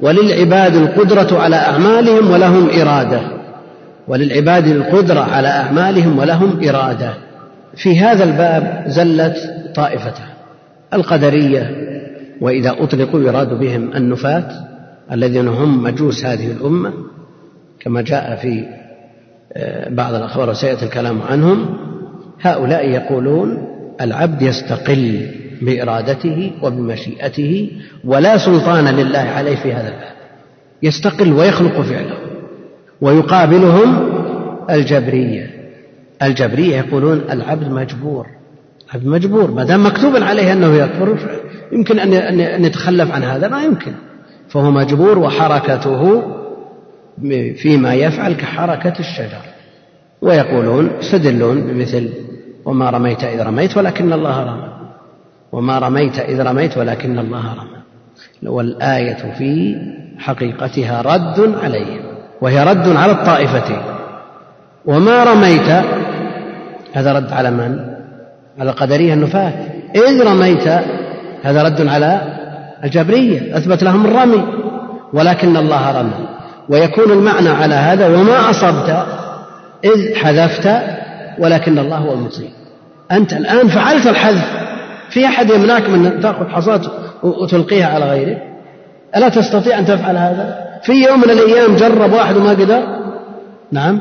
وللعباد 0.00 0.74
القدرة 0.74 1.40
على 1.40 1.56
أعمالهم 1.56 2.30
ولهم 2.30 2.68
إرادة. 2.80 3.20
وللعباد 4.08 4.66
القدرة 4.66 5.20
على 5.20 5.48
أعمالهم 5.48 6.18
ولهم 6.18 6.68
إرادة. 6.68 7.10
في 7.76 8.00
هذا 8.00 8.24
الباب 8.24 8.84
زلت 8.86 9.36
طائفتان 9.74 10.33
القدرية 10.94 11.70
وإذا 12.40 12.76
أطلقوا 12.78 13.20
يراد 13.20 13.58
بهم 13.58 13.92
النفاة 13.96 14.50
الذين 15.12 15.48
هم 15.48 15.82
مجوس 15.82 16.24
هذه 16.24 16.52
الأمة 16.52 16.92
كما 17.80 18.02
جاء 18.02 18.36
في 18.36 18.66
آه، 19.52 19.88
بعض 19.88 20.14
الأخبار 20.14 20.50
وسيأتي 20.50 20.84
الكلام 20.84 21.22
عنهم. 21.22 21.76
هؤلاء 22.40 22.88
يقولون 22.90 23.68
العبد 24.00 24.42
يستقل 24.42 25.30
بإرادته 25.62 26.52
ويقابلهم 33.00 34.08
الجبرية. 34.70 35.50
الجبرية 36.22 36.76
يقولون 36.76 37.20
العبد 37.30 37.68
مجبور. 37.68 38.26
العبد 38.90 39.06
مجبور. 39.06 39.50
ما 39.50 39.64
دام 39.64 39.86
مكتوب 39.86 40.16
عليه 40.16 40.52
أنه 40.52 40.74
يكفر 40.74 41.18
يمكن 41.72 41.98
أن 41.98 42.64
يتخلف 42.64 43.12
عن 43.12 43.22
هذا 43.22 43.48
ما 43.48 43.62
يمكن. 43.64 43.92
فهو 44.48 44.70
مجبور 44.70 45.18
وحركته 45.18 46.22
فيما 47.56 47.94
يفعل 47.94 48.32
كحركة 48.32 48.98
الشجر. 49.00 49.42
ويقولون 50.22 50.90
يستدلون 50.98 51.60
بمثل 51.60 52.10
وما 52.64 52.90
رميت 52.90 53.24
إذ 53.24 53.42
رميت 53.42 53.76
ولكن 53.76 54.12
الله 54.12 54.42
رمى. 54.42 54.68
وما 55.52 55.78
رميت 55.78 56.18
إذ 56.18 56.42
رميت 56.42 56.78
ولكن 56.78 57.18
الله 57.18 57.54
رمى. 57.54 57.74
والآية 58.42 59.34
في 59.38 59.76
حقيقتها 60.18 61.02
رد 61.02 61.54
عليهم 61.62 62.00
وهي 62.40 62.64
رد 62.64 62.88
على 62.88 63.12
الطائفتين 63.12 63.82
وما 64.86 65.24
رميت 65.24 65.84
هذا 66.92 67.12
رد 67.12 67.32
على 67.32 67.50
من؟ 67.50 67.93
على 68.58 68.70
القدرية 68.70 69.14
النفاة 69.14 69.52
إذ 69.94 70.26
رميت 70.26 70.68
هذا 71.42 71.62
رد 71.62 71.86
على 71.86 72.20
الجبرية 72.84 73.56
أثبت 73.56 73.82
لهم 73.82 74.04
الرمي 74.04 74.44
ولكن 75.12 75.56
الله 75.56 76.00
رمى. 76.00 76.28
ويكون 76.68 77.12
المعنى 77.12 77.48
على 77.48 77.74
هذا 77.74 78.06
وما 78.06 78.50
أصبت 78.50 79.06
إذ 79.84 80.14
حذفت 80.14 80.70
ولكن 81.38 81.78
الله 81.78 81.96
هو 81.96 82.12
المصيب. 82.12 82.50
أنت 83.12 83.32
الآن 83.32 83.68
فعلت 83.68 84.06
الحذف. 84.06 84.64
في 85.10 85.26
أحد 85.26 85.50
يمنعك 85.50 85.88
من 85.88 86.06
أن 86.06 86.20
تأخذ 86.20 86.48
حصاة 86.48 86.80
وتلقيها 87.22 87.86
على 87.86 88.04
غيرك؟ 88.04 88.42
ألا 89.16 89.28
تستطيع 89.28 89.78
أن 89.78 89.86
تفعل 89.86 90.16
هذا؟ 90.16 90.58
في 90.82 90.92
يوم 90.92 91.18
من 91.20 91.30
الأيام 91.30 91.76
جرب 91.76 92.12
واحد 92.12 92.36
وما 92.36 92.50
قدر؟ 92.50 92.82
نعم. 93.72 94.00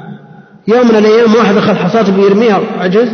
يوم 0.67 0.87
من 0.87 0.95
الأيام 0.95 1.35
واحد 1.35 1.57
أخذ 1.57 1.75
حصاة 1.75 2.11
بيرميها 2.11 2.59
وعجز 2.77 3.09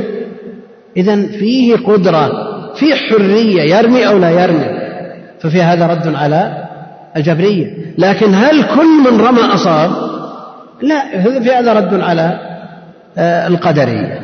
إذا 0.98 1.28
فيه 1.28 1.76
قدرة 1.76 2.32
فيه 2.76 2.96
حرية 2.96 3.76
يرمي 3.76 4.08
أو 4.08 4.18
لا 4.18 4.30
يرمي. 4.30 4.80
ففي 5.40 5.62
هذا 5.62 5.88
رد 5.88 6.16
على 6.16 6.68
الجبرية. 7.18 7.94
لكن 7.98 8.34
هل 8.34 8.64
كل 8.64 9.12
من 9.12 9.22
رمى 9.22 9.42
أصاب؟ 9.42 9.92
لا 10.82 11.22
في 11.22 11.52
هذا 11.52 11.74
رد 11.74 12.02
على 12.02 12.40
آه، 13.18 13.48
القدرية 13.48 14.20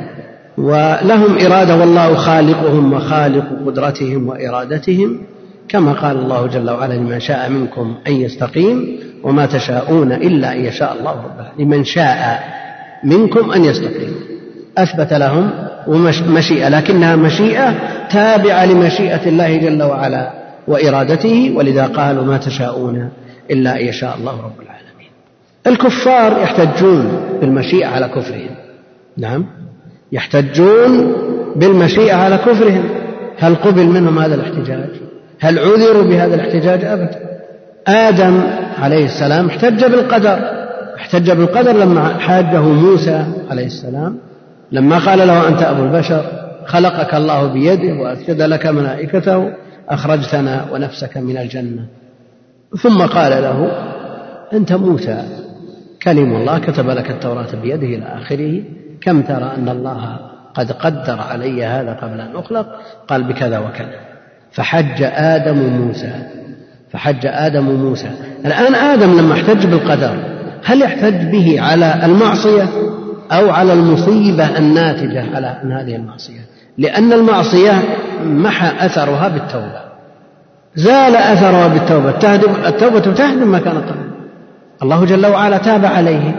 ولهم 0.58 1.38
إرادة 1.46 1.78
والله 1.78 2.16
خالقهم 2.16 2.94
وخالق 2.94 3.46
قدرتهم 3.66 4.28
وإرادتهم. 4.28 5.22
كما 5.70 5.94
قال 5.94 6.18
الله 6.18 6.48
جل 6.48 6.70
وعلا 6.70 6.94
لمن 6.94 7.20
شاء 7.20 7.50
منكم 7.50 7.96
أن 8.08 8.14
يستقيم 8.14 9.00
وما 9.24 9.46
تشاءون 9.46 10.12
إلا 10.12 10.54
أن 10.54 10.66
يشاء 10.66 10.96
الله. 11.00 11.12
رب 11.12 11.60
لمن 11.60 11.84
شاء 11.84 12.44
منكم 13.04 13.52
أن 13.52 13.66
يستقيم. 13.66 14.16
أثبت 14.78 15.14
لهم 15.14 15.52
مشيئة 16.28 16.70
لكنها 16.70 17.16
مشيئة 17.16 17.74
تابعة 18.10 18.66
لمشيئة 18.66 19.30
الله 19.30 19.58
جل 19.58 19.84
وعلا 19.84 20.32
وإرادته 20.68 21.54
ولذا 21.56 21.86
قالوا 21.86 22.24
ما 22.24 22.38
تشاءون 22.38 23.10
إلا 23.52 23.80
أن 23.80 23.86
يشاء 23.86 24.16
الله 24.20 24.32
رب 24.32 24.62
العالمين. 24.62 25.10
الكفار 25.68 26.42
يحتجون 26.42 27.22
بالمشيئة 27.42 27.88
على 27.88 28.08
كفرهم. 28.08 28.56
نعم. 29.18 29.46
يحتجون 30.12 31.16
بالمشيئة 31.56 32.14
على 32.14 32.38
كفرهم. 32.38 32.84
هل 33.38 33.56
قبل 33.56 33.86
منهم 33.86 34.20
هذا 34.20 34.36
الاحتجاج؟ 34.36 34.90
هل 35.40 35.60
عذروا 35.60 36.04
بهذا 36.04 36.36
الاحتجاج 36.36 36.86
أبدا؟ 36.86 37.20
آدم 37.88 38.42
عليه 38.80 39.06
السلام 39.06 39.48
احتج 39.48 39.86
بالقدر. 39.86 40.40
احتج 40.98 41.32
بالقدر 41.32 41.72
لما 41.72 42.18
حاجة 42.20 42.62
موسى 42.62 43.26
عليه 43.50 43.66
السلام. 43.66 44.18
لما 44.76 44.98
قال 44.98 45.28
له 45.28 45.48
أنت 45.48 45.62
أبو 45.62 45.84
البشر 45.84 46.26
خلقك 46.66 47.16
الله 47.16 47.48
بيده 47.48 47.94
وأسجد 47.94 48.42
لك 48.42 48.66
ملائكته 48.66 49.52
أخرجتنا 49.90 50.66
ونفسك 50.72 51.18
من 51.18 51.38
الجنة. 51.38 51.86
ثم 52.84 53.02
قال 53.02 53.32
له 53.32 53.72
أنت 54.54 54.74
موسى. 54.74 55.24
كلم 56.04 56.36
الله 56.36 56.60
كتب 56.60 56.90
لك 56.90 57.10
التوراة 57.10 57.56
بيده 57.64 57.88
إلى 57.88 58.06
آخره. 58.06 58.64
كم 59.02 59.22
ترى 59.22 59.54
أن 59.58 59.70
الله 59.70 60.20
قد 60.54 60.72
قدر 60.72 61.20
علي 61.22 61.66
هذا 61.66 61.94
قبل 61.94 62.22
أن 62.22 62.36
أخلق؟ 62.36 62.68
قال 63.08 63.24
بكذا 63.24 63.60
وكذا. 63.60 64.00
فحج 64.52 65.04
آدم 65.16 65.58
موسى. 65.58 66.14
فحج 66.92 67.26
آدم 67.26 67.64
موسى. 67.64 68.10
الآن 68.46 68.76
آدم 68.76 69.18
لما 69.20 69.34
احتج 69.34 69.66
بالقدر 69.66 70.18
هل 70.66 70.82
يحتج 70.82 71.32
به 71.32 71.62
على 71.62 72.06
المعصية؟ 72.06 72.85
أو 73.32 73.50
على 73.50 73.74
المصيبة 73.74 74.58
الناتجة 74.58 75.36
على 75.36 75.48
عن 75.48 75.72
هذه 75.72 75.96
المعصية. 75.96 76.40
لأن 76.78 77.14
المعصية 77.14 77.84
محى 78.26 78.86
أثرها 78.86 79.28
بالتوبة. 79.28 79.86
زال 80.76 81.16
أثرها 81.16 81.68
بالتوبة. 81.68 82.10
التوبة 82.68 83.00
تهدم 83.00 83.52
ما 83.52 83.60
كان 83.60 83.78
قبل 83.78 84.06
الله 84.84 85.06
جل 85.06 85.26
وعلا 85.26 85.58
تاب 85.58 85.86
عليه 85.86 86.36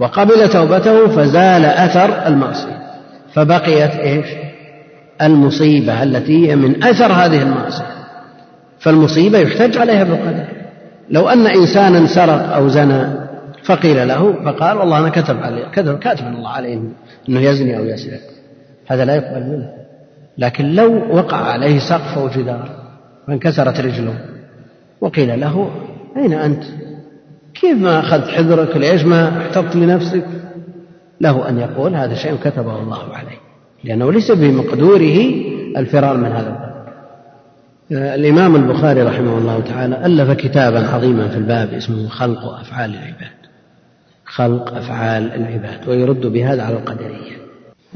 وقبل 0.00 0.48
توبته 0.48 1.08
فزال 1.08 1.64
أثر 1.64 2.26
المعصية. 2.26 2.78
فبقيت 3.34 3.90
إيش؟ 3.90 4.26
المصيبة 5.22 6.02
التي 6.02 6.48
هي 6.48 6.56
من 6.56 6.84
أثر 6.84 7.12
هذه 7.12 7.42
المعصية. 7.42 7.98
فالمصيبة 8.78 9.38
يحتج 9.38 9.78
عليها 9.78 10.04
بالقدر. 10.04 10.44
لو 11.10 11.28
أن 11.28 11.46
إنسانا 11.46 12.06
سرق 12.06 12.54
أو 12.54 12.68
زنى 12.68 13.27
فقيل 13.68 14.08
له 14.08 14.32
فقال 14.44 14.76
والله 14.76 14.98
أنا 14.98 15.08
كتب 15.08 15.36
عليه 15.42 15.64
كتب 15.72 15.98
كاتب 15.98 16.26
الله 16.26 16.50
عليه 16.50 16.80
أنه 17.28 17.40
يزني 17.40 17.78
أو 17.78 17.84
يسرق 17.84 18.20
هذا 18.86 19.04
لا 19.04 19.14
يقبل 19.14 19.46
منه. 19.46 19.72
لكن 20.38 20.64
لو 20.64 21.16
وقع 21.16 21.36
عليه 21.36 21.78
سقف 21.78 22.18
أو 22.18 22.28
جدار 22.28 22.70
فانكسرت 23.26 23.80
رجله 23.80 24.14
وقيل 25.00 25.40
له 25.40 25.70
أين 26.16 26.32
أنت؟ 26.32 26.64
كيف 27.54 27.78
ما 27.78 28.00
أخذت 28.00 28.28
حذرك؟ 28.28 28.76
ليش 28.76 29.04
ما 29.04 29.42
احتطت 29.42 29.76
لنفسك؟ 29.76 30.26
له 31.20 31.48
أن 31.48 31.58
يقول 31.58 31.94
هذا 31.94 32.14
شيء 32.14 32.36
كتبه 32.44 32.80
الله 32.80 33.14
عليه 33.14 33.38
لأنه 33.84 34.12
ليس 34.12 34.30
بمقدوره 34.30 35.18
الفرار 35.76 36.16
من 36.16 36.32
هذا 36.32 36.48
الباب. 36.48 36.68
الإمام 38.14 38.56
البخاري 38.56 39.02
رحمه 39.02 39.38
الله 39.38 39.60
تعالى 39.60 40.06
ألف 40.06 40.30
كتابا 40.30 40.88
عظيما 40.88 41.28
في 41.28 41.36
الباب 41.36 41.72
اسمه 41.72 42.08
خلق 42.08 42.44
أفعال 42.44 42.90
العباد. 42.90 43.37
خلق 44.28 44.74
أفعال 44.74 45.32
العباد 45.32 45.88
ويرد 45.88 46.26
بهذا 46.26 46.62
على 46.62 46.76
القدرية. 46.76 47.38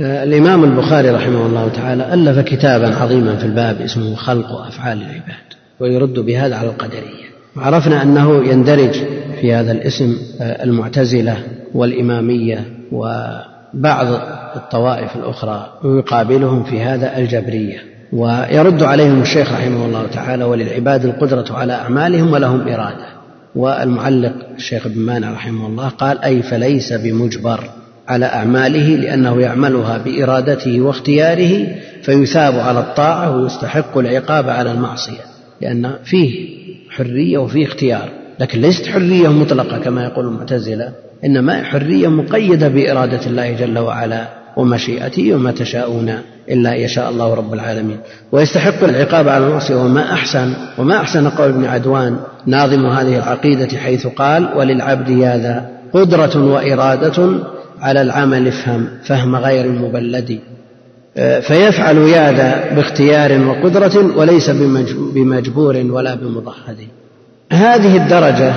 الإمام 0.00 0.64
البخاري 0.64 1.10
رحمه 1.10 1.46
الله 1.46 1.68
تعالى 1.68 2.14
ألف 2.14 2.38
كتابا 2.38 2.94
عظيما 2.94 3.36
في 3.36 3.44
الباب 3.44 3.80
اسمه 3.80 4.14
خلق 4.14 4.52
أفعال 4.52 4.98
العباد 4.98 5.52
ويرد 5.80 6.18
بهذا 6.18 6.56
على 6.56 6.68
القدرية. 6.68 7.22
عرفنا 7.56 8.02
أنه 8.02 8.44
يندرج 8.44 9.02
في 9.40 9.54
هذا 9.54 9.72
الاسم 9.72 10.16
المعتزلة 10.40 11.36
والإمامية 11.74 12.64
وبعض 12.92 14.06
الطوائف 14.56 15.16
الأخرى 15.16 15.72
ويقابلهم 15.84 16.64
في 16.64 16.80
هذا 16.80 17.18
الجبرية. 17.18 17.78
ويرد 18.12 18.82
عليهم 18.82 19.22
الشيخ 19.22 19.52
رحمه 19.52 19.86
الله 19.86 20.06
تعالى 20.06 20.44
وللعباد 20.44 21.04
القدرة 21.04 21.44
على 21.50 21.72
أعمالهم 21.72 22.32
ولهم 22.32 22.68
إرادة. 22.68 23.11
والمعلق 23.54 24.32
الشيخ 24.56 24.86
ابن 24.86 25.00
مانع 25.00 25.32
رحمه 25.32 25.66
الله 25.66 25.88
قال 25.88 26.18
أي 26.18 26.42
فليس 26.42 26.92
بمجبر 26.92 27.70
على 28.08 28.26
أعماله 28.26 28.96
لأنه 28.96 29.40
يعملها 29.40 29.98
بإرادته 29.98 30.80
واختياره 30.80 31.66
فيثاب 32.02 32.58
على 32.58 32.80
الطاعة 32.80 33.36
ويستحق 33.36 33.98
العقاب 33.98 34.48
على 34.48 34.72
المعصية 34.72 35.20
لأن 35.60 35.92
فيه 36.04 36.48
حرية 36.90 37.38
وفيه 37.38 37.66
اختيار 37.66 38.08
لكن 38.40 38.60
ليست 38.60 38.86
حرية 38.86 39.28
مطلقة 39.28 39.78
كما 39.78 40.04
يقول 40.04 40.26
المعتزلة 40.26 40.92
إنما 41.24 41.64
حرية 41.64 42.08
مقيدة 42.08 42.68
بإرادة 42.68 43.26
الله 43.26 43.52
جل 43.52 43.78
وعلا. 43.78 44.41
ومشيئته 44.56 45.34
وما 45.34 45.50
تشاءون 45.50 46.14
إلا 46.50 46.74
يشاء 46.74 47.10
الله 47.10 47.34
رب 47.34 47.54
العالمين. 47.54 47.98
ويستحق 48.32 48.84
العقاب 48.84 49.28
على 49.28 49.46
المعصية. 49.46 49.74
وما 49.74 50.12
أحسن 50.12 50.52
وما 50.78 50.96
أحسن 50.96 51.28
قول 51.28 51.48
ابن 51.48 51.64
عدوان 51.64 52.16
ناظم 52.46 52.86
هذه 52.86 53.16
العقيدة 53.16 53.78
حيث 53.78 54.06
قال 54.06 54.48
وللعبد 54.56 55.10
هذا 55.10 55.70
قدرة 55.92 56.44
وإرادة 56.44 57.30
على 57.80 58.02
العمل 58.02 58.48
افهم 58.48 58.88
فهم 59.04 59.36
غير 59.36 59.64
المبلد. 59.64 60.38
آه، 61.16 61.40
فيفعل 61.40 61.96
ياذا 61.96 62.74
باختيار 62.74 63.46
وقدرة 63.46 64.18
وليس 64.18 64.50
بمجبور 65.14 65.76
ولا 65.90 66.14
بمضحد. 66.14 66.76
هذه 67.52 67.96
الدرجة 67.96 68.54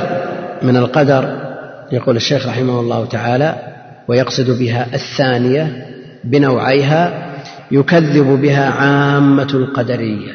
من 0.63 0.77
القدر 0.77 1.45
يقول 1.91 2.15
الشيخ 2.15 2.47
رحمه 2.47 2.79
الله 2.79 3.05
تعالى 3.05 3.74
ويقصد 4.07 4.59
بها 4.59 4.87
الثانية 4.93 5.87
بنوعيها 6.23 7.31
يكذب 7.71 8.41
بها 8.41 8.69
عامة 8.69 9.49
القدرية. 9.53 10.33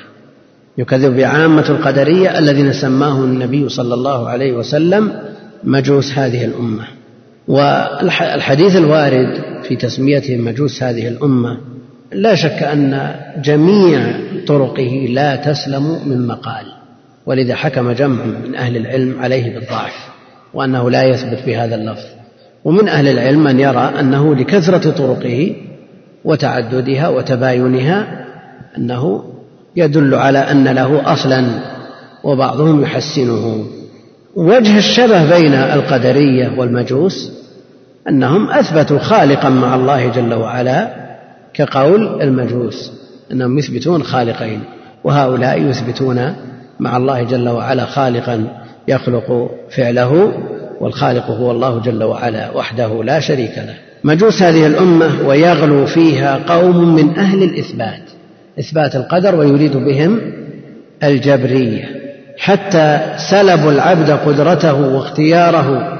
يكذب 0.78 1.16
بعامة 1.16 1.68
القدرية 1.68 2.38
الذين 2.38 2.72
سماه 2.72 3.24
النبي 3.24 3.68
صلى 3.68 3.94
الله 3.94 4.28
عليه 4.28 4.52
وسلم 4.52 5.12
مجوس 5.64 6.18
هذه 6.18 6.44
الأمة. 6.44 6.84
والحديث 7.48 8.76
الوارد 8.76 9.40
في 9.62 9.76
تسميتهم 9.76 10.44
مجوس 10.44 10.82
هذه 10.82 11.08
الأمة 11.08 11.60
لا 12.12 12.34
شك 12.34 12.62
أن 12.62 13.14
جميع 13.42 14.14
طرقه 14.46 15.06
لا 15.10 15.36
تسلم 15.36 16.08
من 16.08 16.26
مقال 16.26 16.66
ولذا 17.26 17.54
حكم 17.54 17.92
جمع 17.92 18.24
من 18.24 18.54
أهل 18.54 18.76
العلم 18.76 19.20
عليه 19.20 19.54
بالضعف 19.54 19.92
وأنه 20.54 20.90
لا 20.90 21.02
يثبت 21.02 21.38
بهذا 21.46 21.74
اللفظ. 21.74 22.19
ومن 22.64 22.88
أهل 22.88 23.08
العلم 23.08 23.44
من 23.44 23.60
يرى 23.60 23.92
أنه 24.00 24.34
لكثرة 24.34 24.90
طرقه 24.90 25.56
وتعددها 26.24 27.08
وتباينها 27.08 28.26
أنه 28.78 29.24
يدل 29.76 30.14
على 30.14 30.38
أن 30.38 30.68
له 30.68 31.12
أصلا 31.12 31.44
وبعضهم 32.24 32.82
يحسنه. 32.82 33.64
وجه 34.36 34.78
الشبه 34.78 35.38
بين 35.38 35.54
القدرية 35.54 36.52
والمجوس 36.58 37.32
أنهم 38.08 38.50
أثبتوا 38.50 38.98
خالقا 38.98 39.48
مع 39.48 39.74
الله 39.74 40.08
جل 40.08 40.34
وعلا 40.34 40.94
كقول 41.54 42.22
المجوس 42.22 42.92
أنهم 43.32 43.58
يثبتون 43.58 44.02
خالقين 44.02 44.60
وهؤلاء 45.04 45.62
يثبتون 45.62 46.34
مع 46.80 46.96
الله 46.96 47.22
جل 47.22 47.48
وعلا 47.48 47.84
خالقا 47.84 48.44
يخلق 48.88 49.50
فعله 49.76 50.32
والخالق 50.80 51.30
هو 51.30 51.50
الله 51.50 51.80
جل 51.80 52.04
وعلا 52.04 52.50
وحده 52.50 53.04
لا 53.04 53.20
شريك 53.20 53.58
له. 53.58 53.74
مجوس 54.04 54.42
هذه 54.42 54.66
الأمة 54.66 55.10
ويغلو 55.26 55.86
فيها 55.86 56.40
قوم 56.46 56.94
من 56.94 57.18
أهل 57.18 57.42
الإثبات 57.42 58.02
إثبات 58.58 58.96
القدر 58.96 59.34
ويريد 59.34 59.76
بهم 59.76 60.20
الجبرية. 61.04 61.84
حتى 62.38 63.00
سلبوا 63.30 63.72
العبد 63.72 64.10
قدرته 64.10 64.94
واختياره 64.94 65.98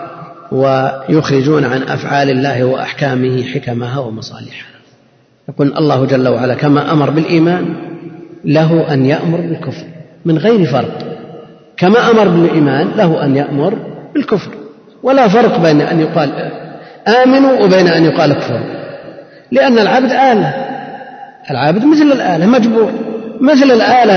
ويخرجون 0.53 1.65
عن 1.65 1.83
أفعال 1.83 2.31
الله 2.31 2.65
وأحكامه 2.65 3.43
حكمها 3.43 3.99
ومصالحها. 3.99 4.71
يقول 5.49 5.73
الله 5.79 6.05
جل 6.05 6.29
وعلا 6.29 6.55
كما 6.55 6.93
أمر 6.93 7.11
بالإيمان 7.11 7.75
له 8.45 8.93
أن 8.93 9.07
يأمر 9.07 9.41
بالكفر 9.41 9.85
من 10.25 10.39
غير 10.39 10.67
فرق. 10.67 10.99
كما 11.77 12.11
أمر 12.11 12.29
بالإيمان 12.29 12.89
له 12.97 13.25
أن 13.25 13.37
يأمر 13.37 13.75
بالكفر. 14.15 14.51
ولا 15.03 15.29
فرق 15.29 15.59
بين 15.59 15.81
أن 15.81 16.01
يقال 16.01 16.31
آمنوا 17.25 17.65
وبين 17.65 17.89
أن 17.89 18.05
يقال 18.05 18.31
اكفروا 18.31 18.81
لأن 19.53 19.79
العبد 19.79 20.11
آلة. 20.13 20.55
العبد 21.51 21.85
مثل 21.85 22.13
الآلة 22.13 22.47
مجبور. 22.47 22.93
مثل 23.41 23.71
الآلة 23.71 24.17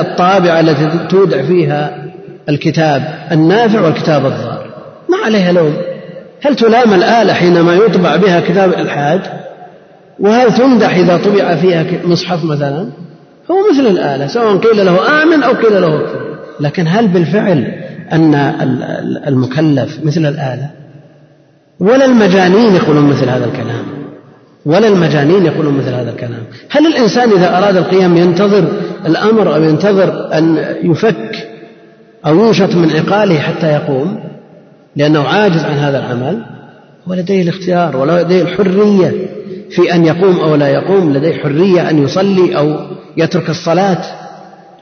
الطابعة 0.00 0.60
التي 0.60 0.88
تودع 1.08 1.42
فيها 1.42 1.90
الكتاب 2.48 3.02
النافع 3.32 3.80
والكتاب 3.80 4.26
الضار. 4.26 4.66
ما 5.08 5.16
عليها 5.24 5.52
لوم. 5.52 5.76
هل 6.42 6.56
تلام 6.56 6.94
الآلة 6.94 7.32
حينما 7.32 7.74
يطبع 7.74 8.16
بها 8.16 8.40
كتاب 8.40 8.70
الإلحاد؟ 8.70 9.20
وهل 10.20 10.54
تمدح 10.54 10.96
إذا 10.96 11.16
طبع 11.16 11.54
فيها 11.54 11.84
مصحف 12.04 12.44
مثلا؟ 12.44 12.88
هو 13.50 13.56
مثل 13.72 13.86
الآلة 13.86 14.26
سواء 14.26 14.56
قيل 14.56 14.86
له 14.86 15.22
آمن 15.22 15.42
أو 15.42 15.52
قيل 15.52 15.82
له 15.82 16.00
اكفر 16.00 16.20
لكن 16.60 16.86
هل 16.88 17.08
بالفعل 17.08 17.81
أن 18.12 18.34
المكلف 19.26 19.98
مثل 20.04 20.20
الآلة. 20.20 20.70
ولا 21.80 22.04
المجانين 22.04 22.74
يقولون 22.74 23.04
مثل 23.04 23.28
هذا 23.28 23.44
الكلام. 23.44 23.84
ولا 24.66 24.88
المجانين 24.88 25.46
يقولون 25.46 25.74
مثل 25.74 25.94
هذا 25.94 26.10
الكلام. 26.10 26.42
هل 26.70 26.86
الإنسان 26.86 27.30
إذا 27.30 27.58
أراد 27.58 27.76
القيام 27.76 28.16
ينتظر 28.16 28.68
الأمر 29.06 29.54
أو 29.54 29.62
ينتظر 29.62 30.38
أن 30.38 30.64
يفك 30.82 31.48
أو 32.26 32.46
ينشط 32.46 32.74
من 32.74 32.90
عقاله 32.90 33.38
حتى 33.38 33.72
يقوم؟ 33.72 34.20
لأنه 34.96 35.22
عاجز 35.22 35.64
عن 35.64 35.74
هذا 35.74 35.98
العمل. 35.98 36.42
ولديه 37.06 37.42
الاختيار 37.42 37.96
ولديه 37.96 38.42
الحرية 38.42 39.12
في 39.70 39.94
أن 39.94 40.06
يقوم 40.06 40.40
أو 40.40 40.54
لا 40.54 40.68
يقوم 40.68 41.12
لديه 41.12 41.42
حرية 41.42 41.90
أن 41.90 42.04
يصلي 42.04 42.56
أو 42.56 42.76
يترك 43.16 43.50
الصلاة. 43.50 44.04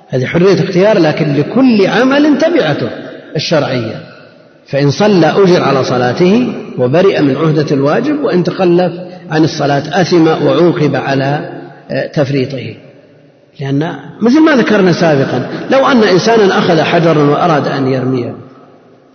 هذه 0.08 0.26
حرية 0.26 0.64
اختيار 0.64 0.98
لكن 0.98 1.34
لكل 1.34 1.86
عمل 1.86 2.38
تبعته. 2.38 2.90
الشرعية. 3.36 4.00
فإن 4.70 4.90
صلى 4.90 5.26
أجر 5.26 5.62
على 5.62 5.84
صلاته 5.84 6.52
وبرئ 6.78 7.22
من 7.22 7.36
عهدة 7.36 7.66
الواجب 7.72 8.20
وإن 8.24 8.44
تخلف 8.44 8.92
عن 9.30 9.44
الصلاة 9.44 10.00
أثم 10.00 10.26
وعوقب 10.26 10.96
على 10.96 11.60
آه، 11.90 12.06
تفريطه. 12.06 12.74
لأن 13.60 13.94
مثل 14.20 14.40
ما 14.40 14.56
ذكرنا 14.56 14.92
سابقا 14.92 15.50
لو 15.70 15.86
أن 15.86 16.04
إنسانا 16.04 16.58
أخذ 16.58 16.80
حجرا 16.80 17.22
وأراد 17.22 17.68
أن 17.68 17.86
يرميه 17.86 18.34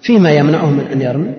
فيما 0.01 0.31
يمنعه 0.31 0.69
من 0.69 0.87
أن 0.91 1.01
يرمي؟ 1.01 1.33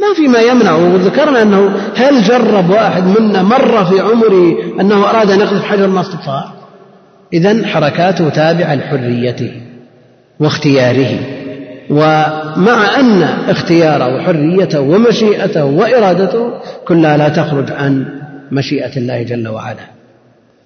ما 0.00 0.14
فيما 0.16 0.40
يمنعه. 0.40 0.94
وذكرنا 0.94 1.42
أنه 1.42 1.76
هل 1.96 2.22
جرب 2.22 2.70
واحد 2.70 3.20
منا 3.20 3.42
مرة 3.42 3.84
في 3.84 4.00
عمره 4.00 4.56
أنه 4.80 5.10
أراد 5.10 5.30
أن 5.30 5.40
يقذف 5.40 5.64
حجر 5.64 5.86
ما 5.86 6.00
استطاع؟ 6.00 6.44
إذا 7.32 7.66
حركاته 7.66 8.28
تابعة 8.28 8.74
لحريته 8.74 9.52
واختياره. 10.40 11.33
ومع 11.90 13.00
أن 13.00 13.22
اختياره 13.48 14.16
وحريته 14.16 14.80
ومشيئته 14.80 15.64
وإرادته 15.64 16.50
كلها 16.88 17.16
لا 17.16 17.28
تخرج 17.28 17.72
عن 17.72 18.06
مشيئة 18.52 18.96
الله 18.96 19.22
جل 19.22 19.48
وعلا. 19.48 19.86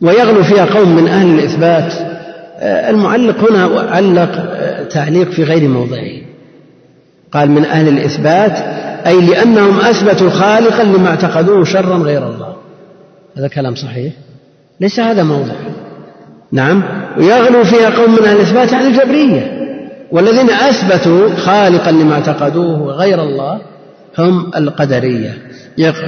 ويغلو 0.01 0.43
فيها 0.43 0.65
قوم 0.65 0.97
من 0.97 1.09
أهل 1.09 1.39
الإثبات. 1.39 1.93
آه، 2.61 2.91
المعلق 2.91 3.51
هنا 3.51 3.81
علق 3.91 4.31
آه، 4.37 4.83
تعليق 4.83 5.31
في 5.31 5.45
غير 5.45 5.69
موضعه. 5.69 6.11
قال 7.33 7.51
من 7.51 7.65
أهل 7.65 7.89
الإثبات 7.89 8.59
أي 9.07 9.21
لأنهم 9.21 9.81
أثبتوا 9.81 10.31
خالقا 10.31 10.85
لما 10.85 11.09
اعتقدوه 11.09 11.65
شرا 11.65 11.97
غير 11.97 12.27
الله. 12.27 12.57
هذا 13.37 13.49
كلام 13.49 13.75
صحيح؟ 13.75 14.13
ليس 14.81 15.01
هذا 15.01 15.23
موضع. 15.23 15.55
نعم. 16.53 16.83
ويغلو 17.19 17.65
فيها 17.65 17.91
قوم 17.91 18.13
من 18.13 18.25
أهل 18.25 18.37
الإثبات 18.37 18.75
عن 18.75 18.87
الجبرية. 18.87 19.58
والذين 20.13 20.51
أثبتوا 20.51 21.35
خالقا 21.37 21.91
لما 21.91 22.15
اعتقدوه 22.15 22.93
غير 22.93 23.23
الله 23.23 23.61
هم 24.19 24.51
القدرية. 24.57 25.39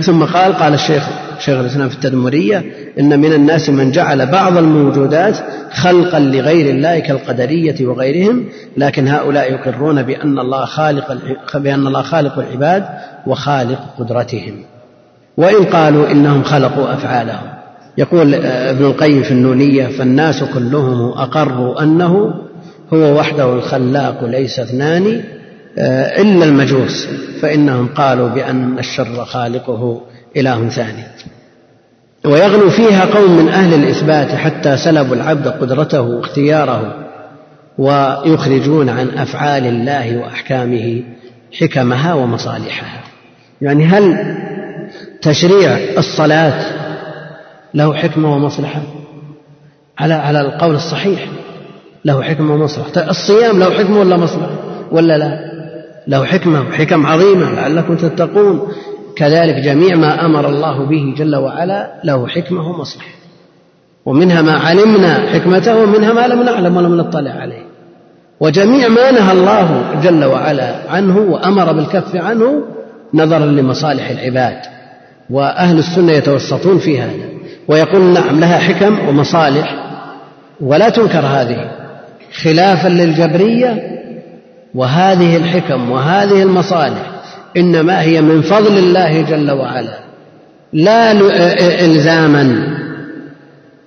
ثم 0.01 0.25
قال 0.25 0.53
قال 0.53 0.75
الشيخ 0.75 1.09
شيخ 1.39 1.59
الإسلام 1.59 1.89
في 1.89 1.95
التدمرية 1.95 2.65
إن 3.01 3.21
من 3.21 3.33
الناس 3.33 3.71
من 3.71 3.91
جعل 3.91 4.27
بعض 4.27 4.57
الموجودات 4.57 5.37
خلقا 5.73 6.19
لغير 6.19 6.75
الله 6.75 6.99
كالقدرية 6.99 7.87
وغيرهم 7.87 8.45
لكن 8.77 9.09
هؤلاء 9.09 9.53
يقرون 9.53 10.03
بأن 10.03 10.39
الله 10.39 10.65
خالق 10.65 11.19
بأن 11.55 11.87
الله 11.87 12.03
خالق 12.03 12.39
العباد 12.39 12.85
وخالق 13.27 13.79
قدرتهم. 13.99 14.55
وإن 15.37 15.65
قالوا 15.65 16.11
إنهم 16.11 16.43
خلقوا 16.43 16.95
أفعالهم. 16.95 17.61
يقول 17.99 18.35
ابن 18.45 18.85
القيم 18.85 19.23
في 19.23 19.31
النونية 19.31 19.87
فالناس 19.87 20.45
كلهم 20.45 21.13
أقروا 21.19 21.83
أنه 21.83 22.35
هو 22.93 23.19
وحده 23.19 23.53
الخلاق 23.55 24.25
ليس 24.25 24.61
اثنان 24.61 25.23
آه، 25.79 26.23
إلا 26.23 26.45
المجوس 26.45 27.09
فإنهم 27.43 27.89
قالوا 27.89 28.29
بأن 28.29 28.79
الشر 28.79 29.25
خالقه 29.25 30.01
إله 30.37 30.69
ثاني. 30.69 31.03
ويغلو 32.25 32.71
فيها 32.71 33.05
قوم 33.05 33.37
من 33.37 33.49
أهل 33.49 33.75
الإثبات 33.75 34.29
حتى 34.29 34.77
سلبوا 34.77 35.17
العبد 35.17 35.49
قدرته 35.49 36.01
واختياره 36.01 36.95
ويخرجون 37.79 38.89
عن 38.89 39.09
أفعال 39.09 39.67
الله 39.67 40.17
وأحكامه 40.19 41.03
حكمها 41.61 42.15
ومصالحها. 42.15 43.01
يعني 43.61 43.85
هل 43.85 44.37
تشريع 45.23 45.79
الصلاة 45.99 46.65
له 47.75 47.95
حكمة 47.95 48.35
ومصلحة؟ 48.35 48.83
على 49.99 50.15
على 50.15 50.41
القول 50.41 50.75
الصحيح. 50.75 51.27
له 52.05 52.23
حكمة 52.23 52.55
ومصلحة 52.55 53.11
الصيام 53.11 53.59
له 53.59 53.71
حكمة 53.71 54.01
ولا 54.01 54.17
مصلحة؟ 54.17 54.51
ولا 54.93 55.19
لا؟ 55.19 55.39
له 56.09 56.25
حكمة 56.25 56.61
وحكم 56.61 57.07
عظيمة 57.07 57.51
لعلكم 57.51 57.97
تتقون. 57.97 58.69
كذلك 59.17 59.55
جميع 59.55 59.97
ما 59.97 60.27
أمر 60.27 60.49
الله 60.49 60.85
به 60.85 61.15
جل 61.17 61.37
وعلا 61.37 61.93
له 62.05 62.29
حكمة 62.29 62.69
ومصلحة. 62.69 63.11
ومنها 64.07 64.43
ما 64.43 64.53
علمنا 64.53 65.15
حكمته 65.15 65.83
ومنها 65.83 66.13
ما 66.13 66.27
لم 66.27 66.43
نعلم 66.43 66.77
ولم 66.77 66.97
نطلع 66.97 67.31
عليه. 67.31 67.63
وجميع 68.41 68.89
ما 68.89 69.11
نهى 69.11 69.33
الله 69.33 69.85
جل 70.03 70.25
وعلا 70.25 70.75
عنه 70.91 71.19
وأمر 71.19 71.73
بالكف 71.73 72.17
عنه 72.17 72.63
نظرا 73.15 73.47
لمصالح 73.47 74.11
العباد. 74.11 74.59
وأهل 75.31 75.79
السنة 75.79 76.13
يتوسطون 76.13 76.79
في 76.79 77.01
هذا. 77.01 77.29
ويقول 77.69 78.03
نعم 78.03 78.41
لها 78.41 78.59
حكم 78.59 79.09
ومصالح. 79.09 79.75
ولا 80.61 80.89
تنكر 80.89 81.21
هذه. 81.21 81.80
خلافا 82.33 82.89
للجبرية 82.89 84.01
وهذه 84.75 85.37
الحكم 85.37 85.91
وهذه 85.91 86.43
المصالح 86.43 87.11
إنما 87.57 88.03
هي 88.03 88.21
من 88.21 88.43
فضل 88.43 88.79
الله 88.79 89.23
جل 89.23 89.51
وعلا 89.51 89.99
لا 90.73 91.13
الزاما 91.85 92.77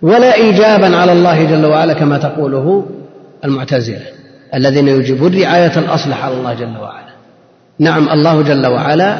ولا 0.01 0.35
ايجابا 0.35 0.97
على 0.97 1.11
الله 1.11 1.43
جل 1.43 1.65
وعلا 1.65 1.93
كما 1.93 2.17
تقوله 2.17 2.85
المعتزلة 3.45 4.05
الذين 4.55 4.87
يجيبون 4.87 5.41
رعاية 5.41 5.79
الاصلح 5.79 6.25
على 6.25 6.33
الله 6.33 6.53
جل 6.53 6.77
وعلا. 6.77 7.13
نعم 7.79 8.09
الله 8.09 8.41
جل 8.41 8.67
وعلا 8.67 9.17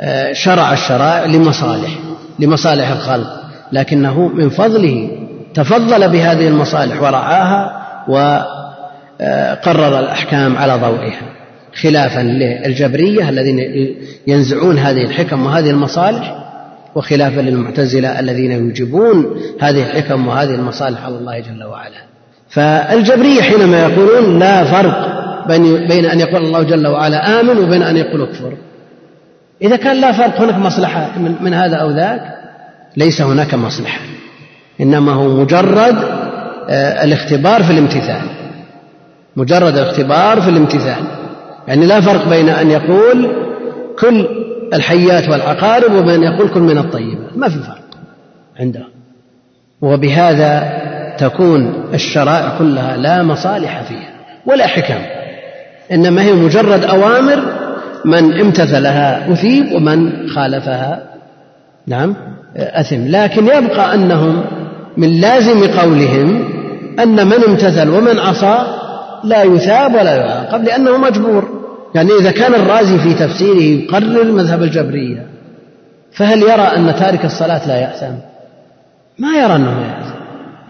آه، 0.00 0.32
شرع 0.32 0.72
الشرائع 0.72 1.24
لمصالح 1.24 1.90
لمصالح 2.38 2.90
الخلق 2.90 3.40
لكنه 3.72 4.28
من 4.28 4.48
فضله 4.48 5.08
تفضل 5.54 6.08
بهذه 6.08 6.48
المصالح 6.48 7.02
ورعاها 7.02 7.83
وقرر 8.08 9.98
الأحكام 9.98 10.56
على 10.56 10.74
ضوئها 10.74 11.34
خلافا 11.82 12.20
للجبرية 12.20 13.28
الذين 13.28 13.58
ينزعون 14.26 14.78
هذه 14.78 15.02
الحكم 15.02 15.46
وهذه 15.46 15.70
المصالح 15.70 16.44
وخلافا 16.94 17.40
للمعتزلة 17.40 18.20
الذين 18.20 18.52
يوجبون 18.52 19.40
هذه 19.60 19.82
الحكم 19.82 20.26
وهذه 20.26 20.54
المصالح 20.54 21.04
على 21.04 21.14
الله 21.14 21.40
جل 21.40 21.64
وعلا. 21.64 22.04
فالجبرية 22.48 23.42
حينما 23.42 23.82
يقولون 23.82 24.38
لا 24.38 24.64
فرق 24.64 25.24
بين 25.88 26.04
أن 26.04 26.20
يقول 26.20 26.44
الله 26.44 26.62
جل 26.62 26.86
وعلا 26.86 27.40
آمن 27.40 27.58
وبين 27.58 27.82
أن 27.82 27.96
يقول 27.96 28.22
اكفر 28.22 28.52
إذا 29.62 29.76
كان 29.76 30.00
لا 30.00 30.12
فرق 30.12 30.40
هناك 30.40 30.54
مصلحة 30.54 31.18
من 31.18 31.54
هذا 31.54 31.76
أو 31.76 31.90
ذاك؟ 31.90 32.20
ليس 32.96 33.22
هناك 33.22 33.54
مصلحة 33.54 34.00
إنما 34.80 35.12
هو 35.12 35.28
مجرد 35.28 36.23
الاختبار 36.70 37.62
في 37.62 37.70
الامتثال. 37.72 38.22
مجرد 39.36 39.76
الاختبار 39.76 40.40
في 40.40 40.50
الامتثال. 40.50 41.04
يعني 41.68 41.86
لا 41.86 42.00
فرق 42.00 42.28
بين 42.28 42.48
أن 42.48 42.70
يقول 42.70 43.30
كل 43.98 44.28
الحيات 44.74 45.28
والعقارب 45.28 45.92
وبين 45.94 46.24
أن 46.24 46.32
يقول 46.32 46.48
كل 46.48 46.60
من 46.60 46.78
الطيبات. 46.78 47.36
ما 47.36 47.48
في 47.48 47.58
فرق 47.58 47.84
عنده. 48.60 48.84
وبهذا 49.82 50.72
تكون 51.18 51.84
الشرائع 51.94 52.58
كلها 52.58 52.96
لا 52.96 53.22
مصالح 53.22 53.82
فيها 53.82 54.10
ولا 54.46 54.66
حكم. 54.66 55.00
إنما 55.92 56.22
هي 56.22 56.32
مجرد 56.32 56.84
أوامر 56.84 57.42
من 58.04 58.40
امتثلها 58.40 59.32
أثيب 59.32 59.72
ومن 59.72 60.28
خالفها. 60.28 61.02
نعم 61.86 62.16
أثم. 62.56 63.06
لكن 63.08 63.44
يبقى 63.44 63.94
أنهم 63.94 64.44
من 64.96 65.20
لازم 65.20 65.66
قولهم 65.66 66.53
أن 67.02 67.26
من 67.26 67.44
امتثل 67.48 67.88
ومن 67.88 68.18
عصى 68.18 68.58
لا 69.24 69.42
يثاب 69.42 69.94
ولا 69.94 70.16
يعاقب 70.16 70.64
لأنه 70.64 70.98
مجبور. 70.98 71.64
يعني 71.94 72.10
إذا 72.20 72.30
كان 72.30 72.54
الرازي 72.54 72.98
في 72.98 73.14
تفسيره 73.14 73.62
يقرر 73.62 74.32
مذهب 74.32 74.62
الجبرية 74.62 75.26
فهل 76.12 76.42
يرى 76.42 76.62
أن 76.62 76.94
تارك 76.98 77.24
الصلاة 77.24 77.68
لا 77.68 77.76
يأثم؟ 77.76 78.14
ما 79.18 79.36
يرى 79.38 79.56
أنه 79.56 79.80
يأثم. 79.80 80.14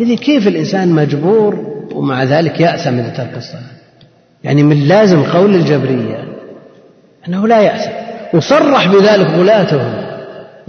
إذا 0.00 0.14
كيف 0.14 0.48
الإنسان 0.48 0.88
مجبور 0.88 1.74
ومع 1.94 2.24
ذلك 2.24 2.60
يأثم 2.60 2.98
إذا 2.98 3.08
ترك 3.08 3.36
الصلاة؟ 3.36 3.74
يعني 4.44 4.62
من 4.62 4.88
لازم 4.88 5.22
قول 5.22 5.54
الجبرية 5.54 6.24
أنه 7.28 7.48
لا 7.48 7.60
يأثم. 7.60 7.90
وصرح 8.34 8.88
بذلك 8.88 9.26
غلاتهم. 9.26 9.92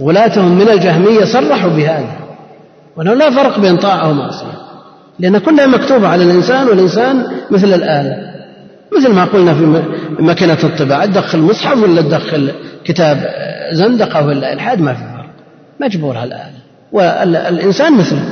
غلاتهم 0.02 0.58
من 0.58 0.68
الجهمية 0.68 1.24
صرحوا 1.24 1.70
بهذا. 1.70 2.16
وأنه 2.96 3.14
لا 3.14 3.30
فرق 3.30 3.58
بين 3.60 3.76
طاعة 3.76 4.10
ومعصية. 4.10 4.65
لأن 5.18 5.38
كلها 5.38 5.66
مكتوبة 5.66 6.08
على 6.08 6.24
الإنسان 6.24 6.68
والإنسان 6.68 7.26
مثل 7.50 7.74
الآلة. 7.74 8.16
مثل 8.98 9.12
ما 9.12 9.24
قلنا 9.24 9.54
في 9.54 9.82
مكنة 10.18 10.58
الطباعة 10.64 11.06
تدخل 11.06 11.38
مصحف 11.38 11.82
ولا 11.82 12.02
تدخل 12.02 12.52
كتاب 12.84 13.30
زندقة 13.72 14.26
ولا 14.26 14.52
إلحاد؟ 14.52 14.80
ما 14.80 14.94
في 14.94 15.00
فرق. 15.00 15.26
مجبور 15.80 16.16
على 16.16 16.28
الآلة. 16.28 16.56
والإنسان 16.92 17.92
مثله 17.92 18.24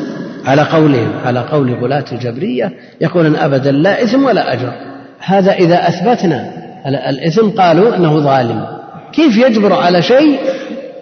على 0.45 0.63
قولهم 0.63 1.13
على 1.25 1.41
قول 1.41 1.75
غلاة 1.75 2.05
الجبرية 2.13 2.73
يقولون 3.01 3.37
أبدا 3.37 3.73
لا 3.73 4.03
إثم 4.03 4.25
ولا 4.25 4.53
أجر. 4.53 4.73
هذا 5.19 5.53
إذا 5.53 5.89
أثبتنا 5.89 6.51
الإثم 6.87 7.49
قالوا 7.49 7.97
أنه 7.97 8.19
ظالم. 8.19 8.67
كيف 9.13 9.37
يجبر 9.37 9.73
على 9.73 10.03
شيء؟ 10.03 10.39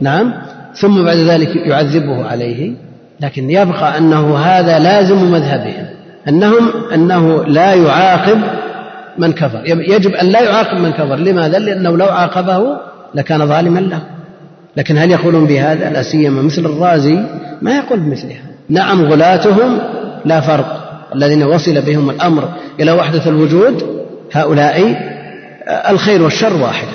نعم. 0.01 0.35
ثم 0.75 1.05
بعد 1.05 1.17
ذلك 1.17 1.57
يعذبه 1.57 2.25
عليه. 2.25 2.73
لكن 3.23 3.51
يبقى 3.51 3.99
أنه 3.99 4.39
هذا 4.39 4.79
لازم 4.79 5.33
مذهبهم 5.33 5.87
أنهم 6.29 6.71
أنه 6.95 7.45
لا 7.45 7.75
يعاقب 7.75 8.41
من 9.19 9.33
كفر. 9.33 9.63
يجب 9.65 10.15
أن 10.15 10.27
لا 10.27 10.41
يعاقب 10.41 10.81
من 10.81 10.93
كفر. 10.93 11.17
لماذا؟ 11.17 11.59
لأنه 11.59 11.97
لو 11.97 12.07
عاقبه 12.07 12.77
لكان 13.15 13.47
ظالما 13.47 13.81
له. 13.81 14.03
لكن 14.77 14.99
هل 14.99 15.11
يقولون 15.11 15.47
بهذا؟ 15.47 15.91
لا 15.91 16.03
سيما 16.03 16.43
مثل 16.43 16.67
الرازي 16.67 17.19
ما 17.63 17.77
يقول 17.77 18.01
بمثلها. 18.01 18.43
نعم 18.69 19.03
غلاتهم 19.03 19.79
لا 20.25 20.41
فرق. 20.41 20.83
الذين 21.15 21.43
وصل 21.43 21.81
بهم 21.81 22.11
الأمر 22.11 22.49
إلى 22.81 22.93
وحدة 22.93 23.27
الوجود 23.27 24.05
هؤلاء 24.33 24.97
الخير 25.91 26.23
والشر 26.23 26.57
واحد. 26.63 26.89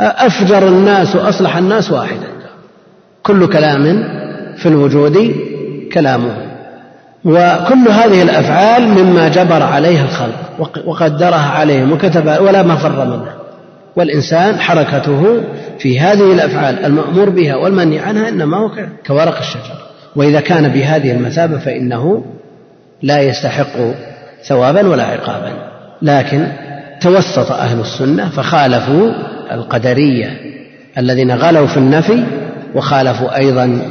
أفجر 0.00 0.68
الناس 0.68 1.16
وأصلح 1.16 1.56
الناس 1.56 1.90
واحد. 1.90 2.18
كل 3.22 3.46
كلام 3.46 4.04
في 4.62 4.68
الوجود 4.68 5.34
كلامه. 5.92 6.36
وكل 7.24 7.88
هذه 7.88 8.22
الأفعال 8.22 8.88
مما 8.88 9.28
جبر 9.28 9.62
عليها 9.62 10.04
الخلق 10.04 10.86
وقدرها 10.86 11.50
عليهم 11.50 11.92
وكتب 11.92 12.26
ولا 12.26 12.62
مفر 12.62 13.04
منها 13.04 13.34
والإنسان 13.96 14.60
حركته 14.60 15.40
في 15.78 16.00
هذه 16.00 16.32
الأفعال 16.32 16.84
المأمور 16.84 17.30
بها 17.30 17.56
والمنهي 17.56 17.98
عنها 17.98 18.28
إنما 18.28 18.56
هو 18.56 18.70
كورق 19.06 19.38
الشجر. 19.38 19.74
وإذا 20.16 20.40
كان 20.40 20.68
بهذه 20.68 21.12
المثابة 21.12 21.58
فإنه 21.58 22.24
لا 23.02 23.20
يستحق 23.20 23.76
ثوابا 24.44 24.88
ولا 24.88 25.02
عقابا. 25.02 25.52
لكن 26.02 26.46
توسط 27.00 27.52
أهل 27.52 27.80
السنة 27.80 28.28
فخالفوا 28.28 29.10
القدرية 29.52 30.40
الذين 30.98 31.30
غلوا 31.30 31.66
في 31.66 31.76
النفي 31.76 32.24
وخالفوا 32.74 33.36
أيضا 33.36 33.82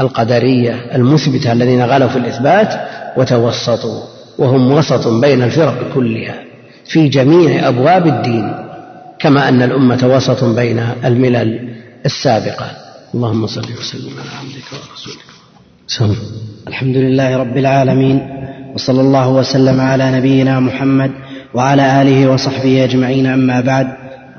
القدرية 0.00 0.74
المثبتة 0.94 1.52
الذين 1.52 1.82
غلوا 1.82 2.08
في 2.08 2.16
الإثبات 2.16 2.74
وتوسطوا 3.16 4.02
وهم 4.38 4.72
وسط 4.72 5.08
بين 5.08 5.42
الفرق 5.42 5.94
كلها 5.94 6.34
في 6.84 7.08
جميع 7.08 7.68
أبواب 7.68 8.06
الدين 8.06 8.54
كما 9.18 9.48
أن 9.48 9.62
الأمة 9.62 10.00
وسط 10.04 10.44
بين 10.44 10.78
الملل 11.04 11.68
السابقة. 12.06 12.66
اللهم 13.14 13.46
صل 13.46 13.60
وسلم 13.60 14.12
على 14.20 14.30
عبدك 14.40 14.68
ورسولك. 14.72 15.24
سم. 15.86 16.14
الحمد 16.68 16.96
لله 16.96 17.36
رب 17.36 17.56
العالمين 17.56 18.28
وصلى 18.74 19.00
الله 19.00 19.28
وسلم 19.28 19.80
على 19.80 20.10
نبينا 20.10 20.60
محمد 20.60 21.10
وعلى 21.54 22.02
آله 22.02 22.30
وصحبه 22.30 22.84
أجمعين. 22.84 23.26
أما 23.26 23.60
بعد 23.60 23.86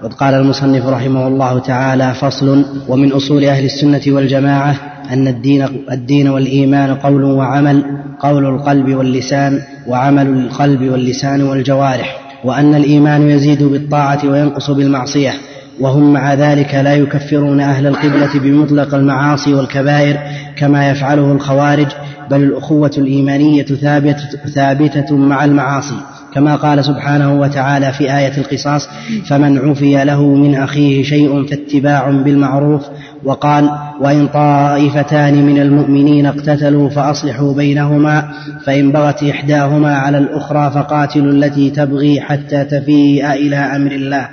قد 0.04 0.14
قال 0.14 0.34
المصنف 0.34 0.86
رحمه 0.86 1.28
الله 1.28 1.60
تعالى 1.60 2.14
فصل 2.14 2.66
ومن 2.88 3.12
أصول 3.12 3.46
أهل 3.46 3.66
السنة 3.66 4.02
والجماعة 4.08 4.93
أن 5.12 5.28
الدين, 5.28 5.68
الدين 5.92 6.28
والإيمان 6.28 6.96
قول 6.96 7.24
وعمل 7.24 7.84
قول 8.20 8.46
القلب 8.46 8.96
واللسان 8.96 9.60
وعمل 9.88 10.28
القلب 10.28 10.82
واللسان 10.82 11.42
والجوارح 11.42 12.20
وأن 12.44 12.76
الإيمان 12.76 13.30
يزيد 13.30 13.64
بالطاعة 13.64 14.20
وينقص 14.26 14.72
بالمعصية 14.72 15.34
وهم 15.80 16.14
مع 16.14 16.34
ذلك 16.34 16.76
لا 16.76 16.96
يكفرون 16.96 17.60
أهل 17.60 17.88
القبلة 17.88 18.40
بمطلق 18.40 18.96
المعاصي 18.96 19.54
والكبائر 19.54 20.18
كما 20.56 20.90
يفعله 20.90 21.32
الخوارج 21.32 21.88
بل 22.32 22.44
الأخوة 22.44 22.92
الإيمانية 22.98 23.64
ثابتة, 23.64 24.30
ثابتة 24.56 25.16
مع 25.16 25.46
المعاصي 25.46 25.96
كما 26.34 26.56
قال 26.56 26.86
سبحانه 26.86 27.40
وتعالى 27.40 27.94
في 27.94 28.18
آية 28.18 28.38
القصاص 28.38 28.90
فمن 29.26 29.58
عفي 29.70 30.04
له 30.04 30.36
من 30.36 30.56
أخيه 30.56 31.04
شيء 31.04 31.46
فاتباع 31.46 32.10
بالمعروف 32.10 32.84
وقال 33.26 33.70
وإن 34.02 34.28
طائفتان 34.28 35.46
من 35.46 35.62
المؤمنين 35.62 36.26
اقتتلوا 36.26 36.90
فأصلحوا 36.90 37.54
بينهما 37.54 38.30
فإن 38.66 38.92
بغت 38.92 39.24
إحداهما 39.24 39.98
على 39.98 40.18
الأخرى 40.18 40.72
فقاتلوا 40.72 41.32
التي 41.32 41.70
تبغي 41.70 42.22
حتى 42.22 42.64
تفيء 42.66 43.34
إلى 43.34 43.56
أمر 43.56 43.92
الله. 43.92 44.30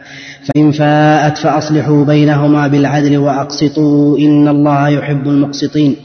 فإن 0.54 0.70
فاءت 0.70 1.38
فأصلحوا 1.38 2.04
بينهما 2.04 2.66
بالعدل 2.66 3.18
وأقسطوا 3.18 4.18
إن 4.18 4.48
الله 4.48 4.88
يحب 4.88 5.28
المقسطين. 5.28 5.96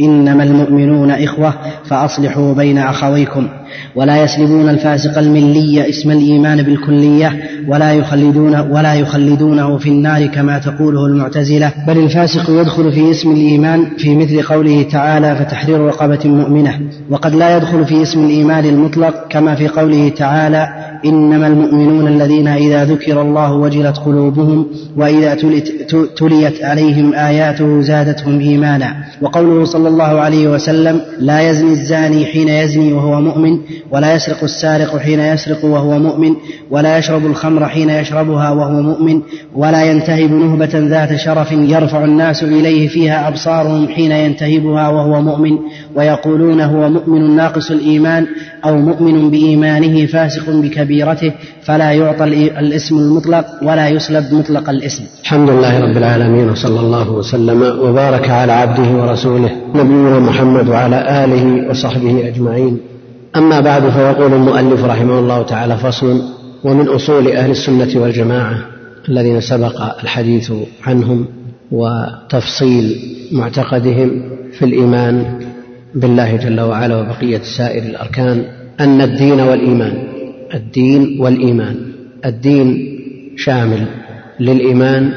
إنما 0.00 0.42
المؤمنون 0.42 1.10
إخوة 1.10 1.54
فأصلحوا 1.84 2.54
بين 2.54 2.78
أخويكم. 2.78 3.48
ولا 3.96 4.24
يسلبون 4.24 4.68
الفاسق 4.68 5.18
الملي 5.18 5.88
اسم 5.88 6.10
الإيمان 6.10 6.62
بالكلية 6.62 7.40
ولا 7.68 7.92
يخلدون 7.92 8.60
ولا 8.60 8.94
يخلدونه 8.94 9.78
في 9.78 9.88
النار 9.88 10.26
كما 10.26 10.58
تقوله 10.58 11.06
المعتزلة. 11.06 11.72
بل 11.86 11.98
الفاسق 11.98 12.50
يدخل 12.50 12.92
في 12.92 13.10
اسم 13.10 13.30
الإيمان 13.30 13.86
في 13.98 14.16
مثل 14.16 14.42
قوله 14.42 14.82
تعالى 14.82 15.36
فتحرير 15.36 15.80
رقبة 15.80 16.18
مؤمنة. 16.24 16.80
وقد 17.10 17.34
لا 17.34 17.56
يدخل 17.56 17.84
في 17.84 18.02
اسم 18.02 18.24
الإيمان 18.24 18.64
المطلق 18.64 19.28
كما 19.30 19.54
في 19.54 19.68
قوله 19.68 20.08
تعالى 20.08 20.68
إنما 21.04 21.46
المؤمنون 21.46 22.08
الذين 22.08 22.48
إذا 22.48 22.84
ذكر 22.84 23.22
الله 23.22 23.52
وجلت 23.52 23.96
قلوبهم 23.96 24.66
وإذا 24.96 25.34
تليت 26.16 26.64
عليهم 26.64 27.14
آياته 27.14 27.80
زادتهم 27.80 28.40
إيمانا. 28.40 28.94
وقوله 29.22 29.64
صلى 29.64 29.88
الله 29.88 30.04
عليه 30.04 30.48
وسلم 30.48 31.00
لا 31.18 31.50
يزني 31.50 31.70
الزاني 31.70 32.26
حين 32.26 32.48
يزني 32.48 32.92
وهو 32.92 33.20
مؤمن 33.20 33.58
ولا 33.90 34.14
يسرق 34.14 34.44
السارق 34.44 34.96
حين 34.96 35.20
يسرق 35.20 35.64
وهو 35.64 35.98
مؤمن 35.98 36.34
ولا 36.70 36.98
يشرب 36.98 37.26
الخمر 37.26 37.68
حين 37.68 37.90
يشربها 37.90 38.50
وهو 38.50 38.82
مؤمن 38.82 39.20
ولا 39.54 39.84
ينتهب 39.84 40.32
نهبة 40.32 40.74
ذات 40.74 41.16
شرف 41.16 41.52
يرفع 41.52 42.04
الناس 42.04 42.42
إليه 42.42 42.88
فيها 42.88 43.28
أبصارهم 43.28 43.88
حين 43.88 44.12
ينتهبها 44.12 44.88
وهو 44.88 45.22
مؤمن 45.22 45.58
ويقولون 45.96 46.60
هو 46.60 46.88
مؤمن 46.88 47.36
ناقص 47.36 47.70
الإيمان 47.70 48.26
أو 48.64 48.76
مؤمن 48.76 49.30
بإيمانه 49.30 50.06
فاسق 50.06 50.50
بكبيرته 50.50 51.32
فلا 51.62 51.92
يعطى 51.92 52.24
الاسم 52.58 52.98
المطلق 52.98 53.46
ولا 53.62 53.88
يسلب 53.88 54.24
مطلق 54.34 54.70
الاسم. 54.70 55.04
الحمد 55.22 55.50
لله 55.50 55.80
رب 55.80 55.96
العالمين 55.96 56.50
وصلى 56.50 56.80
الله 56.80 57.10
وسلم 57.10 57.62
وبارك 57.62 58.30
على 58.30 58.52
عبده 58.52 58.88
ورسوله 59.02 59.50
نبينا 59.74 60.18
محمد 60.18 60.68
وعلى 60.68 61.24
آله 61.24 61.70
وصحبه 61.70 62.28
أجمعين. 62.28 62.93
أما 63.36 63.60
بعد 63.60 63.88
فيقول 63.90 64.32
المؤلف 64.32 64.84
رحمه 64.84 65.18
الله 65.18 65.42
تعالى 65.42 65.76
فصل 65.76 66.22
ومن 66.64 66.88
أصول 66.88 67.28
أهل 67.28 67.50
السنة 67.50 68.02
والجماعة 68.02 68.58
الذين 69.08 69.40
سبق 69.40 70.00
الحديث 70.02 70.52
عنهم 70.86 71.26
وتفصيل 71.72 72.96
معتقدهم 73.32 74.22
في 74.52 74.64
الإيمان 74.64 75.40
بالله 75.94 76.36
جل 76.36 76.60
وعلا 76.60 76.96
وبقية 76.96 77.40
سائر 77.58 77.82
الأركان 77.82 78.44
أن 78.80 79.00
الدين 79.00 79.40
والإيمان 79.40 79.92
الدين 80.54 81.20
والإيمان 81.20 81.76
الدين 82.24 82.98
شامل 83.36 83.86
للإيمان 84.40 85.12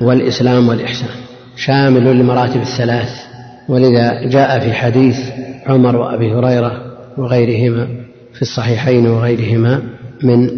والإسلام 0.00 0.68
والإحسان 0.68 1.08
شامل 1.56 2.04
للمراتب 2.04 2.60
الثلاث. 2.60 3.10
ولذا 3.68 4.24
جاء 4.24 4.60
في 4.60 4.72
حديث 4.72 5.18
عمر 5.66 5.96
وأبي 5.96 6.32
هريرة 6.34 6.91
وغيرهما 7.18 7.88
في 8.34 8.42
الصحيحين 8.42 9.06
وغيرهما 9.06 9.82
من 10.22 10.50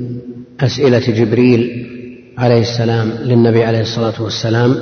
أسئلة 0.61 0.99
جبريل 0.99 1.87
عليه 2.39 2.61
السلام 2.61 3.13
للنبي 3.25 3.65
عليه 3.65 3.81
الصلاة 3.81 4.23
والسلام 4.23 4.77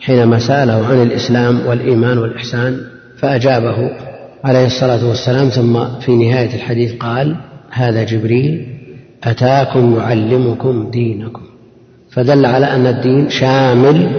حينما 0.00 0.38
سأله 0.38 0.86
عن 0.86 1.02
الإسلام 1.02 1.66
والإيمان 1.66 2.18
والإحسان 2.18 2.80
فأجابه 3.16 3.90
عليه 4.44 4.66
الصلاة 4.66 5.08
والسلام 5.08 5.48
ثم 5.48 5.84
في 6.00 6.16
نهاية 6.16 6.54
الحديث 6.54 6.92
قال 6.92 7.36
هذا 7.70 8.02
جبريل 8.04 8.66
أتاكم 9.24 9.96
يعلمكم 9.96 10.90
دينكم. 10.90 11.42
فدل 12.10 12.46
على 12.46 12.66
أن 12.66 12.86
الدين 12.86 13.30
شامل 13.30 14.10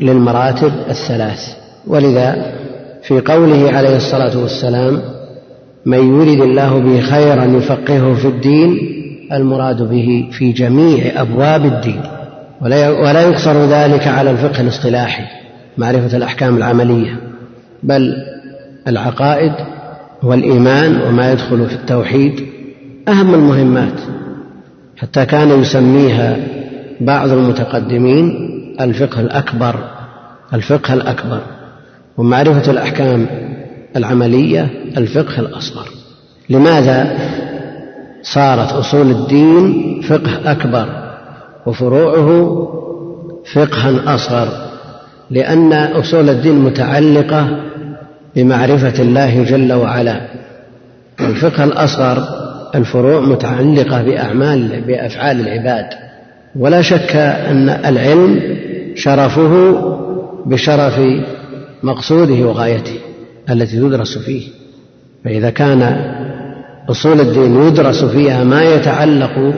للمراتب 0.00 0.72
الثلاث. 0.90 1.40
ولذا 1.86 2.54
في 3.02 3.20
قوله 3.20 3.72
عليه 3.72 3.96
الصلاة 3.96 4.38
والسلام 4.38 5.02
من 5.86 5.98
يرد 6.20 6.40
الله 6.40 6.78
به 6.78 7.00
خيرا 7.00 7.44
يفقهه 7.44 8.14
في 8.14 8.28
الدين 8.28 8.78
المراد 9.32 9.82
به 9.82 10.28
في 10.32 10.52
جميع 10.52 11.20
أبواب 11.20 11.64
الدين. 11.64 12.00
ولا 12.62 13.22
يقصر 13.22 13.64
ذلك 13.64 14.08
على 14.08 14.30
الفقه 14.30 14.60
الاصطلاحي 14.60 15.22
معرفة 15.78 16.16
الأحكام 16.16 16.56
العملية. 16.56 17.20
بل 17.82 18.14
العقائد 18.88 19.52
والإيمان 20.22 21.00
وما 21.00 21.32
يدخل 21.32 21.66
في 21.66 21.74
التوحيد 21.74 22.46
أهم 23.08 23.34
المهمات. 23.34 24.00
حتى 24.96 25.26
كان 25.26 25.60
يسميها 25.60 26.36
بعض 27.00 27.30
المتقدمين 27.30 28.50
الفقه 28.80 29.20
الأكبر 29.20 29.76
الفقه 30.54 30.94
الأكبر. 30.94 31.40
ومعرفة 32.16 32.70
الأحكام 32.70 33.26
العملية 33.96 34.70
الفقه 34.96 35.40
الأصغر. 35.40 35.88
لماذا 36.50 37.18
صارت 38.22 38.72
أصول 38.72 39.10
الدين 39.10 40.00
فقه 40.00 40.52
أكبر 40.52 40.88
وفروعه 41.66 42.58
فقها 43.54 44.14
أصغر؟ 44.14 44.48
لأن 45.30 45.72
أصول 45.72 46.28
الدين 46.28 46.58
متعلقة 46.58 47.60
بمعرفة 48.36 49.02
الله 49.02 49.44
جل 49.44 49.72
وعلا. 49.72 50.20
والفقه 51.20 51.64
الأصغر 51.64 52.24
الفروع 52.74 53.20
متعلقة 53.20 54.02
بأعمال 54.02 54.82
بأفعال 54.86 55.40
العباد. 55.40 55.86
ولا 56.56 56.82
شك 56.82 57.16
أن 57.16 57.68
العلم 57.68 58.40
شرفه 58.94 59.74
بشرف 60.46 61.00
مقصوده 61.82 62.46
وغايته. 62.46 62.98
التي 63.50 63.80
تدرس 63.80 64.18
فيه. 64.18 64.48
فإذا 65.24 65.50
كان 65.50 65.82
أصول 66.90 67.20
الدين 67.20 67.66
يدرس 67.66 68.04
فيها 68.04 68.44
ما 68.44 68.62
يتعلق 68.62 69.54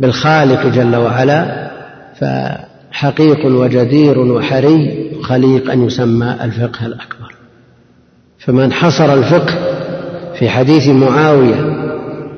بالخالق 0.00 0.66
جل 0.66 0.96
وعلا 0.96 1.70
فحقيق 2.20 3.46
وجدير 3.46 4.18
وحري 4.18 5.10
خليق 5.22 5.70
أن 5.70 5.84
يسمى 5.84 6.36
الفقه 6.42 6.86
الأكبر. 6.86 7.34
فمن 8.38 8.72
حصر 8.72 9.14
الفقه 9.14 9.54
في 10.38 10.48
حديث 10.48 10.88
معاوية 10.88 11.88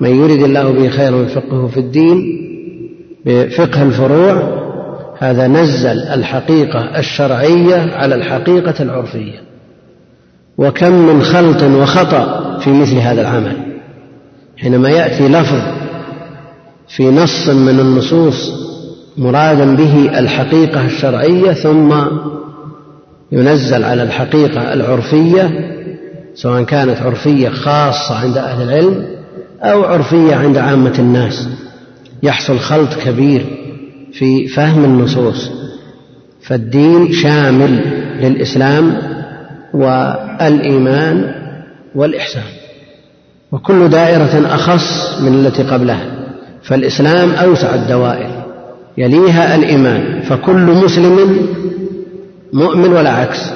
من 0.00 0.10
يرد 0.10 0.42
الله 0.42 0.70
به 0.72 0.88
خيرا 0.88 1.22
يفقهه 1.22 1.66
في 1.66 1.80
الدين 1.80 2.46
بفقه 3.26 3.82
الفروع 3.82 4.60
هذا 5.18 5.48
نزل 5.48 5.98
الحقيقة 5.98 6.98
الشرعية 6.98 7.94
على 7.94 8.14
الحقيقة 8.14 8.82
العرفية. 8.82 9.49
وكم 10.60 10.92
من 10.92 11.22
خلط 11.22 11.62
وخطأ 11.62 12.58
في 12.58 12.70
مثل 12.70 12.96
هذا 12.96 13.20
العمل. 13.20 13.56
حينما 14.56 14.88
يأتي 14.90 15.28
لفظ 15.28 15.60
في 16.96 17.10
نص 17.10 17.48
من 17.48 17.80
النصوص 17.80 18.52
مرادا 19.18 19.76
به 19.76 20.18
الحقيقة 20.18 20.86
الشرعية 20.86 21.52
ثم 21.52 21.94
ينزل 23.32 23.84
على 23.84 24.02
الحقيقة 24.02 24.72
العرفية 24.72 25.50
سواء 26.34 26.62
كانت 26.62 27.02
عرفية 27.02 27.48
خاصة 27.48 28.14
عند 28.14 28.36
أهل 28.36 28.62
العلم 28.62 29.06
أو 29.62 29.84
عرفية 29.84 30.34
عند 30.34 30.56
عامة 30.56 30.94
الناس. 30.98 31.48
يحصل 32.22 32.58
خلط 32.58 32.94
كبير 33.04 33.46
في 34.12 34.48
فهم 34.48 34.84
النصوص. 34.84 35.50
فالدين 36.42 37.12
شامل 37.12 37.80
للإسلام 38.20 39.09
والإيمان 39.74 41.34
والإحسان. 41.94 42.42
وكل 43.52 43.88
دائرة 43.88 44.54
أخص 44.54 45.20
من 45.20 45.46
التي 45.46 45.62
قبلها. 45.62 46.06
فالإسلام 46.62 47.30
أوسع 47.30 47.74
الدوائر. 47.74 48.44
يليها 48.98 49.56
الإيمان. 49.56 50.20
فكل 50.20 50.84
مسلم 50.84 51.46
مؤمن 52.52 52.92
ولا 52.92 53.10
عكس. 53.10 53.52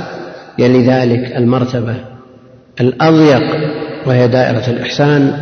يلي 0.59 0.87
ذلك 0.87 1.37
المرتبة 1.37 1.95
الأضيق 2.81 3.43
وهي 4.07 4.29
دائرة 4.29 4.71
الإحسان 4.71 5.33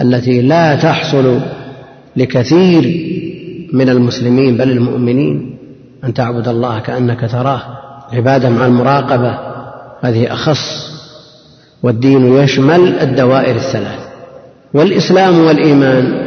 التي 0.00 0.42
لا 0.42 0.74
تحصل 0.74 1.40
لكثير 2.16 3.06
من 3.72 3.88
المسلمين 3.88 4.56
بل 4.56 4.70
المؤمنين. 4.70 5.56
أن 6.04 6.14
تعبد 6.14 6.48
الله 6.48 6.78
كأنك 6.78 7.30
تراه. 7.30 7.62
عبادة 8.12 8.50
مع 8.50 8.66
المراقبة. 8.66 9.45
هذه 10.00 10.32
أخص 10.32 10.90
والدين 11.82 12.36
يشمل 12.36 12.98
الدوائر 12.98 13.56
الثلاث 13.56 13.98
والإسلام 14.74 15.38
والإيمان 15.38 16.26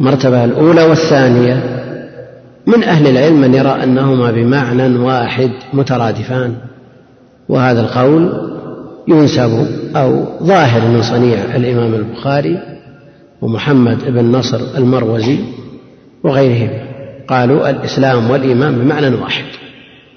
مرتبة 0.00 0.44
الأولى 0.44 0.82
والثانية. 0.82 1.80
من 2.66 2.84
أهل 2.84 3.06
العلم 3.06 3.40
من 3.40 3.54
يرى 3.54 3.84
أنهما 3.84 4.30
بمعنى 4.30 4.98
واحد 4.98 5.50
مترادفان 5.72 6.54
وهذا 7.48 7.80
القول 7.80 8.32
ينسب 9.08 9.66
أو 9.96 10.24
ظاهر 10.42 10.88
من 10.88 11.02
صنيع 11.02 11.38
الإمام 11.56 11.94
البخاري 11.94 12.58
ومحمد 13.42 14.04
بن 14.04 14.24
نصر 14.32 14.60
المروزي 14.76 15.38
وغيرهم 16.24 16.70
قالوا 17.28 17.70
الإسلام 17.70 18.30
والإيمان 18.30 18.78
بمعنى 18.78 19.08
واحد. 19.08 19.44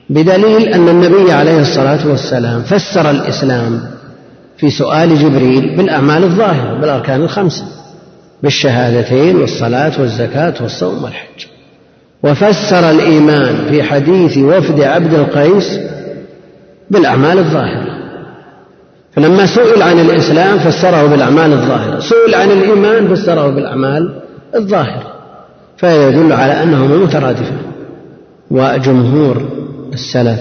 بدليل 0.09 0.67
أن 0.67 0.89
النبي 0.89 1.31
عليه 1.31 1.61
الصلاة 1.61 2.07
والسلام 2.07 2.61
فسر 2.61 3.09
الإسلام 3.09 3.81
في 4.57 4.69
سؤال 4.69 5.19
جبريل 5.19 5.77
بالأعمال 5.77 6.23
الظاهرة 6.23 6.79
بالأركان 6.79 7.21
الخمسة 7.21 7.63
بالشهادتين 8.43 9.35
والصلاة 9.35 9.91
والزكاة 9.99 10.53
والصوم 10.61 11.03
والحج. 11.03 11.45
وفسر 12.23 12.89
الإيمان 12.89 13.55
في 13.69 13.83
حديث 13.83 14.37
وفد 14.37 14.81
عبد 14.81 15.13
القيس 15.13 15.79
بالأعمال 16.91 17.39
الظاهرة. 17.39 17.93
فلما 19.15 19.45
سئل 19.45 19.81
عن 19.81 19.99
الإسلام 19.99 20.59
فسره 20.59 21.05
بالأعمال 21.07 21.53
الظاهرة. 21.53 21.99
سئل 21.99 22.35
عن 22.35 22.51
الإيمان 22.51 23.15
فسره 23.15 23.47
بالأعمال 23.47 24.13
الظاهرة. 24.55 25.13
فهذا 25.77 26.09
يدل 26.09 26.33
على 26.33 26.63
أنهما 26.63 26.97
مترادفان 26.97 27.57
وجمهور 28.51 29.62
السلف 29.93 30.39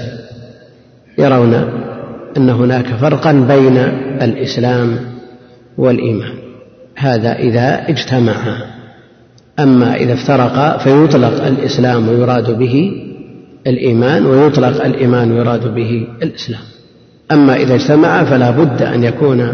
يرون 1.18 1.55
أن 2.36 2.50
هناك 2.50 2.86
فرقا 2.86 3.32
بين 3.32 3.76
الإسلام 4.22 4.96
والإيمان. 5.78 6.32
هذا 6.96 7.38
إذا 7.38 7.88
اجتمعا 7.88 8.57
أما 9.59 9.96
إذا 9.96 10.12
افترقا 10.12 10.78
فيطلق 10.78 11.46
الإسلام 11.46 12.09
ويراد 12.09 12.59
به 12.59 12.92
الإيمان 13.66 14.26
ويطلق 14.26 14.84
الإيمان 14.84 15.32
ويراد 15.32 15.74
به 15.74 16.07
الإسلام. 16.22 16.62
أما 17.32 17.57
إذا 17.57 17.74
اجتمعا 17.74 18.24
فلا 18.24 18.50
بد 18.50 18.82
أن 18.82 19.05
يكون 19.05 19.53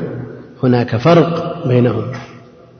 هناك 0.62 0.96
فرق 0.96 1.64
بينهما 1.68 2.12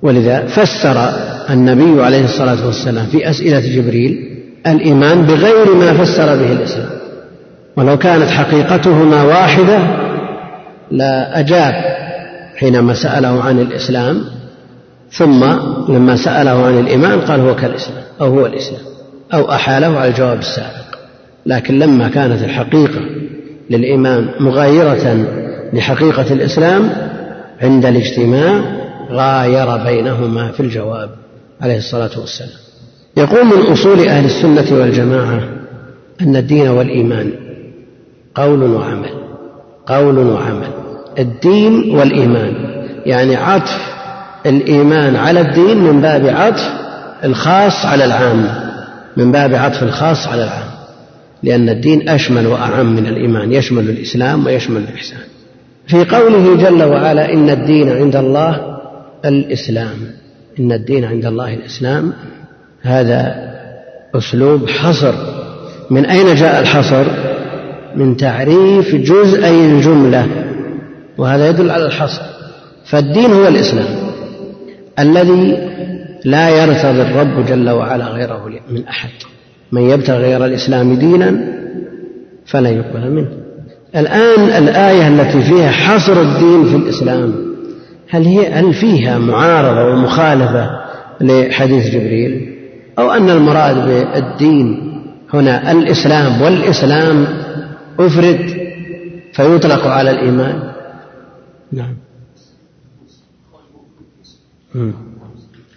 ولذا 0.03 0.47
فسر 0.47 1.11
النبي 1.51 2.03
عليه 2.03 2.25
الصلاة 2.25 2.67
والسلام 2.67 3.07
في 3.07 3.31
أسئلة 3.31 3.61
جبريل 3.61 4.39
الإيمان 4.67 5.23
بغير 5.23 5.75
ما 5.75 6.05
فسر 6.05 6.37
به 6.37 6.53
الإسلام. 6.53 6.98
ولو 7.79 7.99
كانت 7.99 8.31
حقيقتهما 8.31 9.23
واحدة 9.23 9.79
لا 10.91 11.41
أجاب 11.41 11.75
حينما 12.57 12.95
سأله 12.95 13.43
عن 13.43 13.59
الإسلام 13.59 14.25
ثم 15.11 15.45
لما 15.89 16.17
سأله 16.17 16.67
عن 16.67 16.79
الإيمان 16.79 17.21
قال 17.21 17.41
هو 17.41 17.55
كالإسلام 17.55 18.03
أو 18.21 18.27
هو 18.27 18.47
الإسلام 18.47 18.81
أو 19.35 19.53
أحاله 19.53 19.99
على 19.99 20.11
الجواب 20.11 20.39
السابق. 20.39 20.99
لكن 21.47 21.79
لما 21.79 22.09
كانت 22.09 22.43
الحقيقة 22.45 23.01
للإيمان 23.71 24.29
مغايرة 24.41 25.27
لحقيقة 25.73 26.33
الإسلام 26.33 26.91
عند 27.63 27.87
الاجتماع 27.87 28.63
غاير 29.11 29.77
بينهما 29.77 30.53
في 30.53 30.61
الجواب 30.61 31.11
عليه 31.61 31.77
الصلاة 31.77 32.21
والسلام. 32.21 32.59
يقول 33.17 33.45
من 33.45 33.73
أصول 33.73 34.09
أهل 34.09 34.25
السنة 34.25 34.79
والجماعة 34.79 35.41
أن 36.21 36.37
الدين 36.37 36.69
والإيمان 36.69 37.48
قول 38.39 38.63
وعمل. 38.63 39.11
قول 39.87 40.19
وعمل. 40.19 40.69
الدين 41.19 41.97
والإيمان. 41.97 42.55
يعني 43.07 43.37
عطف 43.37 43.93
الإيمان 44.47 45.17
على 45.17 45.41
الدين 45.41 45.79
من 45.79 46.01
باب 46.01 46.27
عطف 46.27 46.73
الخاص 47.25 47.87
على 47.87 48.05
العام. 48.05 48.49
من 49.17 49.33
باب 49.33 49.55
عطف 49.55 49.83
الخاص 49.83 50.29
على 50.29 50.45
العام. 50.45 50.69
لأن 51.43 51.69
الدين 51.69 52.09
أشمل 52.09 52.47
وأعم 52.47 52.97
من 52.97 53.07
الإيمان. 53.07 53.53
يشمل 53.53 53.91
الإسلام 53.91 54.47
ويشمل 54.47 54.83
الإحسان. 54.83 55.21
في 55.87 56.05
قوله 56.05 56.57
جل 56.57 56.83
وعلا 56.83 57.33
إن 57.33 57.51
الدين 57.51 57.91
عند 57.97 58.17
الله 58.17 58.79
الإسلام. 59.25 59.97
إن 60.61 60.73
الدين 60.73 61.05
عند 61.05 61.27
الله 61.27 61.55
الإسلام. 61.55 62.13
هذا 62.83 63.35
أسلوب 64.15 64.69
حصر. 64.69 65.15
من 65.91 66.07
أين 66.07 66.35
جاء 66.35 66.61
الحصر؟ 66.61 67.28
من 67.99 68.17
تعريف 68.17 68.95
جزئي 68.95 69.67
الجملة 69.67 70.27
وهذا 71.19 71.49
يدل 71.49 71.71
على 71.71 71.87
الحصر. 71.87 72.23
فالدين 72.85 73.33
هو 73.33 73.49
الإسلام 73.49 73.87
الذي 74.99 75.69
لا 76.25 76.49
يرتضي 76.49 77.03
الرب 77.03 77.47
جل 77.47 77.71
وعلا 77.71 78.05
غيره 78.05 78.49
من 78.71 78.87
أحد. 78.87 79.11
من 79.73 79.83
يبتغي 79.91 80.19
غير 80.19 80.45
الإسلام 80.45 80.95
دينا 80.95 81.55
فلا 82.47 82.71
يقبل 82.71 83.11
منه. 83.11 83.29
الآن 83.97 84.63
الآية 84.63 85.09
التي 85.09 85.43
فيها 85.43 85.71
حصر 85.71 86.21
الدين 86.21 86.65
في 86.65 86.77
الإسلام 86.77 87.35
هل 88.11 88.25
هي 88.25 88.53
هل 88.53 88.75
فيها 88.75 89.19
معارضة 89.19 89.85
ومخالفة 89.93 90.71
لحديث 91.21 91.95
جبريل؟ 91.95 92.55
أو 92.99 93.11
أن 93.11 93.31
المراد 93.31 93.77
بالدين 93.87 94.93
هنا 95.35 95.73
الإسلام 95.73 96.43
والإسلام 96.43 97.27
أفرد 97.99 98.69
فيطلق 99.33 99.87
على 99.87 100.11
الإيمان. 100.11 100.73
نعم. 101.73 101.95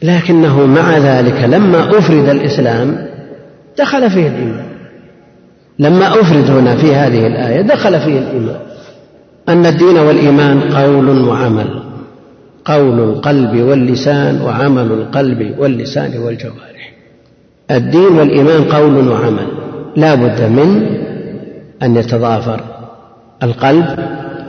لكنه 0.02 0.66
مع 0.66 0.98
ذلك 0.98 1.44
لما 1.44 1.98
أفرد 1.98 2.30
الإسلام 2.30 3.08
دخل 3.80 4.10
فيه 4.10 4.28
الإيمان. 4.28 4.66
لما 5.80 6.22
أفرد 6.22 6.50
هنا 6.50 6.76
في 6.76 6.96
هذه 6.96 7.28
الآية 7.28 7.62
دخل 7.62 8.00
فيه 8.00 8.20
الإيمان. 8.20 8.60
أن 9.50 9.66
الدين 9.66 9.98
والإيمان 9.98 10.62
قول 10.62 11.28
وعمل. 11.28 11.84
قول 12.66 13.00
القلب 13.00 13.62
واللسان 13.62 14.42
وعمل 14.42 14.92
القلب 14.92 15.56
واللسان 15.60 16.18
والجوارح. 16.18 16.94
الدين 17.72 18.12
والإيمان 18.12 18.64
قول 18.64 19.08
وعمل. 19.08 19.48
لا 19.96 20.16
بد 20.16 20.42
من 20.42 21.01
أن 21.84 21.96
يتضافر 21.96 22.62
القلب 23.44 24.00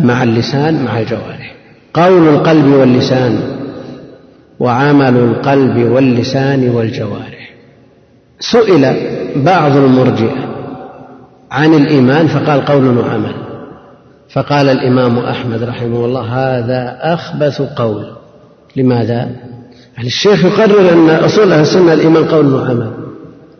مع 0.00 0.22
اللسان 0.22 0.84
مع 0.84 1.00
الجوارح 1.00 1.52
قول 1.94 2.28
القلب 2.28 2.66
واللسان 2.66 3.40
وعمل 4.60 5.16
القلب 5.16 5.90
واللسان 5.90 6.70
والجوارح. 6.70 7.52
سئل 8.40 8.94
بعض 9.36 9.76
المرجئة 9.76 10.52
عن 11.50 11.74
الإيمان 11.74 12.26
فقال 12.26 12.64
قول 12.64 12.98
وعمل. 12.98 13.34
فقال 14.32 14.68
الإمام 14.68 15.18
أحمد 15.18 15.62
رحمه 15.62 16.04
الله 16.04 16.20
هذا 16.20 16.98
أخبث 17.00 17.62
قول. 17.62 18.06
لماذا؟ 18.76 19.30
يعني 19.96 20.06
الشيخ 20.06 20.44
يقرر 20.44 20.92
أن 20.92 21.10
اصول 21.10 21.52
أهل 21.52 21.60
السنة 21.60 21.92
الإيمان 21.92 22.24
قول 22.24 22.54
وعمل. 22.54 22.92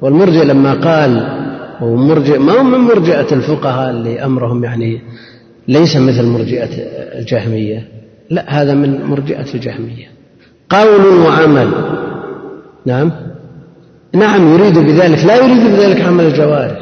والمرجئ 0.01 0.45
لما 0.45 0.73
قال 0.73 1.42
ومرجئ 1.83 2.39
ما 2.39 2.61
هم 2.61 2.71
من 2.71 2.79
مرجئة 2.79 3.33
الفقهاء 3.33 3.91
اللي 3.91 4.25
أمرهم 4.25 4.65
يعني 4.65 5.01
ليس 5.69 5.97
مثل 5.97 6.27
مرجئة 6.27 6.71
الجهمية. 7.19 7.89
لا 8.31 8.63
هذا 8.63 8.75
من 8.75 9.05
مرجئة 9.05 9.55
الجهمية. 9.55 10.07
قول 10.71 11.07
وعمل. 11.07 11.71
نعم؟ 12.87 13.13
نعم 14.15 14.55
يريد 14.55 14.79
بذلك. 14.79 15.25
لا 15.25 15.37
يريد 15.37 15.65
بذلك 15.65 16.01
عمل 16.01 16.25
الجوارح. 16.25 16.79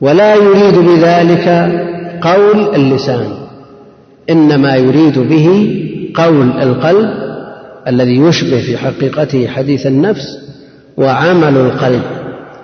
ولا 0.00 0.34
يريد 0.34 0.78
بذلك 0.78 1.48
قول 2.22 2.74
اللسان. 2.74 3.28
إنما 4.30 4.76
يريد 4.76 5.18
به 5.18 5.78
قول 6.14 6.50
القلب 6.50 7.10
الذي 7.88 8.16
يشبه 8.16 8.60
في 8.60 8.76
حقيقته 8.76 9.46
حديث 9.46 9.86
النفس 9.86 10.38
وعمل 10.96 11.56
القلب. 11.56 12.21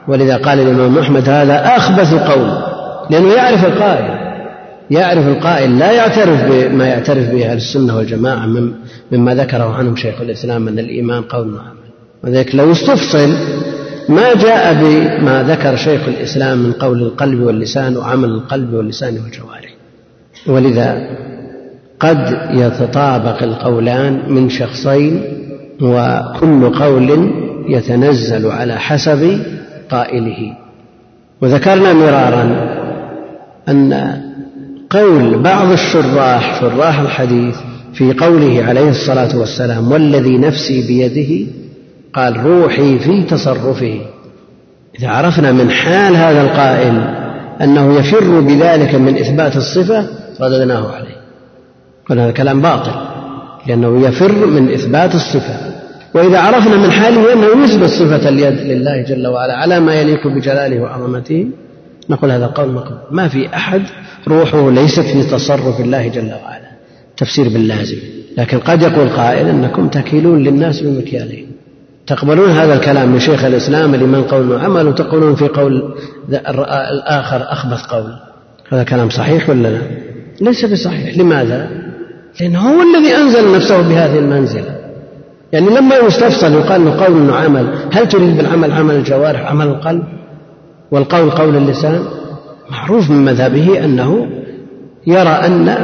ولذا 0.08 0.36
قال 0.36 0.60
الإمام 0.60 0.98
أحمد 0.98 1.28
هذا 1.28 1.76
أخبث 1.76 2.14
قول 2.14 2.50
لأنه 3.10 3.32
يعرف 3.32 3.64
القائل 3.64 4.28
يعرف 4.90 5.26
القائل 5.26 5.78
لا 5.78 5.92
يعترف 5.92 6.44
بما 6.50 6.86
يعترف 6.86 7.30
به 7.30 7.46
أهل 7.46 7.56
السنة 7.56 7.96
والجماعة 7.96 8.46
مما 9.12 9.34
ذكره 9.34 9.74
عنهم 9.74 9.96
شيخ 9.96 10.20
الإسلام 10.20 10.68
أن 10.68 10.78
الإيمان 10.78 11.22
قول 11.22 11.54
وعمل 11.54 11.78
وذلك 12.24 12.54
لو 12.54 12.72
استفصل 12.72 13.28
ما 14.08 14.34
جاء 14.34 14.74
بما 14.74 15.42
ذكر 15.42 15.76
شيخ 15.76 16.08
الإسلام 16.08 16.58
من 16.58 16.72
قول 16.72 17.02
القلب 17.02 17.40
واللسان 17.40 17.96
وعمل 17.96 18.28
القلب 18.28 18.74
واللسان 18.74 19.14
والجوارح. 19.14 19.74
ولذا 20.46 21.08
قد 22.00 22.38
يتطابق 22.50 23.42
القولان 23.42 24.22
من 24.28 24.48
شخصين 24.48 25.22
وكل 25.82 26.70
قول 26.70 27.32
يتنزل 27.68 28.46
على 28.46 28.78
حسب 28.78 29.40
قائله. 29.90 30.56
وذكرنا 31.40 31.92
مرارا 31.92 32.68
أن 33.68 34.18
قول 34.90 35.38
بعض 35.38 35.72
الشراح 35.72 36.60
شراح 36.60 37.00
الحديث 37.00 37.56
في 37.94 38.12
قوله 38.12 38.64
عليه 38.64 38.90
الصلاة 38.90 39.38
والسلام 39.38 39.92
والذي 39.92 40.38
نفسي 40.38 40.86
بيده 40.86 41.52
قال 42.14 42.46
روحي 42.46 42.98
في 42.98 43.22
تصرفه. 43.22 44.00
إذا 44.98 45.08
عرفنا 45.08 45.52
من 45.52 45.70
حال 45.70 46.16
هذا 46.16 46.42
القائل 46.42 47.14
أنه 47.62 47.98
يفر 47.98 48.40
بذلك 48.40 48.94
من 48.94 49.16
إثبات 49.18 49.56
الصفة 49.56 50.06
رددناه 50.40 50.92
عليه. 50.92 51.16
قلنا 52.10 52.24
هذا 52.24 52.32
كلام 52.32 52.60
باطل 52.60 52.92
لأنه 53.66 54.06
يفر 54.08 54.46
من 54.46 54.72
إثبات 54.72 55.14
الصفة. 55.14 55.67
وإذا 56.14 56.38
عرفنا 56.38 56.76
من 56.76 56.90
حاله 56.90 57.32
أنه 57.32 57.64
يثبت 57.64 57.88
صفة 57.88 58.28
اليد 58.28 58.60
لله 58.60 59.02
جل 59.02 59.26
وعلا 59.26 59.54
على 59.54 59.80
ما 59.80 59.94
يليق 59.94 60.26
بجلاله 60.26 60.80
وعظمته 60.80 61.46
نقول 62.10 62.30
هذا 62.30 62.44
القول 62.44 62.72
مقبول 62.72 62.98
ما 63.10 63.28
في 63.28 63.54
أحد 63.54 63.82
روحه 64.28 64.70
ليست 64.70 65.00
في 65.00 65.22
تصرف 65.22 65.80
الله 65.80 66.08
جل 66.08 66.32
وعلا 66.44 66.68
تفسير 67.16 67.48
باللازم. 67.48 67.96
لكن 68.38 68.58
قد 68.58 68.82
يقول 68.82 69.08
قائل 69.08 69.48
أنكم 69.48 69.88
تكيلون 69.88 70.42
للناس 70.44 70.80
بمكيالين 70.80 71.46
تقبلون 72.06 72.50
هذا 72.50 72.74
الكلام 72.74 73.12
من 73.12 73.20
شيخ 73.20 73.44
الإسلام 73.44 73.94
لمن 73.94 74.22
قول 74.22 74.52
وعمل 74.52 74.86
وتقولون 74.86 75.34
في 75.34 75.48
قول 75.48 75.94
الآخر 76.90 77.52
أخبث 77.52 77.86
قول. 77.86 78.12
هذا 78.68 78.82
كلام 78.82 79.10
صحيح 79.10 79.50
ولا 79.50 79.68
لا؟ 79.68 79.80
ليس 80.40 80.64
بصحيح. 80.64 81.18
لماذا؟ 81.18 81.70
لأنه 82.40 82.60
هو 82.60 82.82
الذي 82.82 83.16
أنزل 83.16 83.56
نفسه 83.56 83.80
بهذه 83.82 84.18
المنزلة. 84.18 84.77
يعني 85.52 85.70
لما 85.70 85.96
يستفصل 85.96 86.52
يقال 86.52 86.84
له 86.84 87.04
قول 87.04 87.30
وعمل 87.30 87.66
هل 87.92 88.08
تريد 88.08 88.36
بالعمل 88.36 88.72
عمل 88.72 88.94
الجوارح 88.94 89.50
عمل 89.50 89.66
القلب؟ 89.66 90.04
والقول 90.90 91.30
قول 91.30 91.56
اللسان؟ 91.56 92.00
معروف 92.70 93.10
من 93.10 93.24
مذهبه 93.24 93.84
أنه 93.84 94.26
يرى 95.06 95.28
أن 95.28 95.76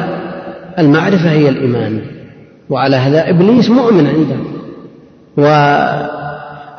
المعرفة 0.78 1.30
هي 1.30 1.48
الإيمان 1.48 2.00
وعلى 2.70 2.96
هذا 2.96 3.30
إبليس 3.30 3.70
مؤمن 3.70 4.06
عنده. 4.06 4.36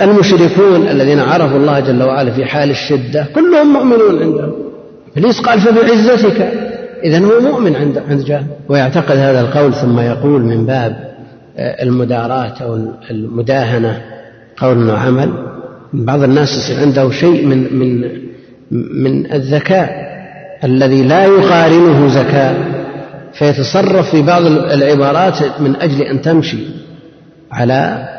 والمشركون 0.02 0.88
الذين 0.88 1.20
عرفوا 1.20 1.58
الله 1.58 1.80
جل 1.80 2.04
وعلا 2.04 2.32
في 2.32 2.46
حال 2.46 2.70
الشدة 2.70 3.26
كلهم 3.36 3.74
مؤمنون 3.74 4.24
عنده. 4.24 4.52
إبليس 5.18 5.42
قال 5.42 5.60
فبعزتك 5.60 6.52
إذا 7.04 7.20
هو 7.20 7.40
مؤمن 7.42 7.76
عند 7.76 7.98
عند 8.10 8.46
ويعتقد 8.70 9.18
هذا 9.18 9.42
القول 9.42 9.74
ثم 9.74 10.00
يقول 10.00 10.42
من 10.42 10.66
باب 10.66 11.15
المداراة 11.60 12.54
أو 12.62 12.80
المداهنة 13.12 14.02
قول 14.58 14.90
وعمل 14.90 15.34
بعض 15.94 16.24
الناس 16.24 16.50
يصير 16.58 16.80
عنده 16.82 17.12
شيء 17.12 17.46
من 17.46 17.80
من 17.80 18.12
من 19.04 19.34
الذكاء 19.34 19.90
الذي 20.64 21.04
لا 21.04 21.26
يقارنه 21.26 22.08
ذكاء 22.08 22.86
فيتصرف 23.34 24.12
في 24.12 24.22
بعض 24.22 24.46
العبارات 24.46 25.62
من 25.62 25.76
أجل 25.76 26.02
أن 26.02 26.22
تمشي 26.22 26.58
على 27.52 28.10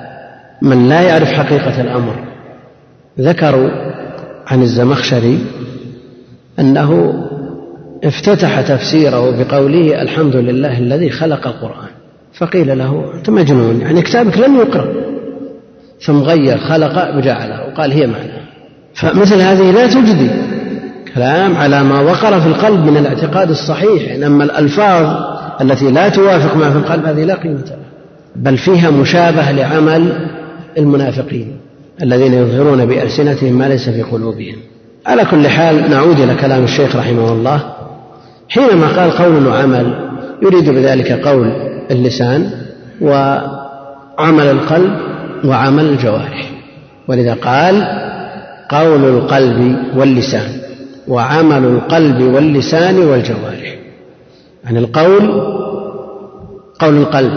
من 0.62 0.88
لا 0.88 1.02
يعرف 1.02 1.28
حقيقة 1.28 1.80
الأمر. 1.80 2.24
ذكروا 3.20 3.70
عن 4.46 4.62
الزمخشري 4.62 5.38
أنه 6.58 7.14
افتتح 8.04 8.60
تفسيره 8.60 9.30
بقوله 9.30 10.02
الحمد 10.02 10.36
لله 10.36 10.78
الذي 10.78 11.10
خلق 11.10 11.46
القرآن. 11.46 11.95
فقيل 12.38 12.78
له 12.78 13.12
أنت 13.14 13.30
مجنون 13.30 13.80
يعني 13.80 14.02
كتابك 14.02 14.38
لم 14.38 14.56
يقرأ. 14.56 14.88
ثم 16.00 16.22
غير 16.22 16.58
خلق 16.58 17.16
وجعله 17.16 17.66
وقال 17.68 17.92
هي 17.92 18.06
معنى. 18.06 18.46
فمثل 18.94 19.40
هذه 19.40 19.70
لا 19.70 19.86
تجدي. 19.86 20.30
كلام 21.14 21.56
على 21.56 21.84
ما 21.84 22.00
وقر 22.00 22.40
في 22.40 22.46
القلب 22.46 22.86
من 22.86 22.96
الاعتقاد 22.96 23.50
الصحيح 23.50 24.12
إنما 24.14 24.44
الألفاظ 24.44 25.16
التي 25.60 25.90
لا 25.90 26.08
توافق 26.08 26.56
ما 26.56 26.70
في 26.70 26.76
القلب 26.76 27.04
هذه 27.04 27.24
لا 27.24 27.34
قيمة 27.34 27.54
لها. 27.54 27.86
بل 28.36 28.56
فيها 28.56 28.90
مشابهة 28.90 29.52
لعمل 29.52 30.28
المنافقين 30.78 31.56
الذين 32.02 32.34
يظهرون 32.34 32.86
بألسنتهم 32.86 33.52
ما 33.52 33.68
ليس 33.68 33.88
في 33.88 34.02
قلوبهم. 34.02 34.56
على 35.06 35.24
كل 35.24 35.48
حال 35.48 35.90
نعود 35.90 36.20
إلى 36.20 36.34
كلام 36.34 36.64
الشيخ 36.64 36.96
رحمه 36.96 37.32
الله. 37.32 37.60
حينما 38.48 38.86
قال 38.86 39.10
قول 39.10 39.46
وعمل 39.46 39.94
يريد 40.42 40.70
بذلك 40.70 41.12
قول 41.12 41.75
اللسان 41.90 42.50
وعمل 43.00 44.46
القلب 44.46 44.92
وعمل 45.44 45.84
الجوارح. 45.84 46.50
ولذا 47.08 47.34
قال 47.34 47.84
قول 48.68 49.04
القلب 49.04 49.76
واللسان 49.96 50.50
وعمل 51.08 51.64
القلب 51.64 52.22
واللسان 52.22 52.98
والجوارح. 52.98 53.78
يعني 54.64 54.78
القول 54.78 55.42
قول 56.78 56.96
القلب 56.96 57.32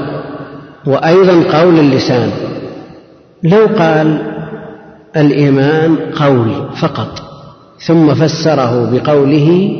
وأيضا 0.87 1.59
قول 1.59 1.79
اللسان. 1.79 2.31
لو 3.43 3.67
قال 3.77 4.17
الإيمان 5.17 5.95
قول 5.95 6.69
فقط 6.75 7.21
ثم 7.79 8.13
فسره 8.15 8.89
بقوله 8.91 9.77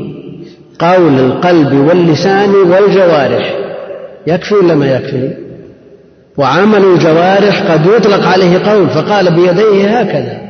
قول 0.80 1.20
القلب 1.20 1.74
واللسان 1.74 2.50
والجوارح. 2.50 3.69
يكفي 4.28 4.56
ولا 4.56 4.76
ما 4.76 4.96
يكفي؟ 4.96 5.34
وعمل 6.38 6.86
الجوارح 6.86 7.72
قد 7.72 7.86
يطلق 7.86 8.28
عليه 8.28 8.60
قول 8.72 8.90
فقال 8.90 9.36
بيديه 9.36 10.00
هكذا. 10.00 10.42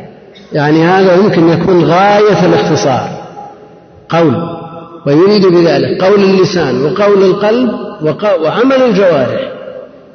يعني 0.53 0.83
هذا 0.83 1.15
يمكن 1.15 1.49
يكون 1.49 1.83
غاية 1.83 2.45
الاختصار. 2.45 3.09
قول. 4.09 4.35
ويريد 5.07 5.45
بذلك 5.45 6.03
قول 6.03 6.23
اللسان 6.23 6.83
وقول 6.85 7.23
القلب 7.23 7.69
وعمل 8.43 8.81
الجوارح. 8.89 9.51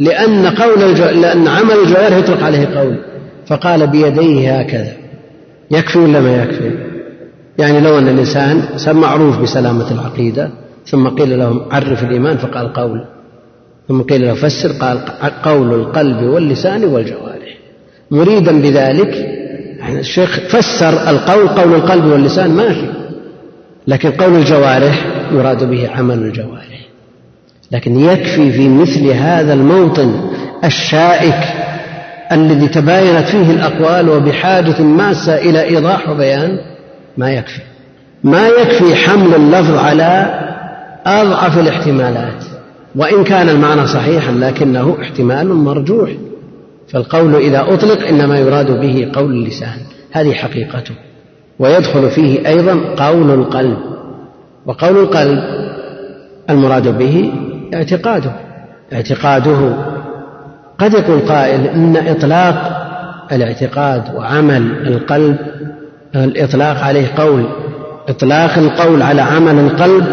لأن 0.00 0.46
قول 0.46 0.82
الجو... 0.82 1.04
لأن 1.04 1.48
عمل 1.48 1.74
الجوارح 1.84 2.16
يطلق 2.16 2.42
عليه 2.42 2.78
قول. 2.78 2.98
فقال 3.46 3.86
بيديه 3.86 4.60
هكذا. 4.60 4.92
يكفي 5.70 5.98
ولا 5.98 6.20
ما 6.20 6.42
يكفي؟ 6.42 6.70
يعني 7.58 7.80
لو 7.80 7.98
أن 7.98 8.08
الإنسان 8.08 8.62
معروف 8.86 9.38
بسلامة 9.38 9.90
العقيدة 9.90 10.50
ثم 10.86 11.08
قيل 11.08 11.38
له 11.38 11.66
عرف 11.70 12.04
الإيمان 12.04 12.36
فقال 12.36 12.72
قول. 12.72 13.04
ثم 13.88 14.02
قيل 14.02 14.22
له 14.22 14.34
فسر 14.34 14.72
قال 14.72 14.98
قول 15.42 15.74
القلب 15.74 16.22
واللسان 16.22 16.84
والجوارح. 16.84 17.58
مريدا 18.10 18.60
بذلك 18.62 19.14
يعني 19.78 20.00
الشيخ 20.00 20.40
فسر 20.48 21.10
القول 21.10 21.48
قول 21.48 21.74
القلب 21.74 22.04
واللسان 22.04 22.50
ماشي 22.50 22.86
لكن 23.86 24.10
قول 24.10 24.34
الجوارح 24.34 25.06
يراد 25.32 25.70
به 25.70 25.90
عمل 25.90 26.18
الجوارح. 26.18 26.64
لكن 27.72 28.00
يكفي 28.00 28.52
في 28.52 28.68
مثل 28.68 29.06
هذا 29.06 29.52
الموطن 29.52 30.30
الشائك 30.64 31.44
الذي 32.32 32.68
تباينت 32.68 33.28
فيه 33.28 33.50
الأقوال 33.50 34.08
وبحاجة 34.08 34.82
ماسة 34.82 35.34
إلى 35.34 35.62
إيضاح 35.62 36.08
وبيان 36.08 36.58
ما 37.16 37.30
يكفي. 37.30 37.60
ما 38.24 38.48
يكفي 38.48 38.94
حمل 38.94 39.34
اللفظ 39.34 39.76
على 39.76 40.40
أضعف 41.06 41.58
الاحتمالات. 41.58 42.53
وإن 42.96 43.24
كان 43.24 43.48
المعنى 43.48 43.86
صحيحا 43.86 44.32
لكنه 44.32 44.96
احتمال 45.02 45.48
مرجوح 45.48 46.10
فالقول 46.88 47.34
إذا 47.34 47.74
أطلق 47.74 48.06
إنما 48.06 48.38
يراد 48.38 48.80
به 48.80 49.10
قول 49.14 49.32
اللسان 49.32 49.78
هذه 50.12 50.32
حقيقته. 50.32 50.94
ويدخل 51.58 52.10
فيه 52.10 52.48
أيضا 52.48 52.80
قول 52.96 53.30
القلب 53.30 53.78
وقول 54.66 54.98
القلب 54.98 55.38
المراد 56.50 56.98
به 56.98 57.32
اعتقاده. 57.74 58.32
اعتقاده 58.92 59.76
قد 60.78 60.94
يقول 60.94 61.20
قائل 61.20 61.66
إن 61.66 61.96
إطلاق 61.96 62.84
الاعتقاد 63.32 64.14
وعمل 64.14 64.88
القلب 64.88 65.36
الإطلاق 66.14 66.76
عليه 66.76 67.06
قول 67.16 67.46
إطلاق 68.08 68.58
القول 68.58 69.02
على 69.02 69.22
عمل 69.22 69.58
القلب 69.58 70.06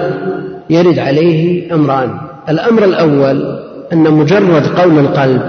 يرد 0.69 0.99
عليه 0.99 1.73
أمران. 1.73 2.30
الأمر 2.49 2.85
الأول 2.85 3.59
أن 3.93 4.11
مجرد 4.11 4.67
قول 4.67 4.99
القلب 4.99 5.41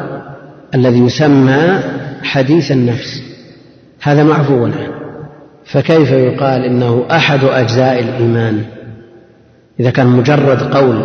الذي 0.75 0.99
يسمى 0.99 1.81
حديث 2.23 2.73
النفس 2.73 3.23
هذا 4.03 4.25
معفو 4.25 4.65
عنه 4.65 4.89
فكيف 5.65 6.11
يقال 6.11 6.65
إنه 6.65 7.05
أحد 7.11 7.45
أجزاء 7.45 8.01
الإيمان؟ 8.01 8.63
إذا 9.81 9.91
كان 9.91 10.07
مجرد 10.07 10.63
قول. 10.63 11.03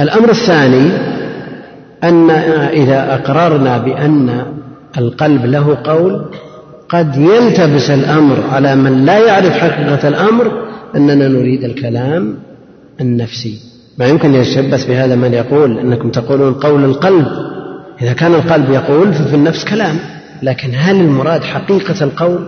الأمر 0.00 0.30
الثاني 0.30 0.90
أن 2.04 2.30
إذا 2.70 3.14
أقررنا 3.14 3.78
بأن 3.78 4.44
القلب 4.98 5.46
له 5.46 5.78
قول 5.84 6.24
قد 6.88 7.16
يلتبس 7.16 7.90
الأمر 7.90 8.44
على 8.52 8.76
من 8.76 9.04
لا 9.04 9.18
يعرف 9.18 9.52
حقيقة 9.52 10.08
الأمر 10.08 10.64
أننا 10.96 11.28
نريد 11.28 11.64
الكلام 11.64 12.34
النفسي. 13.00 13.73
ما 13.98 14.06
يمكن 14.06 14.34
يتشبث 14.34 14.86
بهذا 14.86 15.14
من 15.14 15.34
يقول 15.34 15.78
أنكم 15.78 16.10
تقولون 16.10 16.54
قول 16.54 16.84
القلب. 16.84 17.26
إذا 18.02 18.12
كان 18.12 18.34
القلب 18.34 18.70
يقول 18.70 19.14
ففي 19.14 19.34
النفس 19.34 19.64
كلام 19.64 19.98
لكن 20.42 20.70
هل 20.74 21.00
المراد 21.00 21.44
حقيقة 21.44 22.04
القول 22.04 22.46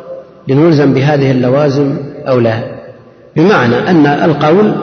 لنلزم 0.49 0.95
بهذه 0.95 1.31
اللوازم 1.31 1.97
أو 2.29 2.41
لا؟ 2.41 2.61
بمعنى 3.37 3.91
أن 3.91 4.07
القول 4.07 4.75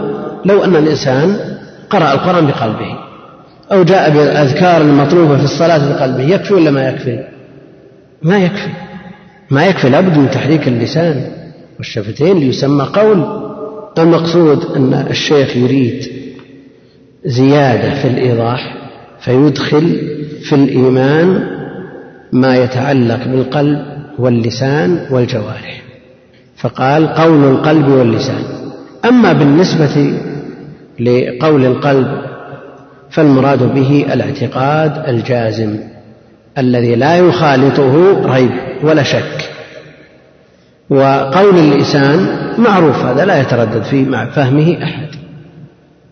لو 0.46 0.64
أن 0.64 0.76
الإنسان 0.76 1.38
قرأ 1.90 2.14
القرآن 2.14 2.48
بقلبه 2.48 2.98
أو 3.72 3.84
جاء 3.84 4.10
بالأذكار 4.10 4.82
المطلوبة 4.82 5.38
في 5.38 5.44
الصلاة 5.44 5.94
بقلبه 5.94 6.24
يكفي 6.24 6.54
ولا 6.54 6.72
ما 6.72 6.90
يكفي؟ 6.90 7.20
ما 8.22 8.38
يكفي. 8.38 8.70
ما 9.50 9.66
يكفي 9.66 9.90
لابد 9.90 10.18
من 10.18 10.30
تحريك 10.32 10.68
اللسان 10.68 11.26
والشفتين 11.78 12.38
ليسمى 12.38 12.84
قول. 12.84 13.44
المقصود 13.98 14.66
أن 14.76 15.08
الشيخ 15.10 15.58
يريد 15.58 16.23
زيادة 17.26 17.94
في 18.02 18.08
الإيضاح 18.08 18.76
فيدخل 19.20 19.98
في 20.42 20.56
الإيمان 20.56 21.48
ما 22.32 22.58
يتعلق 22.58 23.28
بالقلب 23.28 23.86
واللسان 24.20 25.06
والجوارح. 25.10 25.82
فقال 26.58 27.08
قول 27.08 27.44
القلب 27.44 27.88
واللسان. 27.88 28.44
أما 29.06 29.34
بالنسبة 29.34 30.14
لقول 31.00 31.66
القلب 31.66 32.08
فالمراد 33.10 33.74
به 33.74 34.06
الاعتقاد 34.14 35.10
الجازم 35.10 35.80
الذي 36.58 36.96
لا 36.96 37.18
يخالطه 37.18 38.22
ريب 38.34 38.52
ولا 38.84 39.04
شك. 39.04 39.50
وقول 40.90 41.58
اللسان 41.58 42.28
معروف 42.58 43.06
هذا 43.06 43.26
لا 43.26 43.42
يتردد 43.42 43.84
فيه 43.84 44.06
مع 44.06 44.26
فهمه 44.26 44.84
أحد. 44.84 45.23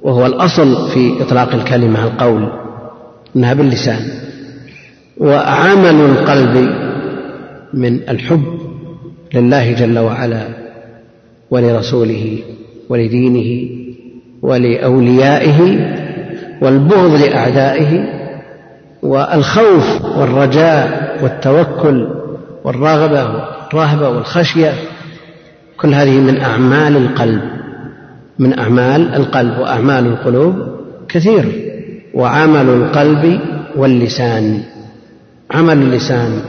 وهو 0.03 0.25
الأصل 0.25 0.91
في 0.93 1.21
إطلاق 1.21 1.53
الكلمة 1.53 2.03
القول 2.03 2.49
إنها 3.35 3.53
باللسان. 3.53 3.99
وعمل 5.17 6.01
القلب 6.01 6.69
من 7.73 8.09
الحب 8.09 8.59
لله 9.33 9.71
جل 9.73 9.99
وعلا 9.99 10.43
ولرسوله 11.51 12.39
ولدينه 12.89 13.69
ولأوليائه 14.41 15.59
والبغض 16.61 17.21
لأعدائه 17.21 18.03
والخوف 19.03 20.05
والرجاء 20.17 21.17
والتوكل 21.23 22.07
والرغبة 22.63 23.23
والرهبة 23.73 24.09
والخشية 24.09 24.73
كل 25.77 25.93
هذه 25.93 26.19
من 26.19 26.41
أعمال 26.41 26.97
القلب. 26.97 27.41
من 28.39 28.59
أعمال 28.59 29.15
القلب 29.15 29.59
وأعمال 29.59 30.05
القلوب 30.07 30.55
كثير 31.09 31.45
وعمل 32.13 32.69
القلب 32.69 33.39
واللسان. 33.75 34.63
عمل 35.51 35.77
اللسان 35.77 36.41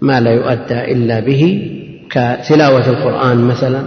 ما 0.00 0.20
لا 0.20 0.30
يؤدى 0.30 0.92
إلا 0.92 1.20
به 1.20 1.70
كتلاوة 2.10 2.88
القرآن 2.88 3.38
مثلا 3.38 3.82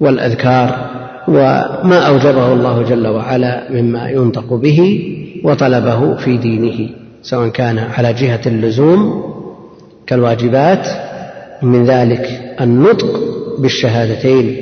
والأذكار 0.00 0.90
وما 1.28 1.98
أوجبه 2.08 2.52
الله 2.52 2.82
جل 2.82 3.06
وعلا 3.06 3.62
مما 3.70 4.08
ينطق 4.08 4.54
به 4.54 5.10
وطلبه 5.44 6.14
في 6.14 6.36
دينه 6.36 6.88
سواء 7.22 7.48
كان 7.48 7.78
على 7.78 8.12
جهة 8.12 8.40
اللزوم 8.46 9.24
كالواجبات 10.06 10.86
من 11.62 11.84
ذلك 11.84 12.54
النطق 12.60 13.20
بالشهادتين. 13.58 14.56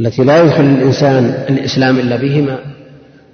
التي 0.00 0.24
لا 0.24 0.42
يدخل 0.42 0.64
الإنسان 0.64 1.24
الإسلام 1.48 1.98
إلا 1.98 2.16
بهما 2.16 2.58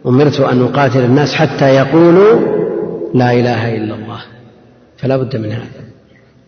أمرت 0.06 0.40
أن 0.40 0.62
أقاتل 0.62 1.04
الناس 1.04 1.34
حتى 1.34 1.64
يقولوا 1.74 2.56
لا 3.14 3.32
إله 3.32 3.76
إلا 3.76 3.94
الله. 3.94 4.20
فلا 4.96 5.16
بد 5.16 5.36
من 5.36 5.52
هذا. 5.52 5.84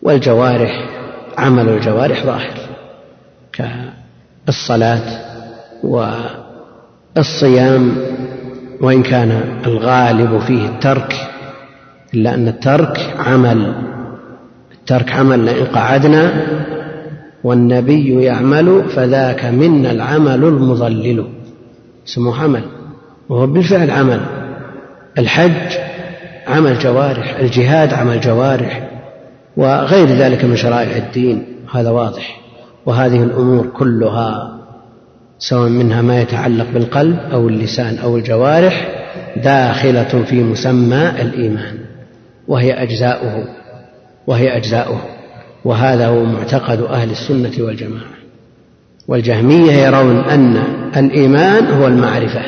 والجوارح 0.01 0.89
عمل 1.37 1.69
الجوارح 1.69 2.23
ظاهر 2.25 2.53
كالصلاة 4.45 5.01
والصيام 7.15 7.95
وإن 8.81 9.03
كان 9.03 9.41
الغالب 9.65 10.39
فيه 10.39 10.65
الترك 10.65 11.13
إلا 12.13 12.33
أن 12.33 12.47
الترك 12.47 13.15
عمل. 13.19 13.73
الترك 14.71 15.11
عمل 15.11 15.45
لئن 15.45 15.65
قعدنا 15.65 16.47
والنبي 17.43 18.23
يعمل 18.23 18.83
فذاك 18.89 19.45
منا 19.45 19.91
العمل 19.91 20.43
المضلل. 20.43 21.25
اسمه 22.07 22.43
عمل 22.43 22.63
وهو 23.29 23.47
بالفعل 23.47 23.91
عمل. 23.91 24.19
الحج 25.17 25.77
عمل 26.47 26.79
جوارح 26.79 27.39
الجهاد 27.39 27.93
عمل 27.93 28.21
جوارح 28.21 28.89
وغير 29.57 30.07
ذلك 30.07 30.45
من 30.45 30.55
شرائع 30.55 30.97
الدين 30.97 31.45
هذا 31.73 31.89
واضح. 31.89 32.39
وهذه 32.85 33.23
الأمور 33.23 33.67
كلها 33.67 34.59
سواء 35.39 35.69
منها 35.69 36.01
ما 36.01 36.21
يتعلق 36.21 36.65
بالقلب 36.73 37.19
أو 37.31 37.47
اللسان 37.47 37.97
أو 37.97 38.17
الجوارح 38.17 38.87
داخلة 39.43 40.23
في 40.23 40.43
مسمى 40.43 41.09
الإيمان 41.21 41.79
وهي 42.47 42.83
أجزاؤه 42.83 43.43
وهي 44.27 44.57
أجزاؤه. 44.57 45.01
وهذا 45.65 46.07
هو 46.07 46.23
معتقد 46.23 46.81
أهل 46.81 47.11
السنة 47.11 47.65
والجماعة. 47.65 48.19
والجهمية 49.07 49.71
يرون 49.71 50.17
أن 50.19 50.63
الإيمان 50.97 51.65
هو 51.65 51.87
المعرفة. 51.87 52.41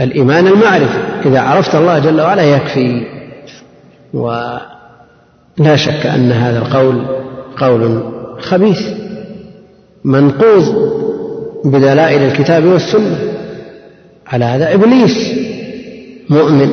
الإيمان 0.00 0.46
المعرفة. 0.46 0.98
إذا 1.26 1.40
عرفت 1.40 1.74
الله 1.74 1.98
جل 1.98 2.20
وعلا 2.20 2.42
يكفي. 2.42 3.06
ولا 4.14 5.76
شك 5.76 6.06
أن 6.06 6.32
هذا 6.32 6.58
القول 6.58 7.06
قول 7.56 8.02
خبيث 8.40 8.80
منقوض 10.04 10.92
بدلائل 11.64 12.22
الكتاب 12.22 12.64
والسنة. 12.64 13.18
على 14.26 14.44
هذا 14.44 14.74
إبليس 14.74 15.32
مؤمن 16.30 16.70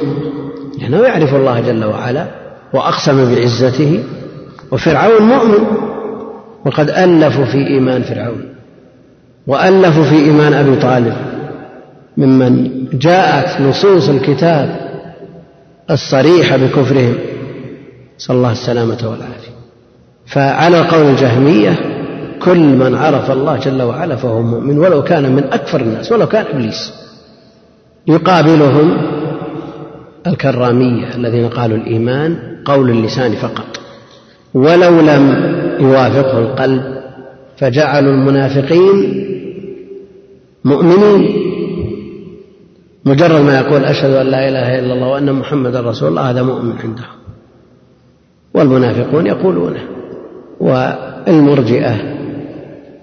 لأنه 0.82 0.98
يعرف 0.98 1.36
الله 1.36 1.60
جل 1.60 1.86
وعلا 1.86 2.28
وأقسم 2.74 3.36
بعزته 3.36 4.04
وفرعون 4.74 5.22
مؤمن. 5.22 5.68
وقد 6.66 6.90
ألفوا 6.90 7.46
في 7.46 7.68
إيمان 7.68 8.02
فرعون. 8.02 8.46
وألفوا 9.48 10.04
في 10.04 10.16
إيمان 10.16 10.54
أبي 10.54 10.76
طالب. 10.76 11.14
ممن 12.18 12.70
جاءت 12.94 13.62
نصوص 13.62 14.10
الكتاب 14.10 14.80
الصريحة 15.92 16.58
بكفرهم. 16.58 17.16
صلى 18.18 18.38
الله 18.38 18.52
السلامة 18.52 18.98
والعافية. 19.04 19.54
فعلى 20.26 20.80
قول 20.80 21.06
الجهمية 21.06 21.76
كل 22.42 22.60
من 22.60 22.96
عرف 22.96 23.32
الله 23.32 23.58
جل 23.58 23.82
وعلا 23.82 24.16
فهو 24.16 24.42
مؤمن 24.42 24.78
ولو 24.78 25.04
كان 25.04 25.32
من 25.36 25.44
أكفر 25.44 25.82
الناس 25.82 26.12
ولو 26.12 26.28
كان 26.28 26.46
إبليس. 26.54 26.94
يقابلهم 28.08 28.98
الكرامية 30.28 31.16
الذين 31.16 31.50
قالوا 31.50 31.78
الإيمان 31.78 32.38
قول 32.66 32.90
اللسان 32.90 33.32
فقط. 33.32 33.83
ولو 34.54 35.00
لم 35.02 35.54
يوافقه 35.80 36.40
القلب 36.40 36.84
فجعلوا 37.58 38.12
المنافقين 38.12 39.24
مؤمنين. 40.66 41.44
مجرد 43.06 43.42
ما 43.42 43.60
يقول 43.60 43.86
أشهد 43.86 44.12
أن 44.12 44.26
لا 44.26 44.50
إله 44.50 44.80
إلا 44.80 44.94
الله 44.94 45.08
وأن 45.08 45.34
محمدا 45.34 45.82
رسول 45.82 46.10
الله 46.10 46.30
هذا 46.30 46.44
مؤمن 46.44 46.74
عندهم. 46.84 47.16
والمنافقون 48.54 49.28
يقولونه. 49.28 49.84
والمرجئة 50.60 51.96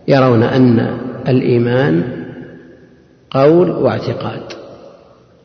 يرون 0.08 0.42
أن 0.42 0.98
الإيمان 1.28 2.02
قول 3.30 3.70
واعتقاد 3.70 4.42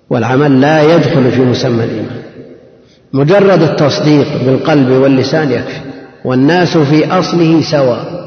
والعمل 0.10 0.61
لا 0.61 0.95
يدخل 0.95 1.32
في 1.32 1.41
مسمى 1.41 1.84
الإيمان. 1.84 2.22
مجرد 3.14 3.61
التصديق 3.61 4.27
بالقلب 4.45 4.90
واللسان 4.91 5.52
يكفي. 5.52 5.95
والناس 6.26 6.77
في 6.77 7.06
أصله 7.06 7.61
سواء. 7.61 8.26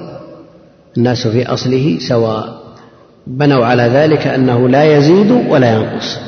الناس 0.96 1.28
في 1.28 1.46
أصله 1.46 1.98
سواء. 2.08 2.58
بنوا 3.26 3.66
على 3.66 3.82
ذلك 3.82 4.26
أنه 4.26 4.68
لا 4.68 4.96
يزيد 4.96 5.30
ولا 5.48 5.74
ينقص. 5.74 6.18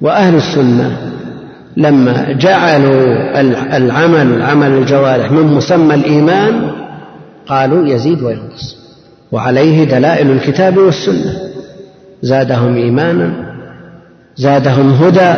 وأهل 0.00 0.34
السنة 0.34 0.96
لما 1.76 2.32
جعلوا 2.32 3.40
العمل 3.76 4.32
العمل 4.32 4.72
الجوارح 4.72 5.32
من 5.32 5.42
مسمى 5.42 5.94
الإيمان 5.94 6.70
قالوا 7.46 7.88
يزيد 7.88 8.22
وينقص. 8.22 8.76
وعليه 9.32 9.84
دلائل 9.84 10.30
الكتاب 10.30 10.76
والسنة. 10.76 11.32
زادهم 12.22 12.76
إيمانا 12.76 13.32
زادهم 14.36 14.90
هدى. 14.90 15.34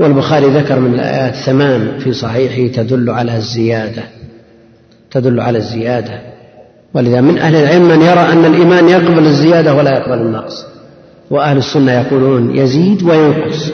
والبخاري 0.00 0.46
ذكر 0.46 0.80
من 0.80 0.94
الآيات 0.94 1.34
ثمان 1.34 1.98
في 1.98 2.12
صحيحه 2.12 2.82
تدل 2.82 3.10
على 3.10 3.36
الزيادة. 3.36 4.15
تدل 5.10 5.40
على 5.40 5.58
الزيادة. 5.58 6.20
ولذا 6.94 7.20
من 7.20 7.38
أهل 7.38 7.54
العلم 7.54 7.88
من 7.88 8.02
يرى 8.02 8.20
أن 8.20 8.44
الإيمان 8.44 8.88
يقبل 8.88 9.26
الزيادة 9.26 9.74
ولا 9.74 9.90
يقبل 9.98 10.18
النقص. 10.18 10.66
وأهل 11.30 11.56
السنة 11.56 11.92
يقولون 11.92 12.56
يزيد 12.56 13.02
وينقص. 13.02 13.72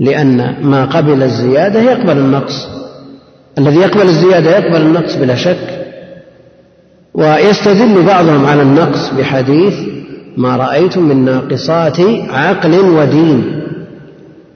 لأن 0.00 0.56
ما 0.62 0.84
قبل 0.84 1.22
الزيادة 1.22 1.80
يقبل 1.80 2.18
النقص. 2.18 2.68
الذي 3.58 3.76
يقبل 3.76 4.08
الزيادة 4.08 4.58
يقبل 4.58 4.82
النقص 4.82 5.16
بلا 5.16 5.34
شك. 5.34 5.86
ويستدل 7.14 8.02
بعضهم 8.02 8.46
على 8.46 8.62
النقص 8.62 9.10
بحديث 9.18 9.74
ما 10.36 10.56
رأيت 10.56 10.98
من 10.98 11.24
ناقصات 11.24 12.00
عقل 12.30 12.74
ودين. 12.80 13.62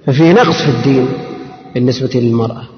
ففيه 0.06 0.32
نقص 0.32 0.62
في 0.62 0.68
الدين 0.68 1.08
بالنسبة 1.74 2.20
للمرأة. 2.20 2.77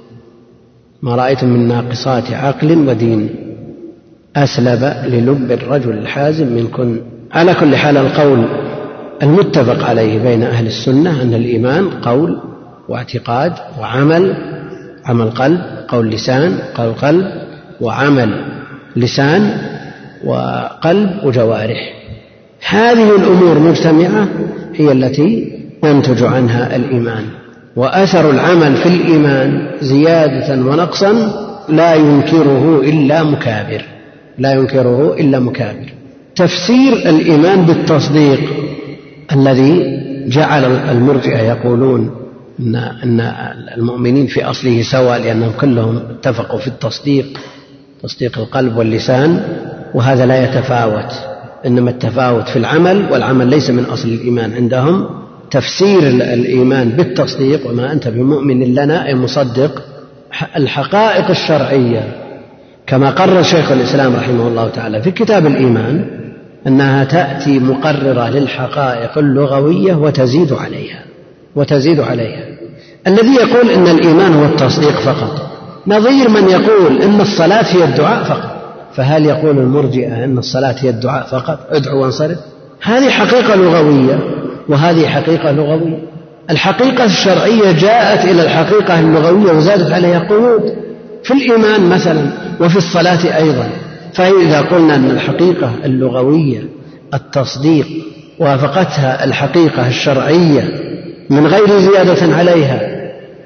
ما 1.02 1.14
رأيت 1.14 1.44
من 1.44 1.68
ناقصات 1.68 2.32
عقل 2.32 2.88
ودين. 2.88 3.30
أسلب 4.36 4.94
للب 5.06 5.52
الرجل 5.52 5.98
الحازم 5.98 6.46
منكن 6.46 7.00
على 7.32 7.54
كل 7.54 7.76
حال 7.76 7.96
القول 7.96 8.44
المتفق 9.22 9.88
عليه 9.88 10.18
بين 10.18 10.42
أهل 10.42 10.66
السنة 10.66 11.22
أن 11.22 11.34
الإيمان 11.34 11.90
قول 11.90 12.40
واعتقاد 12.88 13.52
وعمل. 13.80 14.36
عمل 15.04 15.30
قلب 15.30 15.60
قول 15.88 16.10
لسان 16.10 16.58
قول 16.74 16.92
قلب 16.92 17.26
وعمل 17.80 18.44
لسان 18.96 19.56
وقلب 20.24 21.10
وجوارح. 21.24 21.92
هذه 22.68 23.16
الأمور 23.16 23.58
مجتمعة 23.58 24.28
هي 24.74 24.92
التي 24.92 25.52
ينتج 25.84 26.22
عنها 26.22 26.76
الإيمان. 26.76 27.24
وأثر 27.76 28.30
العمل 28.30 28.76
في 28.76 28.86
الإيمان 28.86 29.66
زيادة 29.80 30.54
ونقصا 30.54 31.12
لا 31.68 31.94
ينكره 31.94 32.80
إلا 32.80 33.22
مكابر 33.22 33.84
لا 34.38 34.52
ينكره 34.52 35.14
إلا 35.20 35.38
مكابر. 35.38 35.92
تفسير 36.36 36.92
الإيمان 36.92 37.62
بالتصديق 37.66 38.40
الذي 39.32 40.00
جعل 40.28 40.64
المرجئة 40.64 41.38
يقولون 41.38 42.10
ان 42.60 42.74
إن 42.74 43.20
المؤمنين 43.76 44.26
في 44.26 44.44
أصله 44.44 44.82
سواء 44.82 45.18
لأنهم 45.18 45.52
كلهم 45.60 45.96
اتفقوا 45.96 46.58
في 46.58 46.66
التصديق 46.66 47.38
تصديق 48.02 48.38
القلب 48.38 48.76
واللسان 48.76 49.42
وهذا 49.94 50.26
لا 50.26 50.44
يتفاوت. 50.44 51.12
إنما 51.66 51.90
التفاوت 51.90 52.48
في 52.48 52.58
العمل 52.58 53.12
والعمل 53.12 53.46
ليس 53.46 53.70
من 53.70 53.84
أصل 53.84 54.08
الإيمان 54.08 54.52
عندهم 54.52 55.06
تفسير 55.50 55.98
الإيمان 56.08 56.88
بالتصديق 56.88 57.70
وما 57.70 57.92
أنت 57.92 58.08
بمؤمن 58.08 58.74
لنا 58.74 59.06
اي 59.06 59.14
مصدق 59.14 59.82
الحقائق 60.56 61.30
الشرعية 61.30 62.16
كما 62.86 63.10
قرر 63.10 63.42
شيخ 63.42 63.72
الإسلام 63.72 64.16
رحمه 64.16 64.48
الله 64.48 64.68
تعالى 64.68 65.02
في 65.02 65.10
كتاب 65.10 65.46
الإيمان 65.46 66.06
أنها 66.66 67.04
تأتي 67.04 67.58
مقررة 67.58 68.28
للحقائق 68.28 69.18
اللغوية 69.18 69.94
وتزيد 69.94 70.52
عليها 70.52 71.04
وتزيد 71.56 72.00
عليها. 72.00 72.44
الذي 73.06 73.34
يقول 73.34 73.70
إن 73.70 73.86
الإيمان 73.86 74.34
هو 74.34 74.44
التصديق 74.44 75.00
فقط 75.00 75.50
نظير 75.86 76.28
من 76.28 76.48
يقول 76.48 77.02
إن 77.02 77.20
الصلاة 77.20 77.64
هي 77.76 77.84
الدعاء 77.84 78.24
فقط 78.24 78.50
فهل 78.94 79.26
يقول 79.26 79.58
المرجئة 79.58 80.24
أن 80.24 80.38
الصلاة 80.38 80.74
هي 80.78 80.90
الدعاء 80.90 81.26
فقط؟ 81.26 81.58
ادعو 81.70 82.02
وانصرف. 82.02 82.38
هذه 82.82 83.10
حقيقة 83.10 83.54
لغوية. 83.54 84.39
وهذه 84.70 85.06
حقيقة 85.06 85.52
لغوية. 85.52 85.98
الحقيقة 86.50 87.04
الشرعية 87.04 87.72
جاءت 87.72 88.24
إلى 88.24 88.42
الحقيقة 88.42 89.00
اللغوية 89.00 89.52
وزادت 89.52 89.92
عليها 89.92 90.18
قيود. 90.18 90.74
في 91.24 91.34
الإيمان 91.34 91.88
مثلا 91.88 92.26
وفي 92.60 92.76
الصلاة 92.76 93.36
أيضا. 93.36 93.68
فإذا 94.12 94.60
قلنا 94.60 94.94
أن 94.94 95.10
الحقيقة 95.10 95.72
اللغوية 95.84 96.62
التصديق 97.14 97.86
وافقتها 98.38 99.24
الحقيقة 99.24 99.88
الشرعية 99.88 100.68
من 101.30 101.46
غير 101.46 101.78
زيادة 101.78 102.36
عليها 102.36 102.80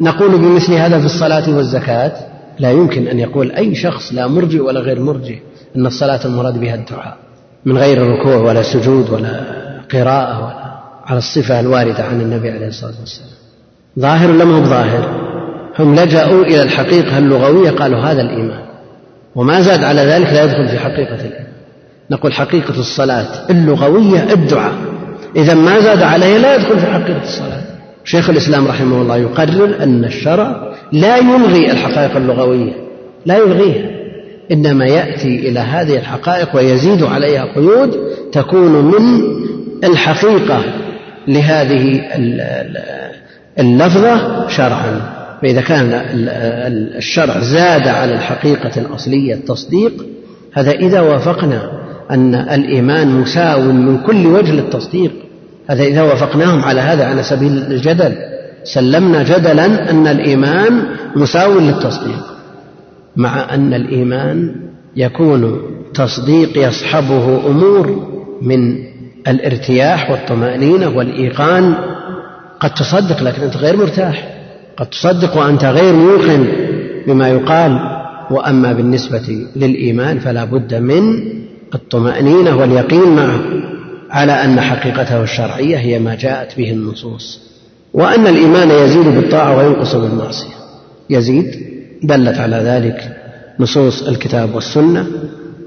نقول 0.00 0.38
بمثل 0.38 0.72
هذا 0.72 0.98
في 0.98 1.06
الصلاة 1.06 1.56
والزكاة 1.56 2.12
لا 2.58 2.70
يمكن 2.70 3.06
أن 3.06 3.18
يقول 3.18 3.52
أي 3.52 3.74
شخص 3.74 4.12
لا 4.12 4.26
مرجئ 4.26 4.60
ولا 4.60 4.80
غير 4.80 5.00
مرجئ 5.00 5.38
أن 5.76 5.86
الصلاة 5.86 6.20
المراد 6.24 6.60
بها 6.60 6.74
الدعاء 6.74 7.16
من 7.64 7.78
غير 7.78 8.02
ركوع 8.02 8.36
ولا 8.36 8.62
سجود 8.62 9.10
ولا 9.10 9.40
قراءة 9.92 10.44
ولا 10.44 10.63
على 11.06 11.18
الصفة 11.18 11.60
الواردة 11.60 12.04
عن 12.04 12.20
النبي 12.20 12.50
عليه 12.50 12.66
الصلاة 12.66 12.94
والسلام. 13.00 13.30
ظاهر 13.98 14.30
ولا 14.30 14.44
ما 14.44 14.58
هو 14.58 14.64
ظاهر 14.64 15.08
هم 15.78 15.94
لجأوا 15.94 16.44
إلى 16.44 16.62
الحقيقة 16.62 17.18
اللغوية 17.18 17.70
قالوا 17.70 18.00
هذا 18.00 18.20
الإيمان. 18.20 18.64
وما 19.34 19.60
زاد 19.60 19.84
على 19.84 20.00
ذلك 20.00 20.32
لا 20.32 20.44
يدخل 20.44 20.68
في 20.68 20.78
حقيقة 20.78 21.14
الإيمان. 21.14 21.46
نقول 22.10 22.32
حقيقة 22.32 22.80
الصلاة 22.80 23.50
اللغوية 23.50 24.32
الدعاء. 24.32 24.74
إذا 25.36 25.54
ما 25.54 25.80
زاد 25.80 26.02
عليه 26.02 26.38
لا 26.38 26.54
يدخل 26.54 26.78
في 26.78 26.86
حقيقة 26.86 27.22
الصلاة. 27.22 27.62
شيخ 28.04 28.30
الإسلام 28.30 28.66
رحمه 28.66 29.02
الله 29.02 29.16
يقرر 29.16 29.82
أن 29.82 30.04
الشرع 30.04 30.72
لا 30.92 31.16
يلغي 31.16 31.72
الحقائق 31.72 32.16
اللغوية. 32.16 32.72
لا 33.26 33.36
يلغيها. 33.36 33.90
إنما 34.52 34.86
يأتي 34.86 35.48
إلى 35.48 35.60
هذه 35.60 35.96
الحقائق 35.96 36.56
ويزيد 36.56 37.02
عليها 37.02 37.54
قيود 37.54 37.96
تكون 38.32 38.84
من 38.84 39.22
الحقيقة 39.84 40.62
لهذه 41.28 42.00
اللفظة 43.58 44.48
شرعا. 44.48 45.14
فإذا 45.42 45.60
كان 45.60 46.02
الشرع 46.96 47.38
زاد 47.38 47.88
على 47.88 48.14
الحقيقة 48.14 48.80
الأصلية 48.80 49.34
التصديق 49.34 49.92
هذا 50.52 50.70
إذا 50.70 51.00
وافقنا 51.00 51.70
أن 52.10 52.34
الإيمان 52.34 53.08
مساو 53.08 53.60
من 53.60 53.98
كل 53.98 54.26
وجه 54.26 54.52
للتصديق. 54.52 55.12
هذا 55.70 55.82
إذا 55.82 56.02
وافقناهم 56.02 56.62
على 56.62 56.80
هذا 56.80 57.04
على 57.04 57.22
سبيل 57.22 57.52
الجدل. 57.58 58.14
سلمنا 58.64 59.22
جدلا 59.22 59.90
أن 59.90 60.06
الإيمان 60.06 60.82
مساو 61.16 61.58
للتصديق 61.58 62.24
مع 63.16 63.54
أن 63.54 63.74
الإيمان 63.74 64.56
يكون 64.96 65.60
تصديق 65.94 66.68
يصحبه 66.68 67.46
أمور 67.46 68.08
من 68.42 68.76
الارتياح 69.28 70.10
والطمأنينة 70.10 70.88
والإيقان 70.88 71.74
قد 72.60 72.74
تصدق 72.74 73.22
لكن 73.22 73.42
أنت 73.42 73.56
غير 73.56 73.76
مرتاح. 73.76 74.28
قد 74.76 74.86
تصدق 74.86 75.36
وأنت 75.36 75.64
غير 75.64 75.92
موقن 75.92 76.46
بما 77.06 77.28
يقال. 77.28 77.78
وأما 78.30 78.72
بالنسبة 78.72 79.46
للإيمان 79.56 80.18
فلا 80.18 80.44
بد 80.44 80.74
من 80.74 81.02
الطمأنينة 81.74 82.56
واليقين 82.56 83.16
معه 83.16 83.40
على 84.10 84.32
أن 84.32 84.60
حقيقته 84.60 85.22
الشرعية 85.22 85.76
هي 85.76 85.98
ما 85.98 86.14
جاءت 86.14 86.56
به 86.56 86.72
النصوص. 86.72 87.40
وأن 87.92 88.26
الإيمان 88.26 88.70
يزيد 88.70 89.04
بالطاعة 89.04 89.58
وينقص 89.58 89.94
بالمعصية. 89.94 90.54
يزيد 91.10 91.56
دلت 92.02 92.38
على 92.38 92.56
ذلك 92.56 93.16
نصوص 93.60 94.02
الكتاب 94.02 94.54
والسنة. 94.54 95.06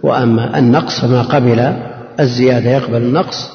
وأما 0.04 0.60
النقص 0.60 1.00
فما 1.00 1.22
قبل 1.22 1.74
الزيادة 2.20 2.70
يقبل 2.70 2.98
النقص 2.98 3.50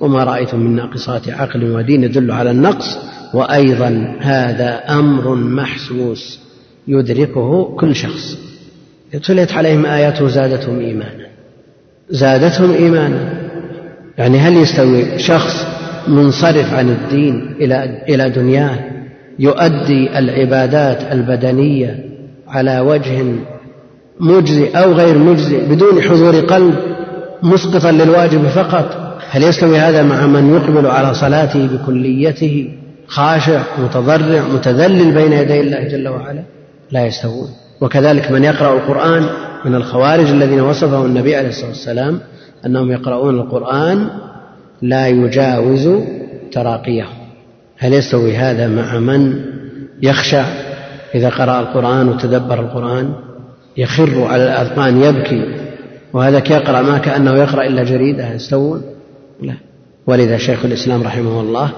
وما 0.00 0.24
رأيتم 0.24 0.60
من 0.60 0.76
ناقصات 0.76 1.28
عقل 1.28 1.70
ودين 1.70 2.04
يدل 2.04 2.30
على 2.30 2.50
النقص. 2.50 2.98
وأيضا 3.34 4.16
هذا 4.20 4.82
أمر 4.88 5.34
محسوس 5.34 6.40
يدركه 6.88 7.76
كل 7.76 7.94
شخص. 7.94 8.38
تليت 9.24 9.52
عليهم 9.52 9.86
آياته 9.86 10.28
زادتهم 10.28 10.78
إيمانا. 10.78 11.26
زادتهم 12.10 12.72
إيمانا. 12.72 13.32
يعني 14.18 14.38
هل 14.38 14.56
يستوي 14.56 15.18
شخص 15.18 15.66
منصرف 16.08 16.74
عن 16.74 16.88
الدين 16.88 17.56
إلى 17.60 18.04
إلى 18.08 18.30
دنياه 18.30 18.78
يؤدي 19.38 20.18
العبادات 20.18 21.12
البدنية 21.12 22.04
على 22.48 22.80
وجه 22.80 23.24
مجزي 24.20 24.68
أو 24.68 24.92
غير 24.92 25.18
مجزي 25.18 25.58
بدون 25.58 26.02
حضور 26.02 26.40
قلب؟ 26.40 26.95
مسقطا 27.42 27.92
للواجب 27.92 28.46
فقط. 28.48 29.18
هل 29.30 29.42
يستوي 29.42 29.78
هذا 29.78 30.02
مع 30.02 30.26
من 30.26 30.54
يقبل 30.54 30.86
على 30.86 31.14
صلاته 31.14 31.66
بكليته؟ 31.66 32.68
خاشع 33.06 33.62
متضرع 33.78 34.42
متذلل 34.54 35.14
بين 35.14 35.32
يدي 35.32 35.60
الله 35.60 35.88
جل 35.88 36.08
وعلا؟ 36.08 36.42
لا 36.90 37.06
يستوون. 37.06 37.48
وكذلك 37.80 38.30
من 38.30 38.44
يقرأ 38.44 38.74
القرآن 38.74 39.26
من 39.64 39.74
الخوارج 39.74 40.26
الذين 40.26 40.60
وصفهم 40.60 41.06
النبي 41.06 41.36
عليه 41.36 41.48
الصلاة 41.48 41.68
والسلام 41.68 42.20
أنهم 42.66 42.92
يقرؤون 42.92 43.34
القرآن 43.34 44.08
لا 44.82 45.08
يجاوز 45.08 45.88
تراقيهم 46.52 47.26
هل 47.78 47.92
يستوي 47.92 48.36
هذا 48.36 48.68
مع 48.68 48.98
من 48.98 49.44
يخشع 50.02 50.44
إذا 51.14 51.28
قرأ 51.28 51.60
القرآن 51.60 52.08
وتدبر 52.08 52.60
القرآن؟ 52.60 53.12
يخر 53.76 54.24
على 54.24 54.44
الأذقان 54.44 55.02
يبكي. 55.02 55.65
وهذاك 56.12 56.50
يقرأ 56.50 56.82
ما 56.82 56.98
كأنه 56.98 57.34
يقرأ 57.34 57.66
إلا 57.66 57.84
جريدة 57.84 58.34
يستوون؟ 58.34 58.82
لا. 59.42 59.54
ولذا 60.06 60.36
شيخ 60.36 60.64
الإسلام 60.64 61.02
رحمه 61.02 61.40
الله 61.40 61.72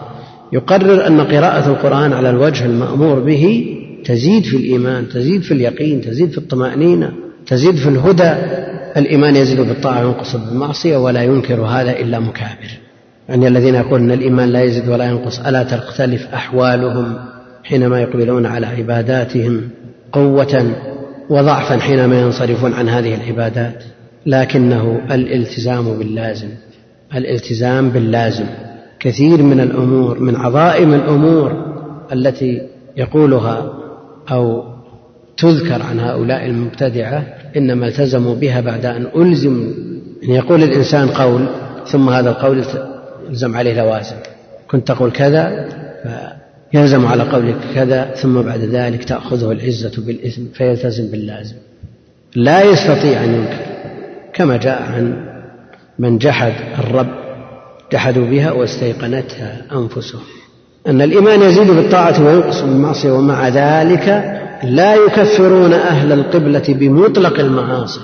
يقرر 0.52 1.06
أن 1.06 1.20
قراءة 1.20 1.68
القرآن 1.68 2.12
على 2.12 2.30
الوجه 2.30 2.66
المأمور 2.66 3.20
به 3.20 3.74
تزيد 4.04 4.44
في 4.44 4.56
الإيمان 4.56 5.08
تزيد 5.08 5.42
في 5.42 5.54
اليقين 5.54 6.00
تزيد 6.00 6.30
في 6.30 6.38
الطمأنينة 6.38 7.12
تزيد 7.46 7.76
في 7.76 7.88
الهدى. 7.88 8.34
الإيمان 8.96 9.36
يزيد 9.36 9.60
بالطاعة 9.60 10.06
وينقص 10.06 10.36
بالمعصية 10.36 10.96
ولا 10.96 11.22
ينكر 11.22 11.60
هذا 11.60 11.90
إلا 11.90 12.18
مكابر. 12.18 12.78
يعني 13.28 13.48
الذين 13.48 13.74
يقولون 13.74 14.10
أن 14.10 14.18
الإيمان 14.18 14.48
لا 14.48 14.62
يزيد 14.62 14.88
ولا 14.88 15.04
ينقص 15.04 15.40
ألا 15.40 15.62
تختلف 15.62 16.26
أحوالهم 16.34 17.14
حينما 17.64 18.00
يقبلون 18.00 18.46
على 18.46 18.66
عباداتهم 18.66 19.68
قوة 20.12 20.70
وضعفا 21.30 21.78
حينما 21.78 22.20
ينصرفون 22.20 22.72
عن 22.72 22.88
هذه 22.88 23.14
العبادات؟ 23.14 23.82
لكنه 24.28 25.00
الالتزام 25.10 25.98
باللازم 25.98 26.48
الالتزام 27.14 27.90
باللازم. 27.90 28.46
كثير 29.00 29.42
من 29.42 29.60
الأمور 29.60 30.20
من 30.20 30.36
عظائم 30.36 30.94
الأمور 30.94 31.74
التي 32.12 32.62
يقولها 32.96 33.72
أو 34.30 34.64
تذكر 35.36 35.82
عن 35.82 36.00
هؤلاء 36.00 36.46
المبتدعة 36.46 37.24
إنما 37.56 37.86
التزموا 37.86 38.34
بها 38.34 38.60
بعد 38.60 38.86
أن 38.86 39.06
الزموا 39.16 39.66
يعني 40.22 40.34
يقول 40.34 40.62
الإنسان 40.62 41.08
قول 41.08 41.46
ثم 41.86 42.08
هذا 42.08 42.30
القول 42.30 42.64
يلزم 43.28 43.56
عليه 43.56 43.74
لوازم. 43.74 44.16
كنت 44.70 44.88
تقول 44.88 45.10
كذا 45.10 45.68
يلزم 46.74 47.06
على 47.06 47.22
قولك 47.22 47.56
كذا 47.74 48.10
ثم 48.14 48.42
بعد 48.42 48.60
ذلك 48.60 49.04
تأخذه 49.04 49.52
العزة 49.52 50.02
بالإثم 50.06 50.42
فيلتزم 50.54 51.10
باللازم. 51.10 51.56
لا 52.34 52.62
يستطيع 52.62 53.24
أن 53.24 53.34
ينكر. 53.34 53.67
كما 54.38 54.56
جاء 54.56 54.82
عن 54.82 55.14
من 55.98 56.18
جحد 56.18 56.52
الرب 56.78 57.08
جحدوا 57.92 58.26
بها 58.26 58.52
واستيقنتها 58.52 59.62
أنفسهم. 59.72 60.20
أن 60.86 61.02
الإيمان 61.02 61.42
يزيد 61.42 61.70
بالطاعة 61.70 62.26
وينقص 62.26 62.60
بالمعصية 62.60 63.10
ومع 63.10 63.48
ذلك 63.48 64.34
لا 64.64 64.94
يكفرون 64.94 65.72
أهل 65.72 66.12
القبلة 66.12 66.64
بمطلق 66.68 67.40
المعاصي 67.40 68.00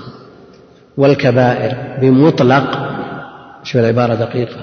والكبائر 0.97 1.77
بمطلق 2.01 2.79
شو 3.63 3.79
العبارة 3.79 4.15
دقيقة. 4.15 4.61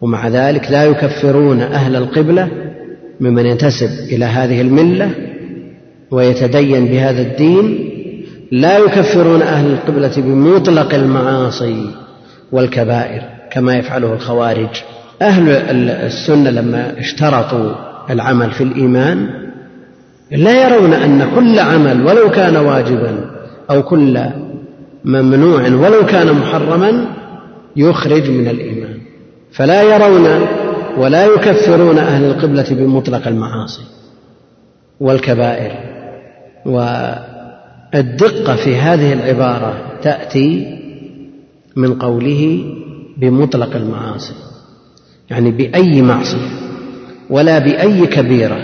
ومع 0.00 0.28
ذلك 0.28 0.70
لا 0.70 0.84
يكفرون 0.84 1.60
أهل 1.60 1.96
القبلة 1.96 2.48
ممن 3.20 3.46
ينتسب 3.46 3.90
إلى 4.12 4.24
هذه 4.24 4.60
الملة 4.60 5.10
ويتدين 6.10 6.86
بهذا 6.86 7.22
الدين 7.22 7.93
لا 8.54 8.78
يكفرون 8.78 9.42
أهل 9.42 9.72
القبلة 9.72 10.12
بمطلق 10.16 10.94
المعاصي 10.94 11.90
والكبائر 12.52 13.22
كما 13.50 13.76
يفعله 13.76 14.12
الخوارج. 14.12 14.82
أهل 15.22 15.48
السنة 15.78 16.50
لما 16.50 16.98
اشترطوا 16.98 17.74
العمل 18.10 18.50
في 18.50 18.64
الإيمان 18.64 19.28
لا 20.30 20.68
يرون 20.68 20.92
أن 20.92 21.30
كل 21.34 21.58
عمل 21.58 22.06
ولو 22.06 22.30
كان 22.30 22.56
واجبا 22.56 23.30
أو 23.70 23.82
كل 23.82 24.20
ممنوع 25.04 25.62
ولو 25.62 26.06
كان 26.06 26.32
محرما 26.32 27.06
يخرج 27.76 28.30
من 28.30 28.48
الإيمان. 28.48 28.98
فلا 29.52 29.82
يرون 29.82 30.46
ولا 30.96 31.26
يكفرون 31.26 31.98
أهل 31.98 32.24
القبلة 32.24 32.66
بمطلق 32.70 33.28
المعاصي 33.28 33.82
والكبائر 35.00 35.72
والدقة 37.94 38.56
في 38.56 38.76
هذه 38.76 39.12
العبارة 39.12 39.98
تأتي 40.02 40.78
من 41.76 41.98
قوله 41.98 42.64
بمطلق 43.16 43.76
المعاصي 43.76 44.34
يعني 45.30 45.50
بأي 45.50 46.02
معصية 46.02 46.48
ولا 47.30 47.58
بأي 47.58 48.06
كبيرة. 48.06 48.58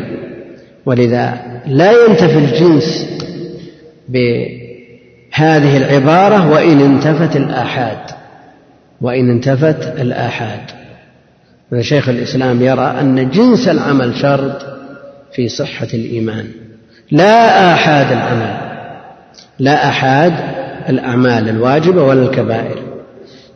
ولذا 0.87 1.39
لا 1.67 1.93
ينتفي 1.93 2.39
الجنس 2.39 3.09
بهذه 4.09 5.77
العبارة 5.77 6.51
وإن 6.51 6.81
انتفت 6.81 7.37
الآحاد 7.37 7.99
وإن 9.01 9.31
انتفت 9.31 10.01
الآحاد. 10.01 10.61
شيخ 11.81 12.09
الإسلام 12.09 12.63
يرى 12.63 12.97
أن 13.01 13.31
جنس 13.31 13.69
العمل 13.69 14.15
شرط 14.15 14.67
في 15.35 15.49
صحة 15.49 15.89
الإيمان 15.95 16.47
لا 17.11 17.73
آحاد 17.75 18.13
العمل. 18.13 18.70
لا 19.59 19.89
آحاد 19.89 20.33
الأعمال 20.89 21.49
الواجبة 21.49 22.03
ولا 22.03 22.23
الكبائر 22.23 22.79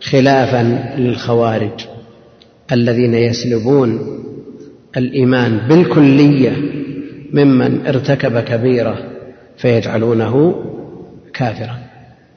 خلافا 0.03 0.95
للخوارج 0.99 1.87
الذين 2.73 3.15
يسلبون 3.15 3.99
الإيمان 4.97 5.59
بالكلية 5.69 6.53
ممن 7.33 7.87
ارتكب 7.87 8.41
كبيرة 8.41 8.99
فيجعلونه 9.57 10.65
كافرا 11.35 11.79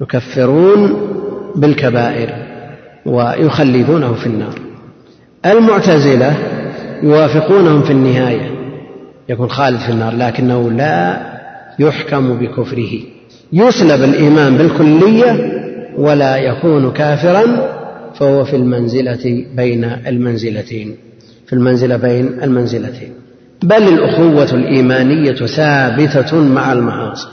يكفرون 0.01 1.01
بالكبائر 1.55 2.33
ويخلدونه 3.05 4.13
في 4.13 4.27
النار. 4.27 4.59
المعتزلة 5.45 6.35
يوافقونهم 7.03 7.81
في 7.81 7.91
النهاية 7.91 8.51
يكون 9.29 9.49
خالد 9.49 9.79
في 9.79 9.89
النار 9.89 10.15
لكنه 10.15 10.71
لا 10.71 11.21
يحكم 11.79 12.37
بكفره. 12.37 13.16
يسلب 13.53 14.03
الإيمان 14.03 14.57
بالكلية 14.57 15.57
ولا 15.97 16.37
يكون 16.37 16.91
كافرا 16.91 17.43
فهو 18.13 18.43
في 18.43 18.55
المنزلة 18.55 19.45
بين 19.55 19.83
المنزلتين 19.83 20.95
في 21.47 21.53
المنزلة 21.53 21.97
بين 21.97 22.43
المنزلتين. 22.43 23.13
بل 23.63 23.83
الأخوة 23.83 24.53
الإيمانية 24.53 25.45
ثابتة 25.45 26.41
مع 26.41 26.73
المعاصي. 26.73 27.27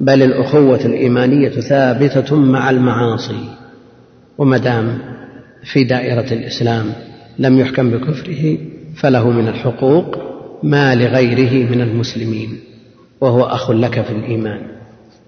بل 0.00 0.22
الأخوة 0.22 0.84
الإيمانية 0.84 1.48
ثابتة 1.50 2.36
مع 2.36 2.70
المعاصي. 2.70 3.48
وما 4.38 4.56
دام 4.56 4.98
في 5.64 5.84
دائرة 5.84 6.32
الإسلام 6.32 6.84
لم 7.38 7.58
يحكم 7.58 7.90
بكفره 7.90 8.58
فله 8.96 9.30
من 9.30 9.48
الحقوق 9.48 10.16
ما 10.62 10.94
لغيره 10.94 11.70
من 11.70 11.80
المسلمين 11.80 12.58
وهو 13.20 13.42
أخ 13.42 13.70
لك 13.70 14.02
في 14.02 14.10
الإيمان. 14.10 14.75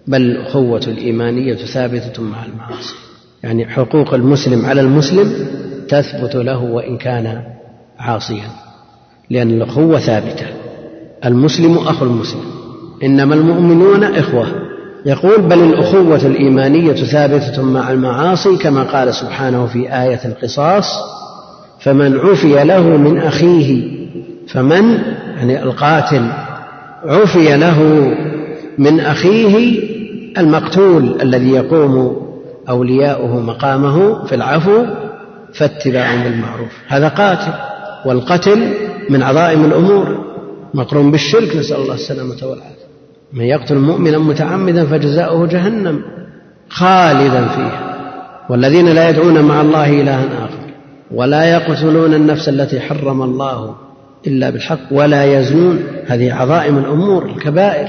بل 0.09 0.23
الأخوة 0.23 0.81
الإيمانية 0.87 1.55
ثابتة 1.55 2.23
مع 2.23 2.45
المعاصي. 2.45 2.95
يعني 3.43 3.67
حقوق 3.69 4.15
المسلم 4.15 4.67
على 4.67 4.81
المسلم 4.81 5.47
تثبت 5.89 6.35
له 6.37 6.63
وإن 6.63 6.97
كان 6.97 7.43
عاصيا 7.99 8.51
لأن 9.31 9.51
الأخوة 9.51 9.99
ثابتة. 9.99 10.47
المسلم 11.25 11.79
أخو 11.79 12.05
المسلم. 12.05 12.45
إنما 13.03 13.35
المؤمنون 13.35 14.05
إخوة. 14.05 14.47
يقول 15.07 15.43
بل 15.43 15.59
الأخوة 15.59 16.27
الإيمانية 16.27 16.93
ثابتة 16.93 17.63
مع 17.63 17.91
المعاصي 17.91 18.57
كما 18.57 18.83
قال 18.83 19.15
سبحانه 19.15 19.67
في 19.67 19.79
آية 20.03 20.21
القصاص 20.25 20.87
فمن 21.81 22.19
عفي 22.19 22.65
له 22.65 22.83
من 22.83 23.19
أخيه 23.19 23.99
فمن 24.49 24.99
يعني 25.37 25.63
القاتل 25.63 26.29
عفي 27.05 27.57
له 27.57 27.83
من 28.79 29.01
أخيه 29.01 29.81
المقتول 30.39 31.23
الذي 31.23 31.51
يقوم 31.51 32.27
أولياؤه 32.69 33.41
مقامه 33.41 34.25
في 34.25 34.35
العفو 34.35 34.87
فاتباع 35.55 36.23
بالمعروف. 36.25 36.73
هذا 36.89 37.09
قاتل 37.09 37.53
والقتل 38.07 38.75
من 39.11 39.23
عظائم 39.23 39.65
الأمور. 39.65 40.25
مقرون 40.75 41.11
بالشرك 41.11 41.57
نسأل 41.57 41.77
الله 41.77 41.95
السلامة 41.95 42.37
والعافية. 42.43 42.89
من 43.33 43.45
يقتل 43.45 43.79
مؤمنا 43.79 44.19
متعمدا 44.19 44.87
فجزاؤه 44.87 45.47
جهنم 45.47 46.03
خالدا 46.69 47.49
فيها. 47.49 47.97
والذين 48.51 48.89
لا 48.89 49.09
يدعون 49.09 49.41
مع 49.41 49.61
الله 49.61 50.01
إلها 50.01 50.25
آخر 50.25 50.59
ولا 51.11 51.45
يقتلون 51.45 52.15
النفس 52.15 52.49
التي 52.49 52.81
حرم 52.81 53.23
الله 53.23 53.75
إلا 54.27 54.51
بالحق 54.51 54.79
ولا 54.91 55.39
يزنون. 55.39 55.83
هذه 56.07 56.35
عظائم 56.35 56.79
الأمور 56.79 57.27
الكبائر 57.27 57.89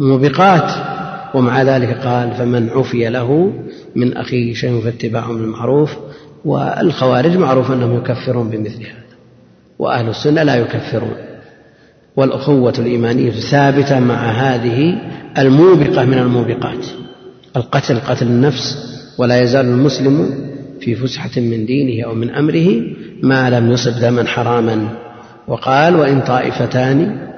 موبقات 0.00 0.97
ومع 1.34 1.62
ذلك 1.62 1.96
قال 1.96 2.30
فمن 2.30 2.70
عفي 2.70 3.08
له 3.08 3.52
من 3.96 4.16
أخيه 4.16 4.54
شيء 4.54 4.80
فاتباع 4.80 5.26
بالمعروف 5.26 5.96
والخوارج 6.44 7.36
معروف 7.36 7.72
أنهم 7.72 7.96
يكفرون 7.96 8.50
بمثل 8.50 8.80
هذا 8.80 9.08
وأهل 9.78 10.08
السنة 10.08 10.42
لا 10.42 10.56
يكفرون. 10.56 11.28
والأخوة 12.18 12.74
الإيمانية 12.78 13.30
ثابتة 13.30 14.00
مع 14.00 14.30
هذه 14.30 14.98
الموبقة 15.38 16.04
من 16.04 16.18
الموبقات 16.18 16.86
القتل 17.56 18.00
قتل 18.00 18.26
النفس 18.26 18.76
ولا 19.18 19.40
يزال 19.40 19.66
المسلم 19.66 20.30
في 20.80 20.94
فسحة 20.94 21.40
من 21.40 21.66
دينه 21.66 22.06
أو 22.06 22.14
من 22.14 22.30
أمره 22.30 22.82
ما 23.22 23.50
لم 23.50 23.72
يصب 23.72 24.00
دما 24.00 24.24
حراما. 24.24 24.88
وقال 25.48 25.96
وإن 25.96 26.20
طائفتان 26.20 27.28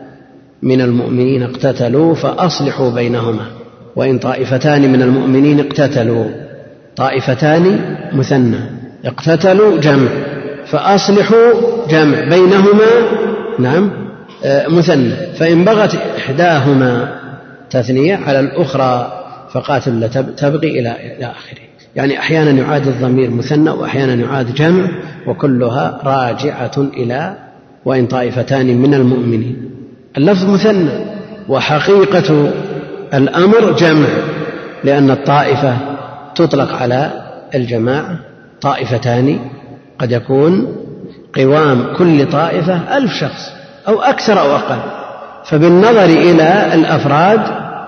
من 0.63 0.81
المؤمنين 0.81 1.43
اقتتلوا 1.43 2.15
فأصلحوا 2.15 2.91
بينهما. 2.91 3.60
وإن 3.97 4.19
طائفتان 4.19 4.93
من 4.93 5.03
المؤمنين 5.03 5.61
اقتتلوا. 5.61 6.25
طائفتان 6.97 7.97
مثنى. 8.13 8.61
اقتتلوا 9.05 9.81
جمع. 9.81 10.09
فأصلحوا 10.67 11.53
جمع 11.91 12.21
بينهما 12.21 12.87
نعم 13.59 13.91
آه، 14.45 14.69
مثنى. 14.69 15.15
فإن 15.35 15.65
بغت 15.65 15.95
إحداهما 15.95 17.19
تثنية 17.71 18.17
على 18.17 18.41
الأخرى 18.41 19.13
فقاتل 19.53 20.11
تبغي 20.37 20.69
إلى 20.69 20.97
إلى 21.17 21.25
آخره. 21.25 21.61
يعني 21.97 22.19
أحيانا 22.19 22.51
يعاد 22.51 22.87
الضمير 22.87 23.31
مثنى 23.31 23.71
وأحيانا 23.71 24.15
يعاد 24.15 24.55
جمع 24.55 24.89
وكلها 25.27 26.01
راجعة 26.05 26.73
إلى 26.79 27.35
وإن 27.85 28.07
طائفتان 28.07 28.77
من 28.77 28.95
المؤمنين. 28.95 29.71
اللفظ 30.17 30.51
مثنى. 30.51 30.91
وحقيقة 31.49 32.51
الأمر 33.15 33.73
جمع 33.73 34.09
لأن 34.85 35.11
الطائفة 35.11 35.77
تطلق 36.35 36.75
على 36.75 37.11
الجماعة 37.55 38.19
طائفتان 38.61 39.39
قد 39.99 40.13
يكون 40.13 40.77
قوام 41.37 41.95
كل 41.97 42.27
طائفة 42.31 42.97
ألف 42.97 43.13
شخص 43.13 43.53
أو 43.89 44.01
أكثر 44.01 44.41
أو 44.41 44.57
أقل. 44.57 44.79
فبالنظر 45.45 46.05
إلى 46.05 46.75
الأفراد 46.75 47.41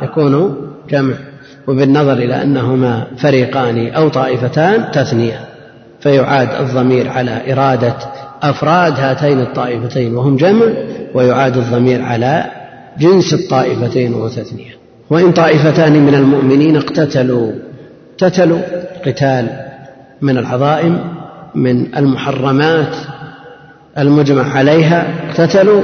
يكون 0.02 0.56
جمع 0.90 1.14
وبالنظر 1.66 2.12
إلى 2.12 2.42
أنهما 2.42 3.06
فريقان 3.18 3.88
أو 3.88 4.08
طائفتان 4.08 4.90
تثنية. 4.90 5.40
فيعاد 6.00 6.48
الضمير 6.60 7.08
على 7.08 7.52
إرادة 7.52 7.94
أفراد 8.42 9.00
هاتين 9.00 9.40
الطائفتين 9.40 10.14
وهم 10.14 10.36
جمع 10.36 10.66
ويعاد 11.14 11.56
الضمير 11.56 12.02
على 12.02 12.44
جنس 12.98 13.34
الطائفتين 13.34 14.14
وهو 14.14 14.28
تثنية 14.28 14.81
وإن 15.12 15.32
طائفتان 15.32 15.92
من 15.92 16.14
المؤمنين 16.14 16.76
اقتتلوا 16.76 17.52
اقتتلوا 18.12 18.60
قتال 19.06 19.46
من 20.22 20.38
العظائم 20.38 20.98
من 21.54 21.94
المحرمات 21.96 22.96
المجمع 23.98 24.54
عليها 24.54 25.06
اقتتلوا 25.28 25.82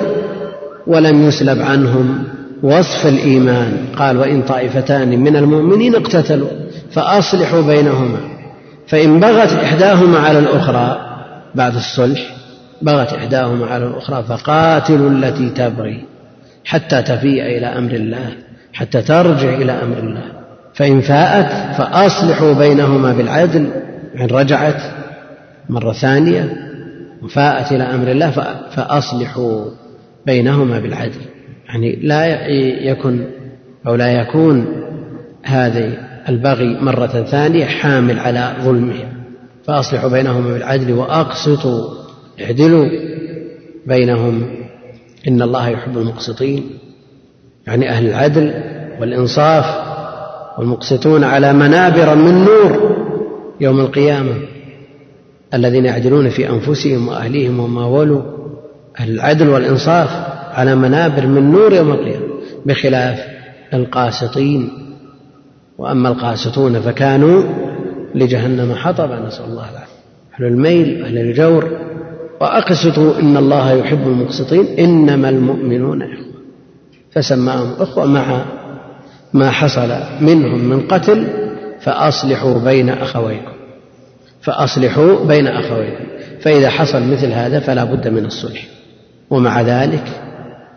ولم 0.87 1.29
يسلب 1.29 1.63
عنهم 1.63 2.25
وصف 2.63 3.07
الإيمان. 3.07 3.87
قال 3.97 4.17
وإن 4.17 4.43
طائفتان 4.43 5.21
من 5.21 5.37
المؤمنين 5.37 5.95
اقتتلوا 5.95 6.49
فأصلحوا 6.91 7.61
بينهما. 7.61 8.19
فإن 8.87 9.21
بغت 9.21 9.53
إحداهما 9.53 10.19
على 10.19 10.39
الأخرى 10.39 11.01
بعد 11.55 11.75
الصلح 11.75 12.21
بغت 12.83 13.13
إحداهما 13.13 13.67
على 13.67 13.87
الأخرى 13.87 14.25
فقاتلوا 14.29 15.11
التي 15.11 15.51
تبغي 15.51 16.05
حتى 16.65 17.03
تفيء 17.03 17.43
إلى 17.43 17.67
أمر 17.67 17.93
الله. 17.93 18.48
حتى 18.73 19.03
ترجع 19.03 19.55
إلى 19.55 19.73
أمر 19.73 19.99
الله. 19.99 20.25
فإن 20.75 21.01
فاءت 21.01 21.77
فأصلحوا 21.79 22.53
بينهما 22.53 23.13
بالعدل. 23.13 23.71
إن 24.21 24.27
رجعت 24.27 24.83
مرة 25.69 25.93
ثانية 25.93 26.57
وفاءت 27.23 27.73
إلى 27.73 27.83
أمر 27.83 28.11
الله 28.11 28.31
فأصلحوا 28.71 29.65
بينهما 30.27 30.79
بالعدل. 30.81 31.21
يعني 31.69 31.97
لا 31.97 32.49
يكن 32.91 33.25
أو 33.87 33.95
لا 33.95 34.13
يكون 34.13 34.67
هذه 35.43 35.93
البغي 36.29 36.79
مرة 36.81 37.07
ثانية 37.07 37.65
حامل 37.65 38.19
على 38.19 38.53
ظلمهم 38.61 39.09
فأصلحوا 39.65 40.11
بينهم 40.11 40.53
بالعدل 40.53 40.93
وأقسطوا 40.93 41.91
اعدلوا 42.41 42.87
بينهم. 43.87 44.47
إن 45.29 45.43
الله 45.43 45.69
يحب 45.69 45.99
المقسطين. 45.99 46.71
يعني 47.69 47.91
أهل 47.91 48.07
العدل 48.07 48.55
والإنصاف 49.01 49.65
والمقسطون 50.59 51.25
على 51.25 51.53
منابر 51.53 52.15
من 52.15 52.45
نور 52.45 52.97
يوم 53.61 53.81
القيامة 53.81 54.35
الذين 55.55 55.85
يعدلون 55.85 56.29
في 56.29 56.51
أنفسهم 56.51 57.09
وأهليهم 57.09 57.61
وما 57.61 57.87
ولوا 57.87 58.23
أهل 59.01 59.11
العدل 59.11 59.49
والإنصاف 59.49 60.09
على 60.53 60.75
منابر 60.75 61.27
من 61.27 61.51
نور 61.51 61.73
يوم 61.73 61.91
القيامة 61.91 62.27
بخلاف 62.67 63.19
القاسطين. 63.75 64.69
وأما 65.79 66.09
القاسطون 66.09 66.81
فكانوا 66.81 67.43
لجهنم 68.15 68.75
حطبا 68.75 69.21
نسأل 69.27 69.45
الله 69.45 69.71
العافية. 69.71 69.99
أهل 70.39 70.45
الميل 70.45 71.05
أهل 71.05 71.19
الجور. 71.19 71.71
وأقسطوا 72.41 73.19
إن 73.21 73.37
الله 73.37 73.73
يحب 73.73 74.07
المقسطين 74.07 74.67
إنما 74.79 75.29
المؤمنون 75.29 76.03
إخوة 76.03 76.28
فسماهم 77.19 77.73
إخوة 77.81 78.07
مع 78.07 78.45
ما 79.35 79.51
حصل 79.51 79.89
منهم 80.21 80.65
من 80.65 80.81
قتل 80.81 81.27
فأصلحوا 81.81 82.59
بين 82.59 82.89
أخويكم 82.89 83.53
فأصلحوا 84.43 85.25
بين 85.25 85.47
أخويكم 85.47 86.05
فإذا 86.41 86.71
حصل 86.71 87.03
مثل 87.03 87.33
هذا 87.33 87.61
فلا 87.61 87.85
بد 87.85 88.09
من 88.09 88.25
الصلح. 88.25 88.67
ومع 89.31 89.61
ذلك 89.61 90.05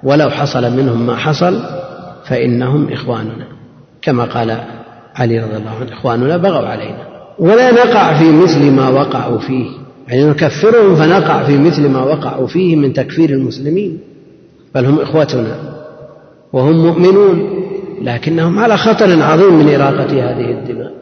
ولو 0.03 0.29
حصل 0.29 0.71
منهم 0.71 1.07
ما 1.07 1.15
حصل 1.15 1.59
فإنهم 2.25 2.93
إخواننا. 2.93 3.47
كما 4.01 4.23
قال 4.23 4.57
علي 5.15 5.39
رضي 5.39 5.57
الله 5.57 5.71
عنه 5.71 5.93
إخواننا 5.93 6.37
بغوا 6.37 6.67
علينا. 6.67 7.07
ولا 7.39 7.71
نقع 7.71 8.19
في 8.19 8.31
مثل 8.31 8.71
ما 8.71 8.89
وقعوا 8.89 9.39
فيه. 9.39 9.69
يعني 10.07 10.23
نكفرهم 10.23 10.95
فنقع 10.95 11.43
في 11.43 11.57
مثل 11.57 11.89
ما 11.89 12.03
وقعوا 12.03 12.47
فيه 12.47 12.75
من 12.75 12.93
تكفير 12.93 13.29
المسلمين 13.29 13.99
بل 14.75 14.85
هم 14.85 14.99
إخوتنا. 14.99 15.80
وهم 16.53 16.85
مؤمنون 16.87 17.49
لكنهم 18.01 18.59
على 18.59 18.77
خطر 18.77 19.23
عظيم 19.23 19.53
من 19.53 19.73
إراقة 19.75 20.11
هذه 20.11 20.51
الدماء. 20.51 21.00